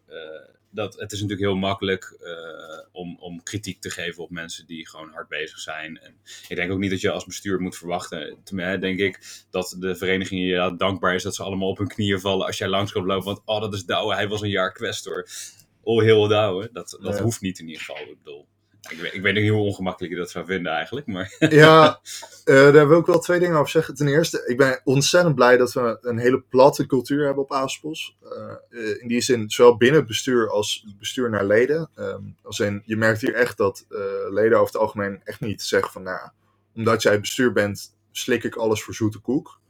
dat 0.74 0.94
het 0.98 1.12
is 1.12 1.20
natuurlijk 1.20 1.48
heel 1.48 1.56
makkelijk 1.58 2.16
eh, 2.20 2.86
om, 2.92 3.16
om 3.20 3.42
kritiek 3.42 3.80
te 3.80 3.90
geven 3.90 4.22
op 4.22 4.30
mensen 4.30 4.66
die 4.66 4.88
gewoon 4.88 5.10
hard 5.12 5.28
bezig 5.28 5.58
zijn. 5.58 5.98
En 6.00 6.14
ik 6.48 6.56
denk 6.56 6.72
ook 6.72 6.78
niet 6.78 6.90
dat 6.90 7.00
je 7.00 7.10
als 7.10 7.24
bestuur 7.24 7.60
moet 7.60 7.76
verwachten. 7.76 8.36
Tenminste, 8.44 8.78
denk 8.78 8.98
ik 8.98 9.44
dat 9.50 9.76
de 9.78 9.96
vereniging 9.96 10.40
je 10.40 10.46
ja, 10.46 10.70
dankbaar 10.70 11.14
is 11.14 11.22
dat 11.22 11.34
ze 11.34 11.42
allemaal 11.42 11.68
op 11.68 11.78
hun 11.78 11.88
knieën 11.88 12.20
vallen 12.20 12.46
als 12.46 12.58
jij 12.58 12.68
langs 12.68 12.92
komt 12.92 13.06
lopen. 13.06 13.24
Want 13.24 13.42
oh, 13.44 13.60
dat 13.60 13.74
is 13.74 13.84
Douwe, 13.84 14.14
hij 14.14 14.28
was 14.28 14.40
een 14.42 14.48
jaar 14.48 14.72
questor. 14.72 15.28
Oh, 15.82 16.02
heel 16.02 16.28
Douwe. 16.28 16.68
Dat, 16.72 16.98
dat 17.02 17.16
Ja. 17.16 17.22
hoeft 17.22 17.40
niet 17.40 17.58
in 17.58 17.66
ieder 17.66 17.82
geval. 17.82 18.02
Ik 18.02 18.18
bedoel, 18.18 18.46
ik 18.90 18.98
weet, 18.98 19.14
ik 19.14 19.22
weet 19.22 19.34
niet 19.34 19.50
hoe 19.50 19.60
ongemakkelijk 19.60 20.12
je 20.12 20.18
dat 20.18 20.30
zou 20.30 20.46
vinden 20.46 20.72
eigenlijk, 20.72 21.06
maar 21.06 21.36
Ja, 21.48 22.00
eh, 22.44 22.72
daar 22.72 22.88
wil 22.88 22.98
ik 22.98 23.06
wel 23.06 23.18
twee 23.18 23.38
dingen 23.38 23.56
over 23.56 23.70
zeggen. 23.70 23.94
Ten 23.94 24.08
eerste, 24.08 24.44
ik 24.46 24.56
ben 24.56 24.80
ontzettend 24.84 25.34
blij 25.34 25.56
dat 25.56 25.72
we 25.72 25.98
een 26.00 26.18
hele 26.18 26.40
platte 26.40 26.86
cultuur 26.86 27.24
hebben 27.24 27.42
op 27.42 27.52
Aaspos. 27.52 28.16
Eh, 28.22 28.30
eh, 28.70 29.02
in 29.02 29.08
die 29.08 29.20
zin, 29.20 29.50
zowel 29.50 29.76
binnen 29.76 29.98
het 29.98 30.08
bestuur 30.08 30.50
als 30.50 30.86
bestuur 30.98 31.30
naar 31.30 31.44
leden. 31.44 31.90
Ehm, 31.94 32.22
als 32.42 32.60
in, 32.60 32.82
je 32.84 32.96
merkt 32.96 33.20
hier 33.20 33.34
echt 33.34 33.56
dat 33.56 33.86
leden 34.30 34.58
over 34.58 34.72
het 34.72 34.82
algemeen 34.82 35.20
echt 35.24 35.40
niet 35.40 35.62
zeggen 35.62 35.92
van, 35.92 36.02
nou, 36.02 36.28
omdat 36.74 37.02
jij 37.02 37.20
bestuur 37.20 37.52
bent, 37.52 37.96
slik 38.12 38.44
ik 38.44 38.56
alles 38.56 38.82
voor 38.82 38.94
zoete 38.94 39.18
koek. 39.18 39.60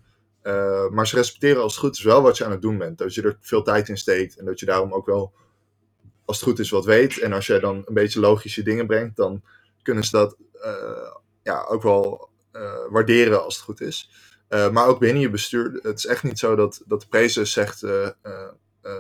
Maar 0.91 1.07
ze 1.07 1.17
respecteren 1.17 1.63
als 1.63 1.73
het 1.73 1.81
goed 1.81 1.97
is 1.97 2.03
wel 2.03 2.23
wat 2.23 2.37
je 2.37 2.45
aan 2.45 2.51
het 2.51 2.63
doen 2.63 2.79
bent. 2.79 2.99
Dat 2.99 3.15
je 3.15 3.23
er 3.23 3.37
veel 3.41 3.63
tijd 3.63 3.89
in 3.89 3.97
steekt 3.97 4.37
en 4.37 4.45
dat 4.45 4.61
je 4.61 4.67
daarom 4.67 4.93
ook 4.93 5.07
wel, 5.07 5.33
als 6.25 6.41
het 6.41 6.49
goed 6.49 6.59
is, 6.59 6.71
wat 6.71 6.85
weet. 6.85 7.19
En 7.19 7.33
als 7.33 7.47
jij 7.47 7.61
dan 7.61 7.83
een 7.85 7.95
beetje 7.95 8.21
logische 8.21 8.63
dingen 8.63 8.87
brengt, 8.87 9.17
dan 9.17 9.43
kunnen 9.83 10.05
ze 10.05 10.11
dat 10.11 10.37
eh, 10.53 11.15
ja, 11.43 11.65
ook 11.69 11.83
wel 11.83 12.29
eh, 12.53 12.73
waarderen 12.91 13.45
als 13.45 13.55
het 13.55 13.65
goed 13.65 13.81
is. 13.81 14.11
Eh, 14.49 14.71
maar 14.71 14.87
ook 14.87 14.99
binnen 14.99 15.23
je 15.23 15.31
bestuur, 15.31 15.79
het 15.83 15.99
is 15.99 16.07
echt 16.07 16.23
niet 16.23 16.39
zo 16.39 16.57
dat, 16.57 16.83
dat 16.87 17.01
de 17.01 17.07
prezes 17.07 17.53
zegt, 17.53 17.85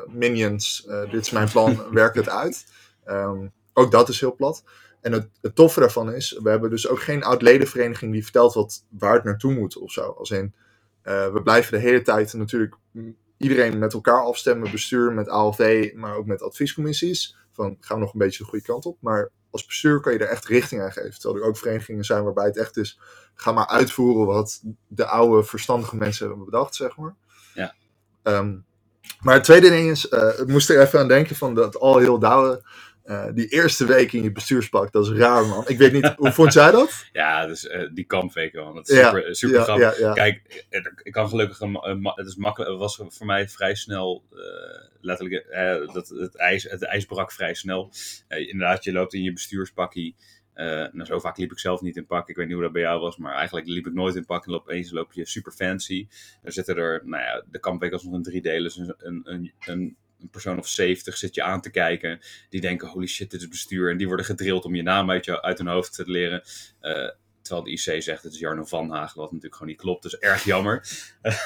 minions, 0.06 0.88
dit 1.10 1.20
is 1.20 1.30
mijn 1.30 1.50
plan, 1.50 1.82
werk 1.92 2.14
het 2.14 2.28
uit. 2.28 2.66
Ehm, 3.04 3.46
ook 3.72 3.90
dat 3.90 4.08
is 4.08 4.20
heel 4.20 4.34
plat. 4.34 4.64
En 5.00 5.12
het, 5.12 5.28
het 5.40 5.54
toffe 5.54 5.80
daarvan 5.80 6.12
is, 6.12 6.38
we 6.42 6.50
hebben 6.50 6.70
dus 6.70 6.88
ook 6.88 7.00
geen 7.00 7.24
oud-ledenvereniging 7.24 8.12
die 8.12 8.22
vertelt 8.22 8.54
wat, 8.54 8.84
waar 8.88 9.14
het 9.14 9.24
naartoe 9.24 9.54
moet 9.54 9.76
of 9.76 9.92
zo. 9.92 10.10
Als 10.10 10.30
in, 10.30 10.54
we 11.02 11.40
blijven 11.44 11.72
de 11.72 11.78
hele 11.78 12.02
tijd 12.02 12.32
natuurlijk 12.32 12.74
iedereen 13.44 13.78
met 13.78 13.92
elkaar 13.92 14.22
afstemmen, 14.22 14.70
bestuur 14.70 15.12
met 15.12 15.28
ALV, 15.28 15.92
maar 15.94 16.16
ook 16.16 16.26
met 16.26 16.42
adviescommissies. 16.42 17.37
Van 17.52 17.76
gaan 17.80 17.96
we 17.96 18.02
nog 18.02 18.12
een 18.12 18.18
beetje 18.18 18.42
de 18.42 18.48
goede 18.48 18.64
kant 18.64 18.87
op. 18.87 18.96
Maar 19.00 19.30
als 19.50 19.66
bestuur 19.66 20.00
kan 20.00 20.12
je 20.12 20.18
er 20.18 20.28
echt 20.28 20.46
richting 20.46 20.83
aan 20.83 20.92
geven. 20.92 21.20
Terwijl 21.20 21.42
er 21.42 21.48
ook 21.48 21.57
verenigingen 21.57 22.04
zijn 22.04 22.24
waarbij 22.24 22.44
het 22.44 22.57
echt 22.57 22.76
is, 22.76 23.00
ga 23.35 23.52
maar 23.52 23.66
uitvoeren 23.66 24.26
wat 24.26 24.62
de 24.87 25.07
oude 25.07 25.44
verstandige 25.44 25.96
mensen 25.96 26.26
hebben 26.26 26.44
bedacht, 26.44 26.74
zeg 26.74 26.96
maar. 26.96 27.14
Ja. 27.54 27.74
Ehm, 28.22 28.57
maar 29.20 29.35
het 29.35 29.44
tweede 29.44 29.68
ding 29.68 29.90
is, 29.90 30.09
eh, 30.09 30.38
ik 30.38 30.46
moest 30.46 30.70
er 30.70 30.80
even 30.80 30.98
aan 30.98 31.09
denken 31.09 31.37
van 31.37 31.54
dat 31.54 31.78
al 31.78 31.98
heel 31.98 32.18
douwe. 32.18 32.62
Eh, 33.05 33.27
die 33.35 33.49
eerste 33.49 33.87
week 33.87 34.12
in 34.12 34.23
je 34.23 34.33
bestuurspak, 34.33 34.93
dat 34.93 35.07
is 35.07 35.12
raar 35.12 35.47
man. 35.47 35.64
Ik 35.69 35.79
weet 35.79 35.93
niet, 35.93 36.14
hoe 36.17 36.33
vond 36.33 36.53
jij 36.53 36.71
dat? 36.71 37.05
ja, 37.12 37.47
dus 37.47 37.67
eh, 37.67 37.88
die 37.93 38.05
kampweek 38.05 38.53
wel. 38.53 38.75
Dat 38.75 38.88
is 38.88 38.97
Ja, 38.97 39.09
super, 39.11 39.37
super 39.37 39.57
ja, 39.59 39.62
grappig. 39.62 39.99
ja. 39.99 40.12
Kijk, 40.12 40.64
eh, 40.71 40.81
ik 41.03 41.12
kan 41.12 41.29
gelukkig, 41.29 41.61
een, 41.61 42.12
het 42.14 42.27
is 42.27 42.37
makkelijk, 42.37 42.71
het 42.71 42.81
was 42.81 43.01
voor 43.09 43.27
mij 43.27 43.49
vrij 43.49 43.75
snel, 43.75 44.25
eh, 44.33 44.88
letterlijk, 45.01 45.45
eh, 45.47 45.93
dat, 45.93 46.09
het, 46.09 46.37
ijs, 46.37 46.62
het 46.62 46.83
ijs 46.85 47.05
brak 47.05 47.33
vrij 47.33 47.55
snel. 47.55 47.90
Eh, 48.29 48.49
inderdaad, 48.49 48.85
je 48.85 48.93
loopt 48.93 49.14
in 49.14 49.23
je 49.23 49.33
bestuurspakkie. 49.33 50.17
Nou, 50.55 51.05
zo 51.05 51.19
vaak 51.19 51.37
liep 51.37 51.53
ik 51.53 51.59
zelf 51.59 51.81
niet 51.81 51.97
in 51.97 52.07
pak. 52.07 52.29
Ik 52.29 52.37
weet 52.37 52.47
niet 52.47 52.55
hoe 52.55 52.64
dat 52.64 52.73
bij 52.73 52.83
jou 52.83 53.01
was, 53.01 53.17
maar 53.17 53.35
eigenlijk 53.35 53.67
liep 53.67 53.87
ik 53.87 53.93
nooit 53.95 54.14
in 54.14 54.25
pak. 54.25 54.47
En 54.47 54.55
opeens 54.55 54.90
loop 54.90 55.12
je 55.12 55.27
super 55.27 55.53
fancy. 55.53 56.09
Er 56.43 56.53
zitten 56.53 56.77
er, 56.77 57.01
nou 57.05 57.23
ja, 57.23 57.45
de 57.51 57.59
kampweek 57.59 57.90
was 57.90 58.03
nog 58.03 58.12
een 58.12 58.23
drie 58.23 58.43
delen. 58.43 58.62
Dus 58.62 58.77
een, 58.77 58.95
een, 58.99 59.21
een, 59.25 59.53
een 59.67 59.97
persoon 60.30 60.58
of 60.58 60.68
70 60.68 61.16
zit 61.16 61.34
je 61.34 61.42
aan 61.42 61.60
te 61.60 61.70
kijken. 61.70 62.20
Die 62.48 62.60
denken, 62.60 62.88
holy 62.88 63.06
shit, 63.06 63.30
dit 63.30 63.40
is 63.40 63.48
bestuur. 63.48 63.90
En 63.90 63.96
die 63.96 64.06
worden 64.06 64.26
gedrild 64.26 64.64
om 64.64 64.74
je 64.74 64.82
naam 64.82 65.10
uit, 65.10 65.24
je, 65.24 65.42
uit 65.42 65.58
hun 65.58 65.66
hoofd 65.66 65.94
te 65.94 66.10
leren. 66.10 66.42
Uh, 66.82 67.08
Terwijl 67.44 67.64
de 67.64 67.70
IC 67.70 68.02
zegt 68.02 68.22
het 68.22 68.32
is 68.32 68.38
Jarno 68.38 68.64
Van 68.64 68.90
Hagen, 68.90 69.20
wat 69.20 69.26
natuurlijk 69.26 69.54
gewoon 69.54 69.68
niet 69.68 69.80
klopt. 69.80 70.02
Dus 70.02 70.18
erg 70.18 70.44
jammer. 70.44 70.87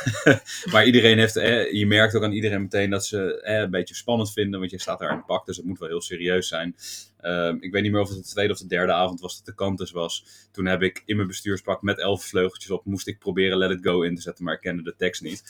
maar 0.73 0.87
iedereen 0.87 1.19
heeft, 1.19 1.37
eh, 1.37 1.73
je 1.73 1.87
merkt 1.87 2.15
ook 2.15 2.23
aan 2.23 2.33
iedereen 2.33 2.63
meteen 2.63 2.91
dat 2.91 3.07
ze 3.07 3.41
eh, 3.41 3.59
een 3.59 3.71
beetje 3.71 3.95
spannend 3.95 4.33
vinden. 4.33 4.59
Want 4.59 4.71
je 4.71 4.81
staat 4.81 4.99
daar 4.99 5.13
in 5.13 5.25
pak, 5.25 5.47
dus 5.47 5.57
het 5.57 5.67
moet 5.67 5.79
wel 5.79 5.89
heel 5.89 6.01
serieus 6.01 6.49
zijn. 6.49 6.77
Ehm, 7.21 7.57
ik 7.61 7.73
weet 7.73 7.83
niet 7.83 7.93
meer 7.93 8.01
of 8.01 8.09
het 8.09 8.19
de 8.19 8.31
tweede 8.31 8.53
of 8.53 8.59
de 8.59 8.67
derde 8.67 8.93
avond 8.93 9.21
was 9.21 9.37
dat 9.37 9.47
de 9.47 9.55
kantus 9.55 9.91
was. 9.91 10.25
Toen 10.53 10.67
heb 10.67 10.83
ik 10.83 11.03
in 11.05 11.17
mijn 11.17 11.29
bestuurspak 11.29 11.83
met 11.83 11.99
elf 11.99 12.25
vleugeltjes 12.25 12.71
op, 12.71 12.85
moest 12.85 13.07
ik 13.07 13.19
proberen 13.19 13.59
Let 13.59 13.71
It 13.71 13.83
Go 13.83 14.03
in 14.03 14.15
te 14.15 14.23
zetten, 14.23 14.45
maar 14.45 14.55
ik 14.55 14.61
kende 14.61 14.83
de 14.83 14.95
tekst 14.97 15.23
niet. 15.23 15.43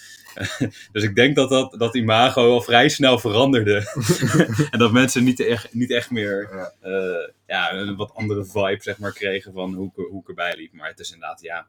dus 0.92 1.02
ik 1.02 1.14
denk 1.14 1.36
dat, 1.36 1.48
dat 1.48 1.74
dat 1.78 1.94
imago 1.94 2.50
al 2.50 2.60
vrij 2.60 2.88
snel 2.88 3.18
veranderde. 3.18 3.76
en 4.70 4.78
dat 4.78 4.92
mensen 4.92 5.24
niet 5.24 5.40
echt, 5.40 5.74
niet 5.74 5.90
echt 5.90 6.10
meer. 6.10 6.50
Uh, 6.84 7.28
ja, 7.46 7.72
een 7.72 7.96
wat 7.96 8.14
andere 8.14 8.44
vibe 8.44 8.82
zeg 8.82 8.98
maar, 8.98 9.12
kregen 9.12 9.52
van 9.52 9.74
hoe, 9.74 9.90
hoe 9.94 10.20
ik 10.20 10.28
erbij 10.28 10.56
liep. 10.56 10.72
Maar 10.72 10.88
het 10.88 11.00
is 11.00 11.12
inderdaad, 11.12 11.40
ja, 11.40 11.66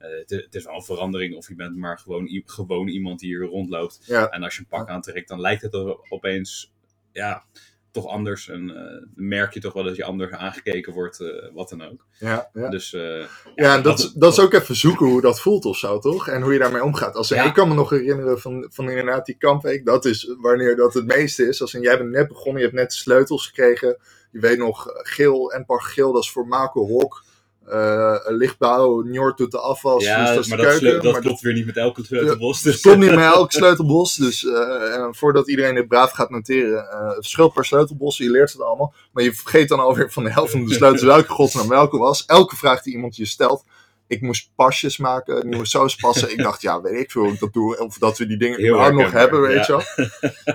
uh, 0.00 0.08
het, 0.18 0.30
het, 0.30 0.54
is 0.54 0.64
wel 0.64 0.74
een 0.74 0.82
verandering 0.82 1.36
of 1.36 1.48
je 1.48 1.54
bent 1.54 1.76
maar 1.76 1.98
gewoon, 1.98 2.42
gewoon 2.44 2.88
iemand 2.88 3.20
die 3.20 3.28
hier 3.28 3.46
rondloopt. 3.46 4.00
Ja. 4.06 4.28
En 4.28 4.42
als 4.42 4.54
je 4.54 4.60
een 4.60 4.66
pak 4.66 4.88
aantrekt, 4.88 5.28
dan 5.28 5.40
lijkt 5.40 5.62
het 5.62 5.74
opeens, 6.08 6.72
ja 7.12 7.44
toch 7.92 8.06
anders. 8.06 8.48
En 8.48 8.68
uh, 8.68 9.06
merk 9.14 9.54
je 9.54 9.60
toch 9.60 9.72
wel 9.72 9.84
dat 9.84 9.96
je 9.96 10.04
anders 10.04 10.30
aangekeken 10.30 10.92
wordt, 10.92 11.20
uh, 11.20 11.28
wat 11.54 11.68
dan 11.68 11.82
ook. 11.82 12.06
Ja, 12.18 12.50
ja. 12.52 12.68
Dus, 12.68 12.92
uh, 12.92 13.18
ja, 13.18 13.26
ja 13.54 13.80
dat, 13.80 13.98
dat, 13.98 14.12
dat, 14.14 14.32
is 14.32 14.40
ook 14.40 14.52
even 14.52 14.76
zoeken 14.76 15.06
hoe 15.06 15.20
dat 15.20 15.40
voelt 15.40 15.64
of 15.64 15.76
zo, 15.76 15.98
toch? 15.98 16.28
En 16.28 16.42
hoe 16.42 16.52
je 16.52 16.58
daarmee 16.58 16.84
omgaat. 16.84 17.14
Als, 17.14 17.28
ja. 17.28 17.44
Ik 17.44 17.54
kan 17.54 17.68
me 17.68 17.74
nog 17.74 17.90
herinneren 17.90 18.40
van, 18.40 18.66
van 18.70 18.88
inderdaad 18.88 19.26
die 19.26 19.36
kampweek. 19.38 19.84
Dat 19.84 20.04
is 20.04 20.34
wanneer 20.38 20.76
dat 20.76 20.94
het 20.94 21.06
meeste 21.06 21.48
is. 21.48 21.60
Als 21.60 21.74
in, 21.74 21.82
jij 21.82 21.98
bent 21.98 22.10
net 22.10 22.28
begonnen, 22.28 22.62
je 22.62 22.68
hebt 22.68 22.80
net 22.80 22.92
sleutels 22.92 23.46
gekregen. 23.46 23.98
Je 24.30 24.40
weet 24.40 24.58
nog, 24.58 24.86
geel, 24.92 25.52
en 25.52 25.64
par 25.64 25.82
geel, 25.82 26.12
dat 26.12 26.22
is 26.22 26.30
voor 26.30 26.46
Marco 26.46 26.86
Hok 26.86 27.24
uh, 27.72 28.16
lichtbouw, 28.26 29.02
Njord 29.02 29.38
doet 29.38 29.50
de 29.50 29.58
afwas. 29.58 30.04
Ja, 30.04 30.24
dus 30.24 30.34
dat, 30.34 30.46
maar 30.46 30.66
dat, 30.66 30.78
keuken, 30.78 31.02
dat 31.02 31.18
klopt 31.18 31.40
weer 31.40 31.52
niet 31.52 31.66
met 31.66 31.76
elke 31.76 32.04
sleutelbos. 32.04 32.62
Dus. 32.62 32.80
Klopt 32.80 32.98
niet 32.98 33.10
met 33.10 33.34
elke 33.34 33.54
sleutelbos. 33.54 34.14
Dus 34.14 34.42
uh, 34.42 35.06
voordat 35.10 35.48
iedereen 35.48 35.74
dit 35.74 35.88
braaf 35.88 36.10
gaat 36.10 36.30
noteren, 36.30 36.84
uh, 36.92 37.10
verschil 37.10 37.48
per 37.48 37.64
sleutelbos, 37.64 38.16
je 38.16 38.30
leert 38.30 38.52
het 38.52 38.62
allemaal. 38.62 38.94
Maar 39.12 39.24
je 39.24 39.34
vergeet 39.34 39.68
dan 39.68 39.80
alweer 39.80 40.12
van 40.12 40.24
de 40.24 40.32
helft 40.32 40.52
van 40.52 40.64
de 40.64 40.74
sleutels 40.74 41.02
welke 41.02 41.30
godsnaam 41.30 41.68
welke 41.68 41.98
was. 41.98 42.24
Elke 42.26 42.56
vraag 42.56 42.82
die 42.82 42.94
iemand 42.94 43.16
je 43.16 43.24
stelt. 43.24 43.64
Ik 44.06 44.20
moest 44.20 44.50
pasjes 44.54 44.98
maken, 44.98 45.48
nieuwe 45.48 45.66
saus 45.66 45.94
passen. 45.94 46.30
Ik 46.30 46.42
dacht, 46.42 46.62
ja, 46.62 46.80
weet 46.80 47.00
ik 47.00 47.10
veel 47.10 47.22
hoe 47.22 47.32
ik 47.32 47.40
dat 47.40 47.52
doe. 47.52 47.78
Of 47.78 47.98
dat 47.98 48.18
we 48.18 48.26
die 48.26 48.36
dingen 48.36 48.66
überhaupt 48.66 48.94
nog 48.94 49.12
hebben, 49.12 49.40
weet 49.40 49.66
je 49.66 49.72
wel. 49.72 50.08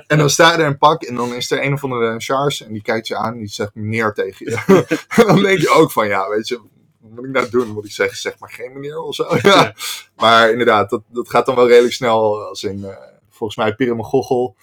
En 0.07 0.17
dan 0.17 0.29
sta 0.29 0.51
je 0.51 0.57
er 0.57 0.65
een 0.65 0.77
pak 0.77 1.03
en 1.03 1.15
dan 1.15 1.33
is 1.33 1.51
er 1.51 1.63
een 1.63 1.73
of 1.73 1.83
andere 1.83 2.19
Charles 2.19 2.63
en 2.63 2.73
die 2.73 2.81
kijkt 2.81 3.07
je 3.07 3.15
aan 3.15 3.33
en 3.33 3.39
die 3.39 3.47
zegt 3.47 3.75
meneer 3.75 4.13
tegen 4.13 4.45
je. 4.45 4.85
dan 5.27 5.41
denk 5.41 5.59
je 5.59 5.69
ook 5.69 5.91
van, 5.91 6.07
ja, 6.07 6.29
weet 6.29 6.47
je, 6.47 6.59
moet 7.09 7.25
ik 7.25 7.31
nou 7.31 7.49
doen? 7.49 7.67
Moet 7.67 7.85
ik 7.85 7.91
zeggen, 7.91 8.17
zeg 8.17 8.39
maar 8.39 8.49
geen 8.49 8.73
meneer 8.73 8.99
of 8.99 9.15
zo? 9.15 9.27
ja. 9.41 9.73
Maar 10.15 10.51
inderdaad, 10.51 10.89
dat, 10.89 11.01
dat 11.07 11.29
gaat 11.29 11.45
dan 11.45 11.55
wel 11.55 11.67
redelijk 11.67 11.93
snel. 11.93 12.45
Als 12.47 12.63
in, 12.63 12.79
uh, 12.79 12.97
volgens 13.29 13.57
mij 13.57 13.75
Piramagochel. 13.75 14.55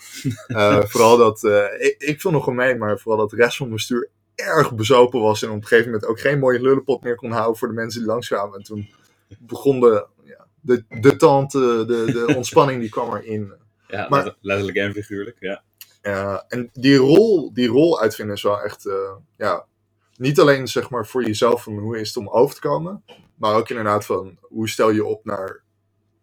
Uh, 0.48 0.80
vooral 0.90 1.16
dat, 1.16 1.42
uh, 1.42 1.64
ik, 1.78 1.94
ik 1.98 2.20
viel 2.20 2.30
nog 2.30 2.44
wel 2.44 2.54
mee, 2.54 2.76
maar 2.76 2.98
vooral 2.98 3.20
dat 3.20 3.30
de 3.30 3.36
rest 3.36 3.56
van 3.56 3.66
mijn 3.66 3.78
bestuur 3.78 4.08
erg 4.34 4.74
bezopen 4.74 5.20
was. 5.20 5.42
En 5.42 5.48
op 5.48 5.54
een 5.54 5.66
gegeven 5.66 5.90
moment 5.90 6.10
ook 6.10 6.20
geen 6.20 6.38
mooie 6.38 6.60
lullenpot 6.60 7.02
meer 7.02 7.16
kon 7.16 7.30
houden 7.30 7.56
voor 7.56 7.68
de 7.68 7.74
mensen 7.74 8.00
die 8.00 8.08
langskwamen. 8.08 8.58
En 8.58 8.64
toen 8.64 8.90
begon 9.38 9.80
de, 9.80 10.06
ja, 10.22 10.46
de, 10.60 10.84
de 10.88 11.16
tante, 11.16 11.84
de, 11.86 12.12
de 12.12 12.32
ontspanning 12.36 12.80
die 12.80 12.90
kwam 12.90 13.16
erin. 13.16 13.52
Ja, 13.88 14.06
maar, 14.08 14.36
letterlijk 14.40 14.76
en 14.76 14.92
figuurlijk, 14.92 15.36
ja. 15.40 15.62
Ja, 16.02 16.44
en 16.48 16.70
die 16.72 16.96
rol, 16.96 17.52
die 17.52 17.68
rol 17.68 18.00
uitvinden 18.00 18.36
is 18.36 18.42
wel 18.42 18.62
echt, 18.62 18.88
ja, 19.36 19.66
niet 20.22 20.40
alleen 20.40 20.68
zeg 20.68 20.90
maar 20.90 21.06
voor 21.06 21.24
jezelf 21.24 21.62
van 21.62 21.78
hoe 21.78 22.00
is 22.00 22.08
het 22.08 22.16
om 22.16 22.28
over 22.28 22.54
te 22.54 22.60
komen, 22.60 23.04
maar 23.36 23.54
ook 23.54 23.68
inderdaad 23.68 24.06
van 24.06 24.38
hoe 24.40 24.68
stel 24.68 24.90
je 24.90 25.04
op 25.04 25.24
naar 25.24 25.62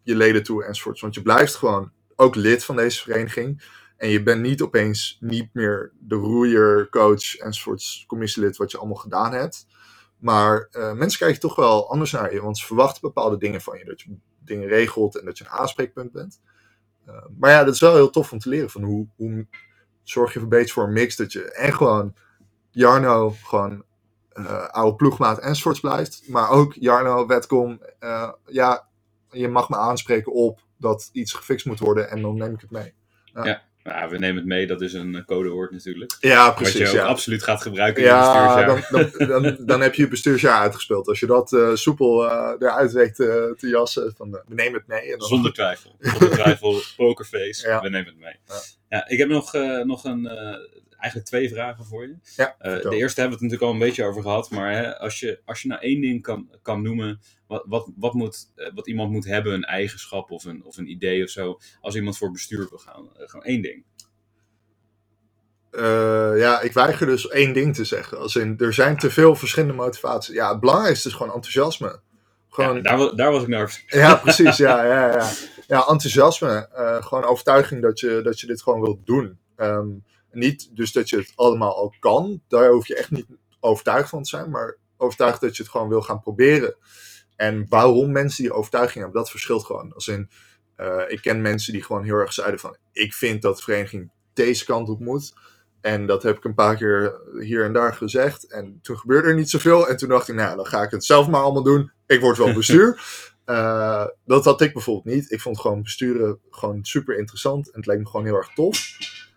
je 0.04 0.16
leden 0.16 0.44
toe 0.44 0.64
enzovoorts. 0.66 1.02
Want 1.02 1.16
je 1.16 1.22
blijft 1.22 1.56
gewoon 1.56 1.92
ook 2.16 2.36
lid 2.36 2.64
van 2.64 2.76
deze 2.76 3.02
vereniging. 3.02 3.64
En 3.98 4.10
je 4.10 4.24
bent 4.24 4.42
niet 4.42 4.62
opeens 4.62 5.18
niet 5.20 5.50
meer 5.54 5.92
de 6.00 6.16
roeier, 6.16 6.90
coach 6.90 7.36
enzovoorts, 7.36 8.04
commissielid 8.08 8.58
wat 8.58 8.72
je 8.72 8.78
allemaal 8.78 8.96
gedaan 8.96 9.34
hebt. 9.34 9.68
Maar 10.18 10.70
uh, 10.72 10.94
mensen 10.94 11.20
kijken 11.20 11.40
toch 11.40 11.56
wel 11.56 11.90
anders 11.90 12.12
naar 12.12 12.34
je, 12.34 12.42
want 12.42 12.58
ze 12.58 12.66
verwachten 12.66 13.02
bepaalde 13.02 13.38
dingen 13.38 13.62
van 13.62 13.78
je. 13.78 13.86
Dat 13.86 14.02
je 14.02 14.16
dingen 14.40 14.68
regelt 14.68 15.20
en 15.20 15.26
dat 15.26 15.38
je 15.38 15.44
een 15.44 15.50
aanspreekpunt 15.50 16.12
bent. 16.12 16.42
Uh, 17.08 17.26
maar 17.40 17.52
ja, 17.52 17.64
dat 17.64 17.74
is 17.74 17.80
wel 17.80 17.96
heel 17.96 18.10
tof 18.10 18.32
om 18.32 18.40
te 18.40 18.50
leren 18.50 18.70
van 18.70 18.84
hoe, 18.84 19.08
hoe 19.16 19.48
zorg 20.04 20.34
je 20.34 20.40
een 20.40 20.50
beetje 20.50 20.74
voor 20.74 20.84
een 20.84 20.94
mix 20.94 21.16
dat 21.16 21.32
je 21.32 21.52
en 21.52 21.74
gewoon 21.74 22.14
Jarno 22.72 23.36
gewoon 23.44 23.84
oude 24.48 24.96
ploegmaat 24.96 25.40
enzovoorts 25.40 25.80
blijft. 25.80 26.24
Maar 26.28 26.50
ook 26.50 26.74
Jarno, 26.80 27.28
Wetcom, 27.28 27.82
uh, 28.00 28.32
ja, 28.46 28.88
je 29.32 29.48
mag 29.48 29.70
me 29.70 29.76
aanspreken 29.76 30.34
op 30.34 30.60
dat 30.78 31.10
iets 31.14 31.34
gefixt 31.34 31.66
moet 31.66 31.80
worden 31.80 32.10
en 32.10 32.22
dan 32.22 32.38
neem 32.38 32.54
ik 32.54 32.62
het 32.62 32.72
mee. 32.72 32.94
Ja. 33.34 33.46
ja. 33.46 33.62
We 34.10 34.18
nemen 34.18 34.36
het 34.36 34.46
mee, 34.46 34.68
dat 34.68 34.82
is 34.82 34.94
een 34.94 35.24
codewoord 35.26 35.72
natuurlijk. 35.72 36.18
Ja, 36.20 36.52
precies. 36.52 36.80
Wat 36.80 36.92
je 36.92 36.98
ja. 36.98 37.06
absoluut 37.06 37.44
gaat 37.44 37.62
gebruiken 37.62 38.04
in 38.04 38.10
ja, 38.10 38.60
je 38.60 38.66
bestuursjaar. 38.66 39.18
Dan, 39.18 39.28
dan, 39.28 39.42
dan, 39.42 39.66
dan, 39.66 39.82
heb 39.82 39.96
je 39.96 40.02
je 40.02 40.08
bestuursjaar 40.08 40.60
uitgespeeld. 40.62 41.08
Als 41.08 41.20
je 41.20 41.26
dat 41.26 41.52
uh, 41.52 41.76
soepel 41.76 42.26
uh, 42.26 42.52
eruit 42.60 42.92
weet 42.92 43.16
te 43.16 43.56
jassen, 43.60 44.14
van 44.18 44.32
we 44.32 44.42
nemen 44.48 44.74
het 44.74 44.88
mee. 44.88 45.12
En 45.12 45.18
dan... 45.18 45.28
Zonder 45.28 45.54
twijfel. 45.54 45.96
Zonder 46.00 46.30
twijfel, 46.30 46.82
pokerface, 46.98 47.68
ja. 47.68 47.82
we 47.82 47.90
nemen 47.90 48.08
het 48.08 48.20
mee. 48.20 48.36
Ja. 48.90 49.08
ik 49.08 49.18
heb 49.18 49.30
nog, 49.30 49.54
nog 49.84 50.04
een 50.04 50.30
eigenlijk 51.00 51.26
twee 51.30 51.50
vragen 51.50 51.86
voor 51.86 52.08
je. 52.08 52.16
Ja, 52.36 52.56
uh, 52.62 52.82
de 52.82 52.96
eerste 52.96 53.22
hebben 53.22 53.40
we 53.40 53.46
het 53.46 53.52
natuurlijk 53.52 53.62
al 53.62 53.72
een 53.72 53.80
beetje 53.80 54.06
over 54.06 54.22
gehad. 54.22 54.50
Maar 54.50 54.72
hè, 54.72 54.98
als, 54.98 55.20
je, 55.20 55.42
als 55.46 55.62
je 55.62 55.68
nou 55.68 55.82
één 55.82 56.02
ding 56.02 56.22
kan, 56.22 56.50
kan 56.62 56.82
noemen. 56.82 57.20
Wat, 57.48 57.64
wat, 57.68 57.90
wat, 57.96 58.14
moet, 58.14 58.52
uh, 58.56 58.68
wat 58.74 58.88
iemand 58.88 59.12
moet 59.12 59.26
hebben, 59.26 59.54
een 59.54 59.64
eigenschap 59.64 60.32
of 60.32 60.44
een, 60.46 60.64
of 60.66 60.78
een 60.78 60.90
idee 60.90 61.24
of 61.24 61.30
zo. 61.30 61.60
Als 61.82 61.96
iemand 61.96 62.18
voor 62.18 62.32
bestuur 62.32 62.68
wil 62.70 62.78
gaan. 62.78 63.04
Uh, 63.04 63.30
gewoon 63.30 63.46
één 63.46 63.62
ding. 63.62 63.86
ja, 66.40 66.62
ik 66.62 66.74
weiger 66.74 67.06
dus 67.06 67.28
één 67.28 67.54
ding 67.54 67.76
te 67.76 67.84
zeggen. 67.84 68.20
Als 68.20 68.36
in, 68.36 68.58
er 68.58 68.74
zijn 68.74 68.98
te 68.98 69.10
veel 69.10 69.36
verschillende 69.36 69.76
motivaties. 69.76 70.36
Ja, 70.36 70.50
het 70.50 70.60
belangrijkste 70.60 71.08
is 71.08 71.14
gewoon 71.14 71.34
enthousiasme. 71.34 72.00
Gewoon... 72.50 72.76
Ja, 72.76 72.82
daar, 72.82 73.16
daar 73.16 73.32
was 73.32 73.42
ik 73.42 73.48
naar. 73.48 73.84
Ja, 73.88 74.16
precies. 74.16 74.58
Ja, 74.58 74.84
ja, 74.84 75.12
ja. 75.12 75.30
ja 75.68 75.80
enthousiasme. 75.80 76.70
gewoon 77.02 77.24
overtuiging 77.24 77.82
dat 77.82 78.00
je, 78.00 78.22
dat 78.24 78.40
je 78.40 78.48
dit 78.48 78.62
gewoon 78.62 78.82
wilt 78.82 79.06
doen. 79.06 79.40
Um, 79.58 80.04
niet 80.32 80.70
dus 80.76 80.92
dat 80.92 81.10
je 81.10 81.18
het 81.18 81.32
allemaal 81.36 81.76
al 81.76 81.94
kan. 82.00 82.42
Daar 82.48 82.70
hoef 82.70 82.88
je 82.88 82.96
echt 82.96 83.12
niet 83.12 83.26
overtuigd 83.60 84.10
van 84.10 84.24
te 84.24 84.30
zijn. 84.30 84.50
Maar 84.50 84.78
overtuigd 84.98 85.42
dat 85.42 85.56
je 85.56 85.64
het 85.64 85.72
gewoon 85.72 85.90
wil 85.90 86.02
gaan 86.02 86.22
proberen. 86.22 86.76
En 87.36 87.66
waarom 87.70 88.12
mensen 88.12 88.44
die 88.44 88.54
overtuiging 88.54 89.04
hebben, 89.04 89.22
dat 89.22 89.30
verschilt 89.30 89.66
gewoon. 89.66 89.94
Als 89.94 90.08
in, 90.08 90.30
uh, 90.78 91.02
ik 91.08 91.22
ken 91.22 91.42
mensen 91.42 91.74
die 91.74 91.84
gewoon 91.84 92.04
heel 92.04 92.16
erg 92.16 92.34
zeiden 92.34 92.60
van... 92.60 92.78
Ik 92.92 93.14
vind 93.14 93.42
dat 93.42 93.58
de 93.58 93.64
vereniging 93.64 94.12
deze 94.34 94.66
kant 94.66 94.90
op 94.90 95.00
moet. 95.00 95.34
En 95.82 96.06
dat 96.06 96.24
heb 96.24 96.38
ik 96.38 96.44
een 96.44 96.54
paar 96.54 96.76
keer 96.76 97.22
hier 97.40 97.66
en 97.66 97.74
daar 97.74 97.94
gezegd. 97.94 98.48
En 98.48 98.80
toen 98.82 98.98
gebeurde 98.98 99.28
er 99.28 99.36
niet 99.36 99.50
zoveel. 99.50 99.88
En 99.88 99.98
toen 99.98 100.10
dacht 100.10 100.28
ik, 100.28 100.36
nou, 100.36 100.56
dan 100.56 100.66
ga 100.66 100.84
ik 100.84 100.92
het 100.92 101.06
zelf 101.06 101.28
maar 101.28 101.42
allemaal 101.42 101.64
doen. 101.64 101.92
Ik 102.08 102.22
word 102.22 102.38
wel 102.38 102.54
bestuur. 102.64 103.02
uh, 103.46 104.06
dat 104.26 104.46
had 104.46 104.62
ik 104.62 104.74
bijvoorbeeld 104.74 105.16
niet. 105.16 105.32
Ik 105.32 105.42
vond 105.42 105.60
gewoon 105.60 105.84
besturen 105.84 106.40
gewoon 106.50 106.84
super 106.86 107.18
interessant. 107.18 107.68
En 107.72 107.78
het 107.80 107.86
leek 107.86 107.98
me 107.98 108.06
gewoon 108.06 108.26
heel 108.26 108.36
erg 108.36 108.54
tof. 108.54 108.78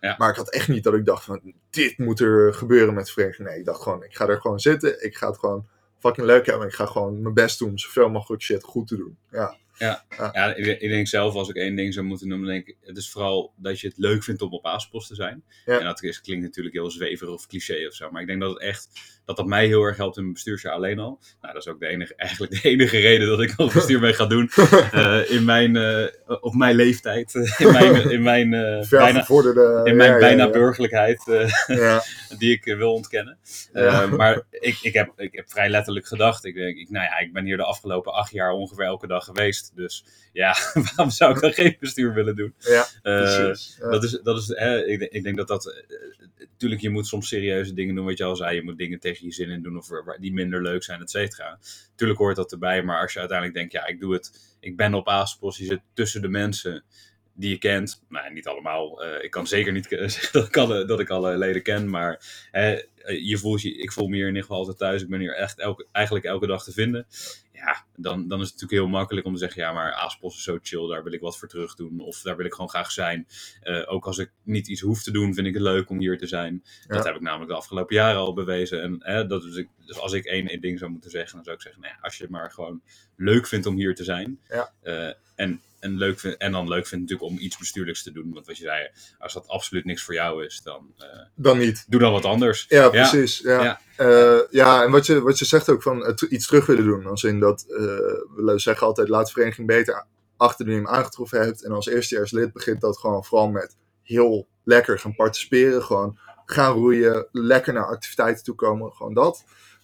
Ja. 0.03 0.15
Maar 0.17 0.29
ik 0.29 0.35
had 0.35 0.49
echt 0.49 0.67
niet 0.67 0.83
dat 0.83 0.93
ik 0.93 1.05
dacht 1.05 1.23
van, 1.23 1.53
dit 1.69 1.97
moet 1.97 2.19
er 2.19 2.53
gebeuren 2.53 2.93
met 2.93 3.11
vereniging. 3.11 3.47
Nee, 3.47 3.59
ik 3.59 3.65
dacht 3.65 3.81
gewoon, 3.81 4.03
ik 4.03 4.15
ga 4.15 4.27
er 4.27 4.41
gewoon 4.41 4.59
zitten. 4.59 5.03
Ik 5.03 5.17
ga 5.17 5.27
het 5.27 5.39
gewoon 5.39 5.67
fucking 5.99 6.27
leuk 6.27 6.45
hebben. 6.45 6.67
Ik 6.67 6.73
ga 6.73 6.85
gewoon 6.85 7.21
mijn 7.21 7.33
best 7.33 7.59
doen 7.59 7.69
om 7.69 7.77
zoveel 7.77 8.09
mogelijk 8.09 8.41
shit 8.41 8.63
goed 8.63 8.87
te 8.87 8.97
doen. 8.97 9.17
Ja. 9.31 9.57
Ja, 9.77 10.05
ja. 10.17 10.29
ja 10.33 10.55
ik, 10.55 10.81
ik, 10.81 10.89
denk 10.89 11.07
zelf, 11.07 11.35
als 11.35 11.49
ik 11.49 11.55
één 11.55 11.75
ding 11.75 11.93
zou 11.93 12.05
moeten 12.05 12.27
noemen, 12.27 12.47
denk 12.47 12.67
ik, 12.67 12.77
het 12.81 12.97
is 12.97 13.09
vooral 13.09 13.53
dat 13.57 13.79
je 13.79 13.87
het 13.87 13.97
leuk 13.97 14.23
vindt 14.23 14.41
om 14.41 14.51
op 14.51 14.65
aaspost 14.65 15.07
te 15.07 15.15
zijn. 15.15 15.43
Ja. 15.65 15.79
En 15.79 15.85
dat 15.85 16.03
is, 16.03 16.21
klinkt 16.21 16.43
natuurlijk 16.43 16.75
heel 16.75 16.91
zweverig 16.91 17.33
of 17.33 17.47
cliché 17.47 17.87
of 17.87 17.93
zo, 17.93 18.11
maar 18.11 18.21
ik 18.21 18.27
denk 18.27 18.41
dat 18.41 18.49
het 18.49 18.61
echt, 18.61 18.89
dat 19.25 19.37
dat 19.37 19.45
mij 19.45 19.67
heel 19.67 19.83
erg 19.83 19.97
helpt 19.97 20.15
in 20.15 20.21
mijn 20.21 20.33
bestuursjaar 20.33 20.73
alleen 20.73 20.99
al. 20.99 21.19
Nou, 21.41 21.53
dat 21.53 21.65
is 21.65 21.71
ook 21.71 21.79
de 21.79 21.87
enige, 21.87 22.15
eigenlijk 22.25 22.61
de 22.61 22.69
enige 22.69 22.97
reden 22.97 23.27
dat 23.27 23.41
ik 23.41 23.57
nog 23.57 23.73
bestuur 23.73 23.99
mee 23.99 24.13
ga 24.13 24.25
doen. 24.25 24.49
uh, 24.93 25.31
in 25.37 25.45
mijn, 25.45 25.75
uh, 25.75 26.05
op 26.39 26.53
mijn 26.53 26.75
leeftijd, 26.75 27.33
in 27.57 27.71
mijn, 27.71 28.09
in 28.09 28.23
mijn, 28.23 28.53
uh, 28.53 28.89
bijna, 28.89 29.25
in 29.83 29.95
mijn 29.95 30.19
bijna 30.19 30.43
ja, 30.43 30.49
burgerlijkheid, 30.49 31.23
die 32.37 32.51
ik 32.51 32.63
wil 32.63 32.93
ontkennen. 32.93 33.37
maar 34.17 34.41
ik, 34.49 34.79
ik, 34.81 34.93
heb, 34.93 35.13
ik 35.15 35.35
heb 35.35 35.51
vrij 35.51 35.69
letterlijk 35.69 36.07
gedacht, 36.07 36.45
ik 36.45 36.55
denk, 36.55 36.77
ik, 36.77 36.89
nou 36.89 37.05
ja, 37.05 37.19
ik 37.19 37.33
ben 37.33 37.45
hier 37.45 37.57
de 37.57 37.63
afgelopen 37.63 38.13
acht 38.13 38.31
jaar 38.31 38.51
ongeveer 38.51 38.85
elke 38.85 39.07
dag 39.07 39.25
geweest. 39.25 39.62
Dus 39.75 40.05
ja, 40.33 40.55
waarom 40.85 41.09
zou 41.09 41.33
ik 41.35 41.41
dan 41.41 41.53
geen 41.53 41.75
bestuur 41.79 42.13
willen 42.13 42.35
doen? 42.35 42.53
Ja, 42.57 42.87
Eh, 43.01 43.17
precies. 43.17 43.77
Dat 43.79 44.03
is, 44.03 44.19
dat 44.23 44.37
is, 44.37 44.47
hè, 44.47 44.85
ik, 44.85 44.99
denk- 44.99 45.11
ik 45.11 45.23
denk 45.23 45.37
dat 45.37 45.47
dat. 45.47 45.83
Natuurlijk, 46.37 46.81
je 46.81 46.89
moet 46.89 47.07
soms 47.07 47.27
serieuze 47.27 47.73
dingen 47.73 47.95
doen, 47.95 48.05
wat 48.05 48.17
je 48.17 48.23
al 48.23 48.35
zei. 48.35 48.55
Je 48.55 48.63
moet 48.63 48.77
dingen 48.77 48.99
tegen 48.99 49.25
je 49.25 49.33
zin 49.33 49.49
in 49.49 49.61
doen 49.61 49.77
of 49.77 49.87
waar- 49.87 50.19
die 50.19 50.33
minder 50.33 50.61
leuk 50.61 50.83
zijn, 50.83 51.01
et 51.01 51.09
cetera. 51.09 51.59
Tuurlijk 51.95 52.19
hoort 52.19 52.35
dat 52.35 52.51
erbij, 52.51 52.83
maar 52.83 53.01
als 53.01 53.13
je 53.13 53.19
uiteindelijk 53.19 53.57
denkt, 53.57 53.73
ja, 53.73 53.85
ik 53.87 53.99
doe 53.99 54.13
het. 54.13 54.55
Ik 54.59 54.77
ben 54.77 54.93
op 54.93 55.07
Aaspos, 55.07 55.57
je 55.57 55.65
zit 55.65 55.81
tussen 55.93 56.21
de 56.21 56.27
mensen 56.29 56.83
die 57.33 57.49
je 57.49 57.57
kent. 57.57 58.03
Nou, 58.09 58.33
niet 58.33 58.47
allemaal. 58.47 59.03
Eh, 59.03 59.23
ik 59.23 59.31
kan 59.31 59.47
zeker 59.47 59.71
niet 59.71 59.87
ke- 59.87 60.07
zeggen 60.09 60.33
dat 60.39 60.47
ik 60.47 60.57
alle, 60.57 60.85
dat 60.85 60.99
ik 60.99 61.09
alle 61.09 61.37
leden 61.37 61.61
ken, 61.63 61.89
maar 61.89 62.21
hè, 62.51 62.73
eh, 62.73 63.25
je 63.25 63.37
voelt 63.37 63.61
je, 63.61 63.75
ik 63.77 63.91
voel 63.91 64.07
me 64.07 64.13
hier 64.15 64.21
in 64.23 64.27
ieder 64.27 64.41
geval 64.43 64.57
altijd 64.57 64.77
thuis. 64.77 65.01
Ik 65.01 65.09
ben 65.09 65.19
hier 65.19 65.35
echt 65.35 65.59
elke, 65.59 65.85
eigenlijk 65.91 66.25
elke 66.25 66.47
dag 66.47 66.63
te 66.63 66.71
vinden. 66.71 67.05
Ja, 67.53 67.85
dan, 67.95 68.27
dan 68.27 68.39
is 68.41 68.45
het 68.49 68.53
natuurlijk 68.61 68.81
heel 68.81 68.97
makkelijk 68.99 69.25
om 69.25 69.33
te 69.33 69.39
zeggen, 69.39 69.61
ja, 69.61 69.71
maar 69.73 69.93
Aaspos 69.93 70.35
is 70.37 70.43
zo 70.43 70.57
chill, 70.61 70.87
daar 70.87 71.03
wil 71.03 71.13
ik 71.13 71.19
wat 71.21 71.37
voor 71.37 71.47
terug 71.47 71.75
doen. 71.75 71.99
Of 71.99 72.21
daar 72.21 72.35
wil 72.37 72.45
ik 72.45 72.53
gewoon 72.53 72.69
graag 72.69 72.91
zijn. 72.91 73.27
Eh, 73.61 73.81
ook 73.85 74.05
als 74.05 74.17
ik 74.17 74.31
niet 74.43 74.67
iets 74.67 74.81
hoef 74.81 75.03
te 75.03 75.11
doen, 75.11 75.33
vind 75.33 75.47
ik 75.47 75.53
het 75.53 75.61
leuk 75.63 75.89
om 75.89 75.99
hier 75.99 76.17
te 76.17 76.27
zijn. 76.27 76.63
Dat 76.87 77.05
heb 77.05 77.15
ik 77.15 77.21
namelijk 77.21 77.49
de 77.49 77.55
afgelopen 77.57 77.95
jaren 77.95 78.19
al 78.19 78.33
bewezen. 78.33 78.81
En 78.81 78.95
hè, 78.99 79.25
dat 79.27 79.43
is, 79.43 79.55
ik- 79.55 79.69
dus 79.85 79.99
als 79.99 80.13
ik 80.13 80.25
één, 80.25 80.47
één 80.47 80.61
ding 80.61 80.79
zou 80.79 80.91
moeten 80.91 81.09
zeggen, 81.11 81.35
dan 81.35 81.43
zou 81.43 81.55
ik 81.55 81.61
zeggen, 81.61 81.81
nou 81.81 81.93
ja, 81.93 81.99
als 82.01 82.15
je 82.17 82.23
het 82.23 82.31
maar 82.31 82.51
gewoon 82.51 82.81
leuk 83.15 83.47
vindt 83.47 83.65
om 83.65 83.75
hier 83.75 83.95
te 83.95 84.03
zijn. 84.03 84.39
Ja. 84.49 84.73
eh, 84.81 85.13
en, 85.35 85.61
en, 85.83 85.97
leuk 85.97 86.19
vind, 86.19 86.37
en 86.37 86.51
dan 86.51 86.67
leuk 86.67 86.87
vindt 86.87 87.09
natuurlijk 87.09 87.37
om 87.37 87.45
iets 87.45 87.57
bestuurlijks 87.57 88.03
te 88.03 88.11
doen. 88.11 88.33
Want 88.33 88.45
wat 88.47 88.57
je 88.57 88.63
zei, 88.63 88.89
als 89.17 89.33
dat 89.33 89.47
absoluut 89.47 89.85
niks 89.85 90.03
voor 90.03 90.13
jou 90.13 90.45
is, 90.45 90.61
dan 90.63 90.93
eh, 90.97 91.05
Dan 91.35 91.57
niet. 91.57 91.85
doe 91.87 91.99
dan 91.99 92.11
wat 92.11 92.25
anders. 92.25 92.65
Ja, 92.69 92.89
precies. 92.89 93.39
Ja, 93.39 93.63
Ja. 93.63 93.79
ja. 93.97 94.45
ja 94.51 94.83
en 94.83 94.91
wat 94.91 95.05
je, 95.05 95.21
wat 95.21 95.39
je 95.39 95.45
zegt 95.45 95.69
ook 95.69 95.81
van 95.81 96.05
het, 96.05 96.21
iets 96.21 96.47
terug 96.47 96.65
willen 96.65 96.83
doen. 96.85 97.05
Als 97.05 97.23
in 97.23 97.39
dat, 97.39 97.65
eh, 97.67 97.77
we 98.35 98.53
zeggen 98.55 98.87
altijd, 98.87 99.09
laat 99.09 99.25
de 99.25 99.31
vereniging 99.31 99.67
beter 99.67 100.05
achter 100.37 100.65
die 100.65 100.73
je 100.73 100.79
hem 100.79 100.89
aangetroffen 100.89 101.39
hebt. 101.41 101.63
En 101.63 101.71
als 101.71 101.87
eerstejaarslid 101.87 102.53
begint 102.53 102.81
dat 102.81 102.97
gewoon 102.97 103.23
vooral 103.23 103.49
met 103.49 103.75
heel 104.03 104.47
lekker 104.63 104.99
gaan 104.99 105.15
participeren. 105.15 105.83
Gewoon 105.83 106.17
gaan 106.45 106.73
roeien, 106.73 107.27
lekker 107.31 107.73
naar 107.73 107.87
activiteiten 107.87 108.43
toe 108.43 108.55
komen, 108.55 108.91
gewoon 108.91 109.13
dat. 109.13 109.43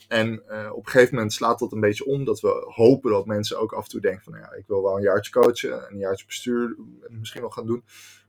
En 0.09 0.41
eh, 0.47 0.69
op 0.71 0.85
een 0.85 0.91
gegeven 0.91 1.15
moment 1.15 1.33
slaat 1.33 1.59
dat 1.59 1.71
een 1.71 1.79
beetje 1.79 2.05
om. 2.05 2.25
Dat 2.25 2.39
we 2.39 2.71
hopen 2.75 3.11
dat 3.11 3.25
mensen 3.25 3.59
ook 3.59 3.73
af 3.73 3.83
en 3.83 3.89
toe 3.89 4.01
denken 4.01 4.23
van, 4.23 4.33
nou 4.33 4.45
ja, 4.45 4.57
ik 4.57 4.67
wil 4.67 4.83
wel 4.83 4.95
een 4.95 5.01
jaartje 5.01 5.31
coachen. 5.31 5.91
Een 5.91 5.97
jaartje 5.97 6.25
bestuur 6.25 6.75
misschien 7.09 7.41
wel 7.41 7.49
gaan 7.49 7.65
doen. 7.65 7.83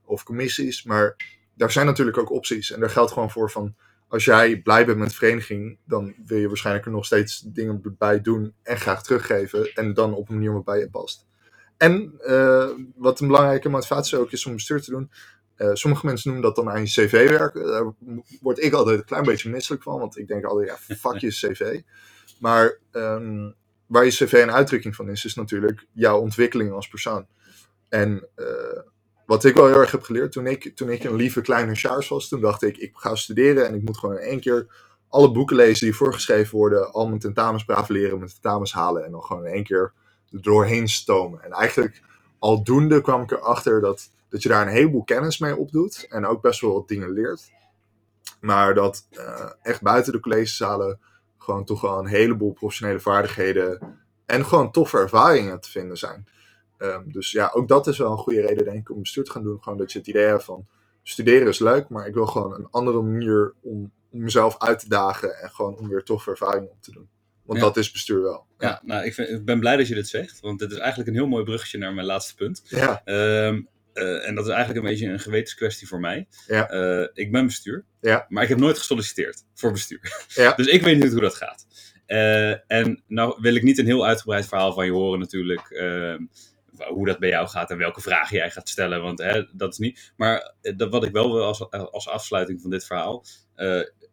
Of 0.05 0.23
commissies. 0.23 0.83
Maar 0.83 1.15
daar 1.53 1.71
zijn 1.71 1.85
natuurlijk 1.85 2.17
ook 2.17 2.31
opties. 2.31 2.71
En 2.71 2.79
daar 2.79 2.89
geldt 2.89 3.11
gewoon 3.11 3.31
voor 3.31 3.51
van, 3.51 3.75
als 4.07 4.25
jij 4.25 4.61
blij 4.61 4.85
bent 4.85 4.97
met 4.97 5.13
vereniging, 5.13 5.77
dan 5.85 6.13
wil 6.25 6.37
je 6.37 6.47
waarschijnlijk 6.47 6.85
er 6.85 6.91
nog 6.91 7.05
steeds 7.05 7.39
dingen 7.39 7.95
bij 7.97 8.21
doen 8.21 8.53
en 8.63 8.77
graag 8.77 9.03
teruggeven. 9.03 9.73
En 9.73 9.93
dan 9.93 10.13
op 10.13 10.29
een 10.29 10.35
manier 10.35 10.53
waarbij 10.53 10.79
je 10.79 10.89
past. 10.89 11.27
En 11.77 12.13
eh, 12.19 12.69
wat 12.95 13.19
een 13.19 13.27
belangrijke 13.27 13.69
motivatie 13.69 14.17
ook 14.17 14.31
is 14.31 14.45
om 14.45 14.53
bestuur 14.53 14.81
te 14.81 14.91
doen. 14.91 15.11
Eh, 15.61 15.69
sommige 15.73 16.05
mensen 16.05 16.31
noemen 16.31 16.47
dat 16.47 16.55
dan 16.55 16.73
aan 16.73 16.81
je 16.81 16.87
cv 16.87 17.29
werken. 17.29 17.67
Daar 17.67 17.93
word 18.41 18.63
ik 18.63 18.73
altijd 18.73 18.99
een 18.99 19.05
klein 19.05 19.23
beetje 19.23 19.49
misselijk 19.49 19.83
van, 19.83 19.99
want 19.99 20.17
ik 20.17 20.27
denk 20.27 20.45
altijd, 20.45 20.67
ja, 20.67 20.95
fuck 20.95 21.17
je 21.17 21.27
cv. 21.27 21.81
Maar 22.39 22.77
ehm, 22.91 23.51
waar 23.85 24.05
je 24.05 24.11
cv 24.11 24.33
een 24.33 24.51
uitdrukking 24.51 24.95
van 24.95 25.09
is, 25.09 25.25
is 25.25 25.35
natuurlijk 25.35 25.85
jouw 25.91 26.19
ontwikkeling 26.19 26.71
als 26.71 26.87
persoon. 26.87 27.27
En 27.89 28.27
eh, 28.35 28.79
wat 29.25 29.43
ik 29.43 29.55
wel 29.55 29.67
heel 29.67 29.79
erg 29.79 29.91
heb 29.91 30.01
geleerd, 30.01 30.31
toen 30.31 30.47
ik, 30.47 30.75
toen 30.75 30.89
ik 30.89 31.03
een 31.03 31.15
lieve 31.15 31.41
kleine 31.41 31.75
Sjaars 31.75 32.07
was, 32.07 32.27
toen 32.27 32.41
dacht 32.41 32.61
ik, 32.61 32.77
ik 32.77 32.91
ga 32.93 33.15
studeren 33.15 33.67
en 33.67 33.75
ik 33.75 33.81
moet 33.81 33.97
gewoon 33.97 34.17
in 34.17 34.21
één 34.21 34.39
keer 34.39 34.67
alle 35.07 35.31
boeken 35.31 35.55
lezen 35.55 35.85
die 35.85 35.95
voorgeschreven 35.95 36.57
worden, 36.57 36.91
al 36.91 37.07
mijn 37.07 37.19
tentamens 37.19 37.65
braaf 37.65 37.89
leren, 37.89 38.17
mijn 38.17 38.31
tentamens 38.31 38.73
halen 38.73 39.05
en 39.05 39.11
dan 39.11 39.23
gewoon 39.23 39.45
in 39.45 39.53
één 39.53 39.63
keer 39.63 39.93
er 40.31 40.41
doorheen 40.41 40.87
stomen. 40.87 41.43
En 41.43 41.51
eigenlijk 41.51 42.01
aldoende 42.41 43.01
kwam 43.01 43.21
ik 43.21 43.31
erachter 43.31 43.81
dat, 43.81 44.11
dat 44.29 44.43
je 44.43 44.49
daar 44.49 44.61
een 44.61 44.73
heleboel 44.73 45.03
kennis 45.03 45.37
mee 45.37 45.55
opdoet 45.55 46.05
en 46.09 46.25
ook 46.25 46.41
best 46.41 46.61
wel 46.61 46.73
wat 46.73 46.87
dingen 46.87 47.11
leert. 47.11 47.51
Maar 48.39 48.73
dat 48.73 49.07
eh, 49.09 49.49
echt 49.61 49.81
buiten 49.81 50.13
de 50.13 50.19
collegezalen 50.19 50.99
gewoon 51.37 51.65
toch 51.65 51.81
wel 51.81 51.99
een 51.99 52.05
heleboel 52.05 52.53
professionele 52.53 52.99
vaardigheden 52.99 53.99
en 54.25 54.45
gewoon 54.45 54.71
toffe 54.71 54.97
ervaringen 54.97 55.59
te 55.59 55.69
vinden 55.69 55.97
zijn. 55.97 56.27
Ehm, 56.77 57.11
dus 57.11 57.31
ja, 57.31 57.51
ook 57.53 57.67
dat 57.67 57.87
is 57.87 57.97
wel 57.97 58.11
een 58.11 58.17
goede 58.17 58.41
reden 58.41 58.65
denk 58.65 58.77
ik 58.77 58.91
om 58.91 58.99
bestuur 59.01 59.23
te 59.23 59.31
gaan 59.31 59.43
doen. 59.43 59.63
Gewoon 59.63 59.77
dat 59.77 59.91
je 59.91 59.99
het 59.99 60.07
idee 60.07 60.25
hebt 60.25 60.43
van 60.43 60.65
studeren 61.03 61.47
is 61.47 61.59
leuk, 61.59 61.89
maar 61.89 62.07
ik 62.07 62.13
wil 62.13 62.25
gewoon 62.25 62.53
een 62.53 62.67
andere 62.71 63.01
manier 63.01 63.53
om, 63.61 63.91
om 64.09 64.21
mezelf 64.21 64.57
uit 64.57 64.79
te 64.79 64.89
dagen 64.89 65.39
en 65.39 65.49
gewoon 65.49 65.77
om 65.77 65.89
weer 65.89 66.03
toffe 66.03 66.29
ervaringen 66.29 66.71
op 66.71 66.81
te 66.81 66.91
doen. 66.91 67.09
Want 67.45 67.59
Ja. 67.59 67.65
dat 67.65 67.77
is 67.77 67.91
bestuur 67.91 68.21
wel. 68.21 68.45
Ja, 68.57 68.81
nou, 68.85 69.05
ik, 69.05 69.13
vind, 69.13 69.29
ik 69.29 69.45
ben 69.45 69.59
blij 69.59 69.77
dat 69.77 69.87
je 69.87 69.95
dit 69.95 70.07
zegt, 70.07 70.39
want 70.39 70.59
dit 70.59 70.71
is 70.71 70.77
eigenlijk 70.77 71.09
een 71.09 71.15
heel 71.15 71.27
mooi 71.27 71.43
bruggetje 71.43 71.77
naar 71.77 71.93
mijn 71.93 72.07
laatste 72.07 72.35
punt. 72.35 72.61
Ja, 72.65 73.01
Ehm, 73.05 73.61
eh, 73.93 74.27
en 74.27 74.35
dat 74.35 74.45
is 74.45 74.51
eigenlijk 74.51 74.85
een 74.85 74.91
beetje 74.91 75.07
een 75.07 75.19
gewetenskwestie 75.19 75.87
voor 75.87 75.99
mij. 75.99 76.27
Ja. 76.47 76.69
Eh, 76.69 77.07
ik 77.13 77.31
ben 77.31 77.45
bestuur, 77.45 77.85
Ja. 78.01 78.25
maar 78.29 78.43
ik 78.43 78.49
heb 78.49 78.57
nooit 78.57 78.77
gesolliciteerd 78.77 79.43
voor 79.53 79.71
bestuur. 79.71 80.25
Ja. 80.27 80.53
dus 80.57 80.67
ik 80.67 80.81
weet 80.81 80.97
niet 81.03 81.11
hoe 81.11 81.21
dat 81.21 81.35
gaat. 81.35 81.65
Eh, 82.05 82.71
en 82.71 83.03
nou 83.07 83.37
wil 83.41 83.55
ik 83.55 83.63
niet 83.63 83.77
een 83.77 83.85
heel 83.85 84.05
uitgebreid 84.05 84.45
verhaal 84.47 84.73
van 84.73 84.85
je 84.85 84.91
horen 84.91 85.19
natuurlijk. 85.19 85.69
ehm, 85.69 86.19
hoe 86.89 87.05
dat 87.05 87.19
bij 87.19 87.29
jou 87.29 87.47
gaat 87.47 87.71
en 87.71 87.77
welke 87.77 88.01
vragen 88.01 88.37
jij 88.37 88.51
gaat 88.51 88.69
stellen, 88.69 89.01
want 89.01 89.19
hè, 89.19 89.43
dat 89.53 89.71
is 89.71 89.77
niet. 89.77 90.13
Maar 90.17 90.53
dat, 90.75 90.89
wat 90.91 91.03
ik 91.03 91.11
wel 91.11 91.33
wil 91.33 91.43
als, 91.43 91.69
als 91.71 92.07
afsluiting 92.07 92.61
van 92.61 92.69
dit 92.69 92.85
verhaal. 92.85 93.25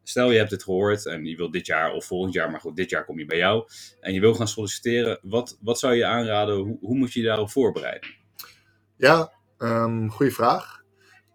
Stel 0.08 0.30
je 0.30 0.38
hebt 0.38 0.50
dit 0.50 0.62
gehoord 0.62 1.06
en 1.06 1.24
je 1.24 1.36
wil 1.36 1.50
dit 1.50 1.66
jaar 1.66 1.92
of 1.92 2.04
volgend 2.04 2.34
jaar, 2.34 2.50
maar 2.50 2.60
goed, 2.60 2.76
dit 2.76 2.90
jaar 2.90 3.04
kom 3.04 3.18
je 3.18 3.24
bij 3.24 3.36
jou. 3.36 3.68
En 4.00 4.12
je 4.12 4.20
wil 4.20 4.34
gaan 4.34 4.48
solliciteren. 4.48 5.18
Wat, 5.22 5.58
wat 5.60 5.78
zou 5.78 5.94
je 5.94 6.06
aanraden? 6.06 6.56
Hoe, 6.56 6.78
hoe 6.80 6.96
moet 6.96 7.12
je 7.12 7.20
je 7.20 7.26
daarop 7.26 7.50
voorbereiden? 7.50 8.16
ja 8.98 9.32
ehm 9.58 10.08
goede 10.08 10.32
vraag. 10.32 10.82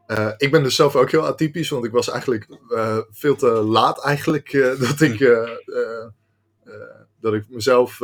Eh, 0.06 0.32
ik 0.38 0.52
ben 0.52 0.64
dus 0.64 0.76
zelf 0.76 0.96
ook 0.96 1.12
heel 1.12 1.26
atypisch, 1.26 1.70
want 1.70 1.86
ik 1.86 1.92
was 1.92 2.10
eigenlijk 2.10 2.48
eh, 2.70 2.98
veel 3.10 3.36
te 3.36 3.48
laat 3.48 4.04
eigenlijk 4.04 4.54
eh, 4.54 4.80
dat 4.90 5.02
ik, 5.02 5.20
eh, 5.20 5.50
dat 7.20 7.34
ik 7.34 7.50
mezelf, 7.50 8.00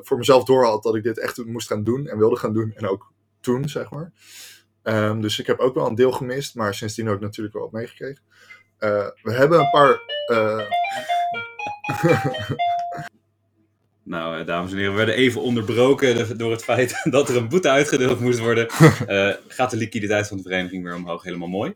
voor 0.00 0.18
mezelf 0.18 0.44
door 0.44 0.64
had 0.64 0.82
dat 0.82 0.94
ik 0.94 1.02
dit 1.02 1.18
echt 1.18 1.44
moest 1.44 1.66
gaan 1.66 1.84
doen 1.84 2.06
en 2.06 2.18
wilde 2.18 2.36
gaan 2.36 2.52
doen 2.52 2.72
en 2.74 2.88
ook 2.88 3.12
toen, 3.40 3.68
zeg 3.68 3.90
maar. 3.90 4.12
Ehm, 4.82 5.20
dus 5.20 5.38
ik 5.38 5.46
heb 5.46 5.58
ook 5.58 5.74
wel 5.74 5.86
een 5.86 5.94
deel 5.94 6.12
gemist, 6.12 6.54
maar 6.54 6.74
sindsdien 6.74 7.08
ook 7.08 7.20
natuurlijk 7.20 7.54
wel 7.54 7.62
wat 7.62 7.72
meegekregen. 7.72 8.22
Eh, 8.78 9.06
we 9.22 9.32
hebben 9.32 9.58
een 9.58 9.70
paar. 9.70 10.00
eh, 10.26 10.60
Nou, 14.02 14.38
eh, 14.38 14.46
dames 14.46 14.70
en 14.70 14.76
heren, 14.76 14.92
we 14.92 14.96
werden 14.96 15.14
even 15.14 15.40
onderbroken 15.42 16.38
door 16.38 16.50
het 16.50 16.64
feit 16.64 17.00
dat 17.10 17.28
er 17.28 17.36
een 17.36 17.48
boete 17.48 17.68
uitgedeeld 17.70 18.20
moest 18.20 18.38
worden. 18.38 18.70
Gaat 19.48 19.70
de 19.70 19.76
liquiditeit 19.76 20.28
van 20.28 20.36
de 20.36 20.42
vereniging 20.42 20.84
weer 20.84 20.94
omhoog, 20.94 21.22
helemaal 21.22 21.48
mooi. 21.48 21.74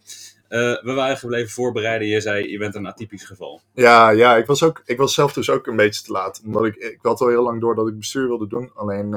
We 0.49 0.92
waren 0.94 1.16
gebleven 1.16 1.51
voorbereiden. 1.51 2.09
Je 2.09 2.20
zei, 2.20 2.51
je 2.51 2.59
bent 2.59 2.74
een 2.74 2.86
atypisch 2.86 3.24
geval. 3.24 3.61
Ja, 3.74 4.11
ja 4.11 4.36
ik, 4.36 4.46
was 4.46 4.62
ook, 4.62 4.82
ik 4.84 4.96
was 4.96 5.14
zelf 5.14 5.32
dus 5.32 5.51
ook 5.51 5.66
een 5.66 5.76
beetje 5.76 6.03
te 6.03 6.12
laat. 6.12 6.40
Omdat 6.44 6.64
ik, 6.64 6.76
ik 6.76 6.99
had 7.03 7.20
al 7.20 7.28
heel 7.28 7.42
lang 7.42 7.61
door 7.61 7.74
dat 7.74 7.88
ik 7.88 7.99
bestuur 7.99 8.26
wilde 8.26 8.49
doen. 8.49 8.70
Alleen 8.74 9.16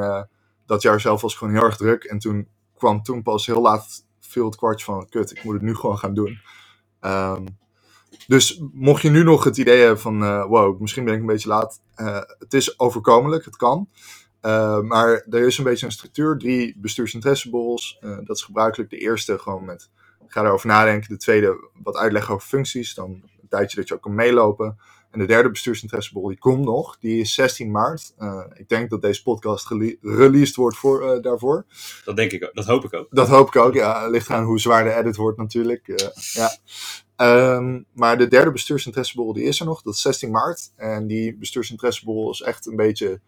dat 0.65 0.81
jaar 0.81 1.01
zelf 1.01 1.21
was 1.21 1.35
gewoon 1.35 1.53
heel 1.53 1.63
erg 1.63 1.77
druk. 1.77 2.03
En 2.03 2.19
toen 2.19 2.47
kwam 2.77 3.03
toen 3.03 3.23
pas 3.23 3.45
heel 3.45 3.61
laat 3.61 4.05
veel 4.19 4.45
het 4.45 4.55
kwartje 4.55 4.85
van... 4.85 5.09
Kut, 5.09 5.31
ik 5.31 5.43
moet 5.43 5.53
het 5.53 5.61
nu 5.63 5.75
gewoon 5.75 5.97
gaan 5.97 6.13
doen. 6.13 6.39
Ehm, 6.99 7.45
dus 8.27 8.61
mocht 8.73 9.01
je 9.01 9.09
nu 9.09 9.23
nog 9.23 9.43
het 9.43 9.57
idee 9.57 9.79
hebben 9.79 9.99
van... 9.99 10.23
eh, 10.23 10.45
wow, 10.45 10.79
misschien 10.79 11.05
ben 11.05 11.13
ik 11.13 11.19
een 11.19 11.25
beetje 11.25 11.47
laat. 11.49 11.81
eh, 11.95 12.21
het 12.39 12.53
is 12.53 12.79
overkomelijk, 12.79 13.45
het 13.45 13.55
kan. 13.55 13.89
Eh, 14.41 14.79
maar 14.79 15.25
er 15.29 15.45
is 15.45 15.57
een 15.57 15.63
beetje 15.63 15.85
een 15.85 15.91
structuur. 15.91 16.37
Drie 16.37 16.75
bestuursinteresseborrels. 16.77 17.99
Dat 18.23 18.35
is 18.35 18.43
gebruikelijk 18.43 18.89
de 18.89 18.97
eerste 18.97 19.37
gewoon 19.39 19.65
met... 19.65 19.89
Ga 20.27 20.43
erover 20.43 20.67
nadenken. 20.67 21.09
De 21.09 21.17
tweede 21.17 21.69
wat 21.83 21.95
uitleggen 21.95 22.33
over 22.33 22.47
functies. 22.47 22.93
Dan 22.93 23.09
een 23.41 23.47
tijdje 23.49 23.75
dat 23.77 23.87
je 23.87 23.93
ook 23.93 24.01
kan 24.01 24.15
meelopen. 24.15 24.77
En 25.11 25.19
de 25.19 25.25
derde 25.25 25.49
bestuursinteresseborrel, 25.49 26.29
die 26.29 26.39
komt 26.39 26.63
nog. 26.63 26.97
Die 26.99 27.19
is 27.19 27.33
16 27.33 27.71
maart. 27.71 28.13
Ik 28.53 28.69
denk 28.69 28.89
dat 28.89 29.01
deze 29.01 29.23
podcast 29.23 29.67
released 30.01 30.55
wordt 30.55 30.77
voor, 30.77 31.21
daarvoor. 31.21 31.65
Dat 32.05 32.15
denk 32.15 32.31
ik 32.31 32.43
ook. 32.43 32.53
Dat 32.53 32.65
hoop 32.65 32.83
ik 32.83 32.93
ook. 32.93 33.07
Dat 33.09 33.27
hoop 33.27 33.47
ik 33.47 33.55
ook. 33.55 33.73
Ja, 33.73 34.07
ligt 34.07 34.29
aan 34.29 34.43
hoe 34.43 34.59
zwaar 34.59 34.83
de 34.83 34.93
edit 34.93 35.15
wordt 35.15 35.37
natuurlijk. 35.37 36.11
Ja. 36.33 36.57
Ehm, 37.21 37.81
maar 37.93 38.17
de 38.17 38.27
derde 38.27 38.51
bestuursinteresseborrel, 38.51 39.33
die 39.33 39.43
is 39.43 39.59
er 39.59 39.65
nog. 39.65 39.81
Dat 39.81 39.93
is 39.93 40.01
16 40.01 40.31
maart. 40.31 40.71
En 40.75 41.07
die 41.07 41.37
bestuursinteresseborrel 41.37 42.31
is 42.31 42.41
echt 42.41 42.65
een 42.65 42.75
beetje 42.75 43.21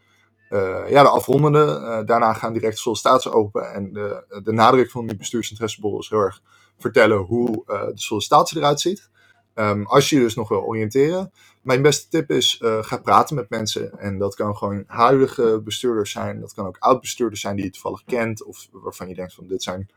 eh, 0.50 0.90
ja, 0.90 1.02
de 1.04 1.10
afrondende. 1.10 1.66
Eh, 1.66 2.06
daarna 2.06 2.34
gaan 2.34 2.54
direct 2.54 2.78
sollicitaties 2.78 3.32
open. 3.32 3.74
En 3.74 3.94
de, 3.94 4.40
de 4.44 4.52
nadruk 4.52 4.92
van 4.92 5.08
die 5.08 5.18
bestuursinteresseborrel 5.18 6.00
is 6.00 6.10
heel 6.10 6.20
erg 6.20 6.42
vertellen 6.78 7.18
hoe 7.18 7.64
eh, 7.66 7.86
de 7.86 7.92
sollicitatie 8.02 8.58
eruit 8.58 8.82
ziet. 8.82 9.10
Ehm, 9.54 9.84
als 9.84 10.10
je 10.10 10.16
je 10.16 10.22
dus 10.22 10.36
nog 10.36 10.50
wil 10.50 10.64
oriënteren. 10.64 11.32
Mijn 11.62 11.82
beste 11.82 12.10
tip 12.10 12.32
is, 12.32 12.62
ga 12.82 12.98
praten 12.98 13.36
met 13.36 13.50
mensen. 13.50 14.00
En 14.00 14.18
dat 14.18 14.36
kan 14.36 14.58
gewoon 14.58 14.84
huidige 14.88 15.62
bestuurders 15.64 16.12
zijn. 16.12 16.40
Dat 16.40 16.54
kan 16.54 16.66
ook 16.66 16.78
oud-bestuurders 16.80 17.42
zijn 17.42 17.56
die 17.56 17.66
je 17.66 17.72
toevallig 17.72 18.04
kent. 18.04 18.44
Of 18.44 18.68
waarvan 18.72 19.08
je 19.08 19.16
denkt 19.16 19.34
van, 19.34 19.48
dit 19.48 19.64
zijn 19.64 19.90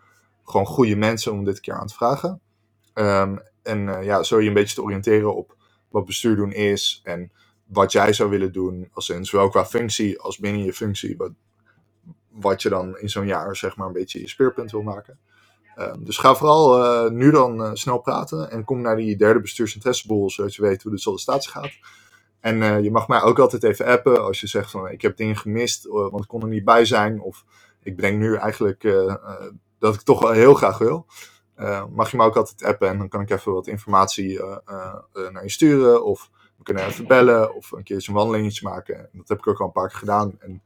gewoon 0.45 0.67
goede 0.67 0.97
mensen 0.97 1.33
om 1.33 1.45
dit 1.45 1.61
keer 1.61 1.75
aan 1.75 1.87
te 1.87 1.95
vragen. 1.95 2.41
Ehm, 2.93 3.37
en 3.67 3.89
eh, 3.89 4.05
ja, 4.05 4.23
zo 4.23 4.41
je 4.41 4.49
een 4.49 4.55
beetje 4.55 4.75
te 4.75 4.83
oriënteren 4.83 5.35
op 5.35 5.57
wat 5.89 6.05
bestuur 6.05 6.37
doen 6.37 6.53
is. 6.53 7.01
En 7.05 7.33
wat 7.67 7.93
jij 7.93 8.13
zou 8.13 8.31
willen 8.31 8.53
doen. 8.53 8.89
Als 8.93 9.09
in, 9.09 9.25
zowel 9.25 9.49
qua 9.49 9.67
functie 9.67 10.21
als 10.21 10.39
binnen 10.39 10.65
je 10.65 10.73
functie. 10.73 11.17
Wat, 11.17 11.33
wat 12.29 12.63
je 12.63 12.69
dan 12.69 12.99
in 12.99 13.09
zo'n 13.09 13.27
jaar 13.27 13.57
zeg 13.57 13.77
maar 13.77 13.87
een 13.87 13.93
beetje 13.93 14.21
je 14.21 14.29
speerpunt 14.29 14.71
wil 14.71 14.83
maken. 14.83 15.19
Ehm, 15.75 16.05
dus 16.05 16.19
ga 16.19 16.35
vooral 16.35 16.83
eh, 16.85 17.11
nu 17.11 17.31
dan 17.31 17.63
eh, 17.63 17.71
snel 17.73 17.99
praten 17.99 18.51
en 18.51 18.65
kom 18.65 18.81
naar 18.81 18.97
die 18.97 19.17
derde 19.17 19.41
bestuursinteressebol, 19.41 20.31
zodat 20.31 20.55
je 20.55 20.63
weet 20.63 20.83
hoe 20.83 20.93
de 20.93 20.99
sollicitatie 20.99 21.51
gaat. 21.51 21.73
En 22.41 22.83
je 22.83 22.91
mag 22.91 23.09
mij 23.09 23.23
ook 23.23 23.39
altijd 23.39 23.63
even 23.63 23.87
appen 23.87 24.25
als 24.25 24.41
je 24.41 24.47
zegt 24.47 24.71
van 24.71 24.91
ik 24.91 25.03
heb 25.03 25.17
dingen 25.17 25.37
gemist, 25.37 25.87
want 25.87 26.23
ik 26.23 26.29
kon 26.29 26.43
er 26.43 26.49
niet 26.49 26.65
bij 26.65 26.85
zijn. 26.85 27.21
Of 27.21 27.45
ik 27.83 27.97
bedenk 27.97 28.19
nu 28.19 28.37
eigenlijk 28.37 28.83
dat 29.79 29.95
ik 29.95 30.01
toch 30.01 30.21
wel 30.21 30.31
heel 30.31 30.55
graag 30.55 30.79
wil. 30.79 31.07
Eh, 31.57 31.85
mag 31.95 32.11
je 32.11 32.17
me 32.17 32.23
ook 32.23 32.37
altijd 32.37 32.63
appen 32.63 32.89
en 32.89 32.99
dan 32.99 33.09
kan 33.09 33.21
ik 33.21 33.31
even 33.31 33.53
wat 33.53 33.67
informatie 33.67 34.43
eh, 34.43 34.57
eh, 35.13 35.31
naar 35.31 35.43
je 35.43 35.51
sturen. 35.51 36.05
Of 36.05 36.31
we 36.57 36.63
kunnen 36.63 36.87
even 36.87 37.07
bellen 37.07 37.55
of 37.55 37.73
een 37.73 37.83
keertje 37.83 38.09
een 38.11 38.17
wandelingetje 38.17 38.69
maken. 38.69 38.97
En 38.99 39.09
dat 39.13 39.29
heb 39.29 39.39
ik 39.39 39.47
ook 39.47 39.61
al 39.61 39.67
een 39.67 39.73
paar 39.73 39.89
keer 39.89 39.99
gedaan. 39.99 40.37
En 40.39 40.63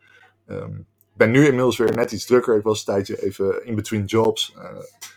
ehm, 0.47 0.73
ben 1.13 1.31
nu 1.31 1.45
inmiddels 1.45 1.77
weer 1.77 1.95
net 1.95 2.13
iets 2.13 2.27
drukker. 2.27 2.57
Ik 2.57 2.63
was 2.63 2.79
een 2.79 2.85
tijdje 2.85 3.23
even 3.23 3.67
in 3.67 3.75
between 3.75 4.05
jobs. 4.05 4.55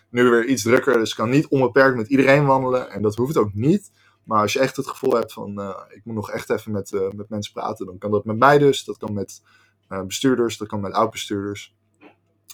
Nu 0.09 0.29
weer 0.29 0.45
iets 0.45 0.63
drukker, 0.63 0.93
dus 0.93 1.09
ik 1.09 1.15
kan 1.15 1.29
niet 1.29 1.47
onbeperkt 1.47 1.97
met 1.97 2.07
iedereen 2.07 2.45
wandelen. 2.45 2.89
En 2.89 3.01
dat 3.01 3.15
hoeft 3.15 3.37
ook 3.37 3.53
niet. 3.53 3.91
Maar 4.23 4.41
als 4.41 4.53
je 4.53 4.59
echt 4.59 4.75
het 4.75 4.87
gevoel 4.87 5.15
hebt 5.15 5.33
van 5.33 5.75
ik 5.89 6.01
moet 6.03 6.15
nog 6.15 6.31
echt 6.31 6.49
even 6.49 6.71
met, 6.71 6.91
met 7.15 7.29
mensen 7.29 7.53
praten, 7.53 7.85
dan 7.85 7.97
kan 7.97 8.11
dat 8.11 8.25
met 8.25 8.37
mij 8.37 8.57
dus. 8.57 8.83
Dat 8.83 8.97
kan 8.97 9.13
met 9.13 9.41
bestuurders, 9.87 10.57
dat 10.57 10.67
kan 10.67 10.81
met 10.81 10.93
oud-bestuurders. 10.93 11.75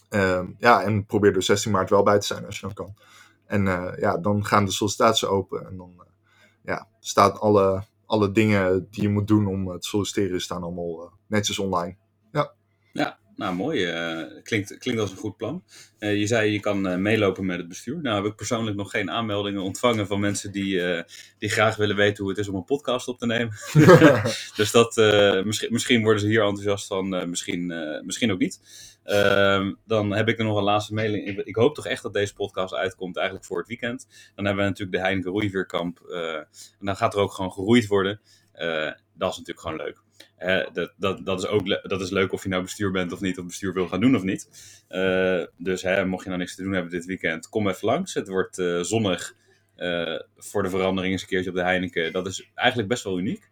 Ehm, 0.09 0.47
ja, 0.57 0.83
en 0.83 1.05
probeer 1.05 1.35
er 1.35 1.43
16 1.43 1.71
maart 1.71 1.89
wel 1.89 2.03
bij 2.03 2.19
te 2.19 2.25
zijn 2.25 2.45
als 2.45 2.55
je 2.55 2.61
dan 2.61 2.73
kan. 2.73 2.95
En 3.45 3.67
eh, 3.67 3.99
ja, 3.99 4.17
dan 4.17 4.45
gaan 4.45 4.65
de 4.65 4.71
sollicitaties 4.71 5.27
open 5.27 5.67
en 5.67 5.77
dan 5.77 5.93
eh, 5.97 6.05
ja, 6.63 6.87
staan 6.99 7.39
alle, 7.39 7.83
alle 8.05 8.31
dingen 8.31 8.87
die 8.89 9.01
je 9.01 9.09
moet 9.09 9.27
doen 9.27 9.47
om 9.47 9.71
eh, 9.71 9.77
te 9.77 9.87
solliciteren, 9.87 10.41
staan 10.41 10.63
allemaal 10.63 11.11
netjes 11.27 11.59
online. 11.59 11.97
Nou, 13.39 13.55
mooi. 13.55 13.85
eh, 13.85 14.41
klinkt, 14.43 14.77
klinkt 14.77 15.01
als 15.01 15.11
een 15.11 15.17
goed 15.17 15.37
plan. 15.37 15.63
Eh, 15.97 16.19
je 16.19 16.27
zei 16.27 16.51
je 16.51 16.59
kan 16.59 16.87
eh, 16.87 16.97
meelopen 16.97 17.45
met 17.45 17.57
het 17.57 17.67
bestuur. 17.67 18.01
Nou 18.01 18.15
heb 18.15 18.31
ik 18.31 18.35
persoonlijk 18.35 18.77
nog 18.77 18.91
geen 18.91 19.11
aanmeldingen 19.11 19.61
ontvangen 19.61 20.07
van 20.07 20.19
mensen 20.19 20.51
die, 20.51 20.81
die 21.37 21.49
graag 21.49 21.75
willen 21.75 21.95
weten 21.95 22.23
hoe 22.23 22.29
het 22.29 22.39
is 22.39 22.47
om 22.47 22.55
een 22.55 22.63
podcast 22.63 23.07
op 23.07 23.19
te 23.19 23.25
nemen. 23.25 23.53
dus 24.55 24.71
dat, 24.71 24.95
misschien, 25.45 25.73
misschien 25.73 26.01
worden 26.03 26.21
ze 26.21 26.27
hier 26.27 26.41
enthousiast 26.41 26.87
van, 26.87 27.29
misschien, 27.29 27.73
misschien 28.05 28.31
ook 28.31 28.39
niet. 28.39 28.59
Ehm, 29.03 29.73
dan 29.85 30.11
heb 30.11 30.27
ik 30.27 30.39
er 30.39 30.45
nog 30.45 30.57
een 30.57 30.63
laatste 30.63 30.93
mailing. 30.93 31.37
Ik 31.37 31.55
hoop 31.55 31.75
toch 31.75 31.85
echt 31.85 32.03
dat 32.03 32.13
deze 32.13 32.33
podcast 32.33 32.73
uitkomt 32.73 33.17
eigenlijk 33.17 33.47
voor 33.47 33.57
het 33.57 33.67
weekend. 33.67 34.07
Dan 34.35 34.45
hebben 34.45 34.63
we 34.63 34.69
natuurlijk 34.69 34.97
de 34.97 35.03
Heineken 35.03 35.31
Roeiveerkamp. 35.31 35.99
en 35.99 36.85
dan 36.85 36.95
gaat 36.95 37.13
er 37.13 37.19
ook 37.19 37.33
gewoon 37.33 37.51
geroeid 37.51 37.87
worden. 37.87 38.21
Dat 39.13 39.31
is 39.31 39.37
natuurlijk 39.37 39.59
gewoon 39.59 39.77
leuk. 39.77 40.01
Hè, 40.35 40.65
dat, 40.73 40.93
dat, 40.97 41.25
dat, 41.25 41.39
is 41.39 41.47
ook 41.47 41.67
dat 41.89 42.01
is 42.01 42.09
leuk 42.09 42.33
of 42.33 42.43
je 42.43 42.49
nou 42.49 42.63
bestuur 42.63 42.91
bent 42.91 43.11
of 43.11 43.21
niet, 43.21 43.39
of 43.39 43.45
bestuur 43.45 43.73
wil 43.73 43.87
gaan 43.87 44.01
doen 44.01 44.15
of 44.15 44.23
niet. 44.23 44.49
Eh, 44.87 45.43
dus 45.57 45.81
hè, 45.81 46.05
mocht 46.05 46.23
je 46.23 46.29
nou 46.29 46.41
niks 46.41 46.55
te 46.55 46.63
doen 46.63 46.73
hebben 46.73 46.91
dit 46.91 47.05
weekend, 47.05 47.49
kom 47.49 47.67
even 47.67 47.87
langs. 47.87 48.13
Het 48.13 48.27
wordt 48.27 48.57
eh, 48.57 48.79
zonnig 48.79 49.35
eh, 49.75 50.19
voor 50.37 50.63
de 50.63 50.69
verandering 50.69 51.13
eens 51.13 51.21
een 51.21 51.27
keertje 51.27 51.49
op 51.49 51.55
de 51.55 51.63
Heineken. 51.63 52.11
Dat 52.11 52.27
is 52.27 52.49
eigenlijk 52.55 52.89
best 52.89 53.03
wel 53.03 53.19
uniek. 53.19 53.49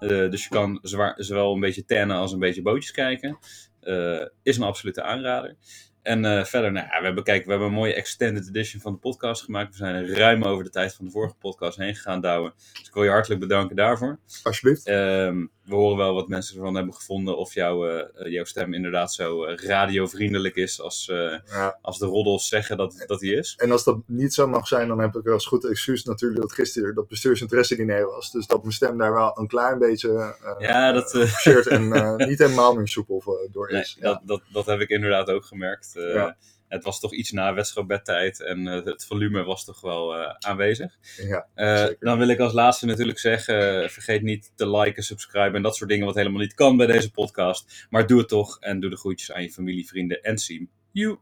Eh, 0.00 0.30
dus 0.30 0.42
je 0.42 0.48
kan 0.48 0.78
zwaar, 0.82 1.14
zowel 1.16 1.54
een 1.54 1.60
beetje 1.60 1.84
tannen 1.84 2.16
als 2.16 2.32
een 2.32 2.38
beetje 2.38 2.62
bootjes 2.62 2.90
kijken. 2.90 3.38
Eh, 3.80 4.26
is 4.42 4.56
een 4.56 4.62
absolute 4.62 5.02
aanrader. 5.02 5.56
En 6.02 6.24
eh, 6.24 6.44
verder, 6.44 6.72
nou 6.72 6.86
ja, 6.86 6.98
we 6.98 7.04
hebben, 7.04 7.24
kijk, 7.24 7.44
we 7.44 7.50
hebben 7.50 7.68
een 7.68 7.74
mooie 7.74 7.94
extended 7.94 8.48
edition 8.48 8.80
van 8.80 8.92
de 8.92 8.98
podcast 8.98 9.42
gemaakt. 9.42 9.70
We 9.70 9.76
zijn 9.76 10.06
ruim 10.06 10.42
over 10.42 10.64
de 10.64 10.70
tijd 10.70 10.94
van 10.94 11.04
de 11.04 11.10
vorige 11.10 11.34
podcast 11.34 11.78
heen 11.78 11.94
gegaan, 11.94 12.20
Douwe. 12.20 12.52
Dus 12.72 12.88
ik 12.88 12.94
wil 12.94 13.04
je 13.04 13.10
hartelijk 13.10 13.40
bedanken 13.40 13.76
daarvoor. 13.76 14.18
Alsjeblieft. 14.42 14.86
Ehm, 14.86 15.46
we 15.70 15.76
horen 15.76 15.96
wel 15.96 16.14
wat 16.14 16.28
mensen 16.28 16.56
ervan 16.56 16.74
hebben 16.74 16.94
gevonden. 16.94 17.36
Of 17.36 17.54
jouw, 17.54 17.86
eh, 17.88 18.32
jouw 18.32 18.44
stem 18.44 18.74
inderdaad 18.74 19.12
zo 19.12 19.44
eh, 19.44 19.56
radiovriendelijk 19.66 20.54
is 20.56 20.80
als, 20.80 21.08
eh, 21.08 21.38
Ja. 21.46 21.78
als 21.82 21.98
de 21.98 22.06
roddels 22.06 22.48
zeggen 22.48 22.76
dat, 22.76 23.04
dat 23.06 23.20
die 23.20 23.34
is. 23.36 23.54
En 23.56 23.70
als 23.70 23.84
dat 23.84 23.98
niet 24.06 24.34
zo 24.34 24.46
mag 24.46 24.66
zijn, 24.66 24.88
dan 24.88 24.98
heb 25.00 25.14
ik 25.16 25.28
als 25.28 25.46
goed 25.46 25.64
excuus 25.70 26.04
natuurlijk 26.04 26.40
dat 26.40 26.52
gisteren 26.52 26.94
dat 26.94 27.08
bestuursinteresse 27.08 27.76
diner 27.76 28.06
was. 28.06 28.30
Dus 28.30 28.46
dat 28.46 28.60
mijn 28.60 28.72
stem 28.72 28.98
daar 28.98 29.12
wel 29.14 29.38
een 29.38 29.46
klein 29.46 29.78
beetje 29.78 30.08
eh 30.42 30.54
Ja, 30.68 30.92
dat, 30.92 31.14
eh, 31.14 31.72
en 31.72 31.92
eh, 31.92 32.16
niet 32.28 32.38
helemaal 32.38 32.74
meer 32.74 32.88
soepel 32.88 33.22
eh, 33.26 33.52
door 33.52 33.72
nee, 33.72 33.80
is. 33.80 33.96
Ja. 34.00 34.08
dat, 34.08 34.20
dat, 34.24 34.40
dat 34.52 34.66
heb 34.66 34.80
ik 34.80 34.88
inderdaad 34.88 35.28
ook 35.30 35.44
gemerkt. 35.44 35.96
Eh, 35.96 36.14
Ja. 36.14 36.36
Het 36.70 36.84
was 36.84 37.00
toch 37.00 37.14
iets 37.14 37.30
na 37.30 37.54
wedstrijdbedtijd 37.54 38.40
en 38.40 38.68
eh, 38.68 38.84
het 38.84 39.04
volume 39.06 39.42
was 39.42 39.64
toch 39.64 39.80
wel 39.80 40.14
eh, 40.14 40.34
aanwezig. 40.38 40.98
Ja, 41.16 41.46
Eh, 41.54 41.86
dan 41.98 42.18
wil 42.18 42.28
ik 42.28 42.38
als 42.38 42.52
laatste 42.52 42.86
natuurlijk 42.86 43.18
zeggen: 43.18 43.90
vergeet 43.90 44.22
niet 44.22 44.52
te 44.54 44.70
liken, 44.70 45.02
subscriben 45.02 45.54
en 45.54 45.62
dat 45.62 45.76
soort 45.76 45.90
dingen, 45.90 46.06
wat 46.06 46.14
helemaal 46.14 46.40
niet 46.40 46.54
kan 46.54 46.76
bij 46.76 46.86
deze 46.86 47.10
podcast. 47.10 47.86
Maar 47.90 48.06
doe 48.06 48.18
het 48.18 48.28
toch 48.28 48.58
en 48.60 48.80
doe 48.80 48.90
de 48.90 48.96
groetjes 48.96 49.32
aan 49.32 49.42
je 49.42 49.50
familie, 49.50 49.88
vrienden 49.88 50.22
en 50.22 50.38
Siem. 50.38 50.70
You. 50.92 51.18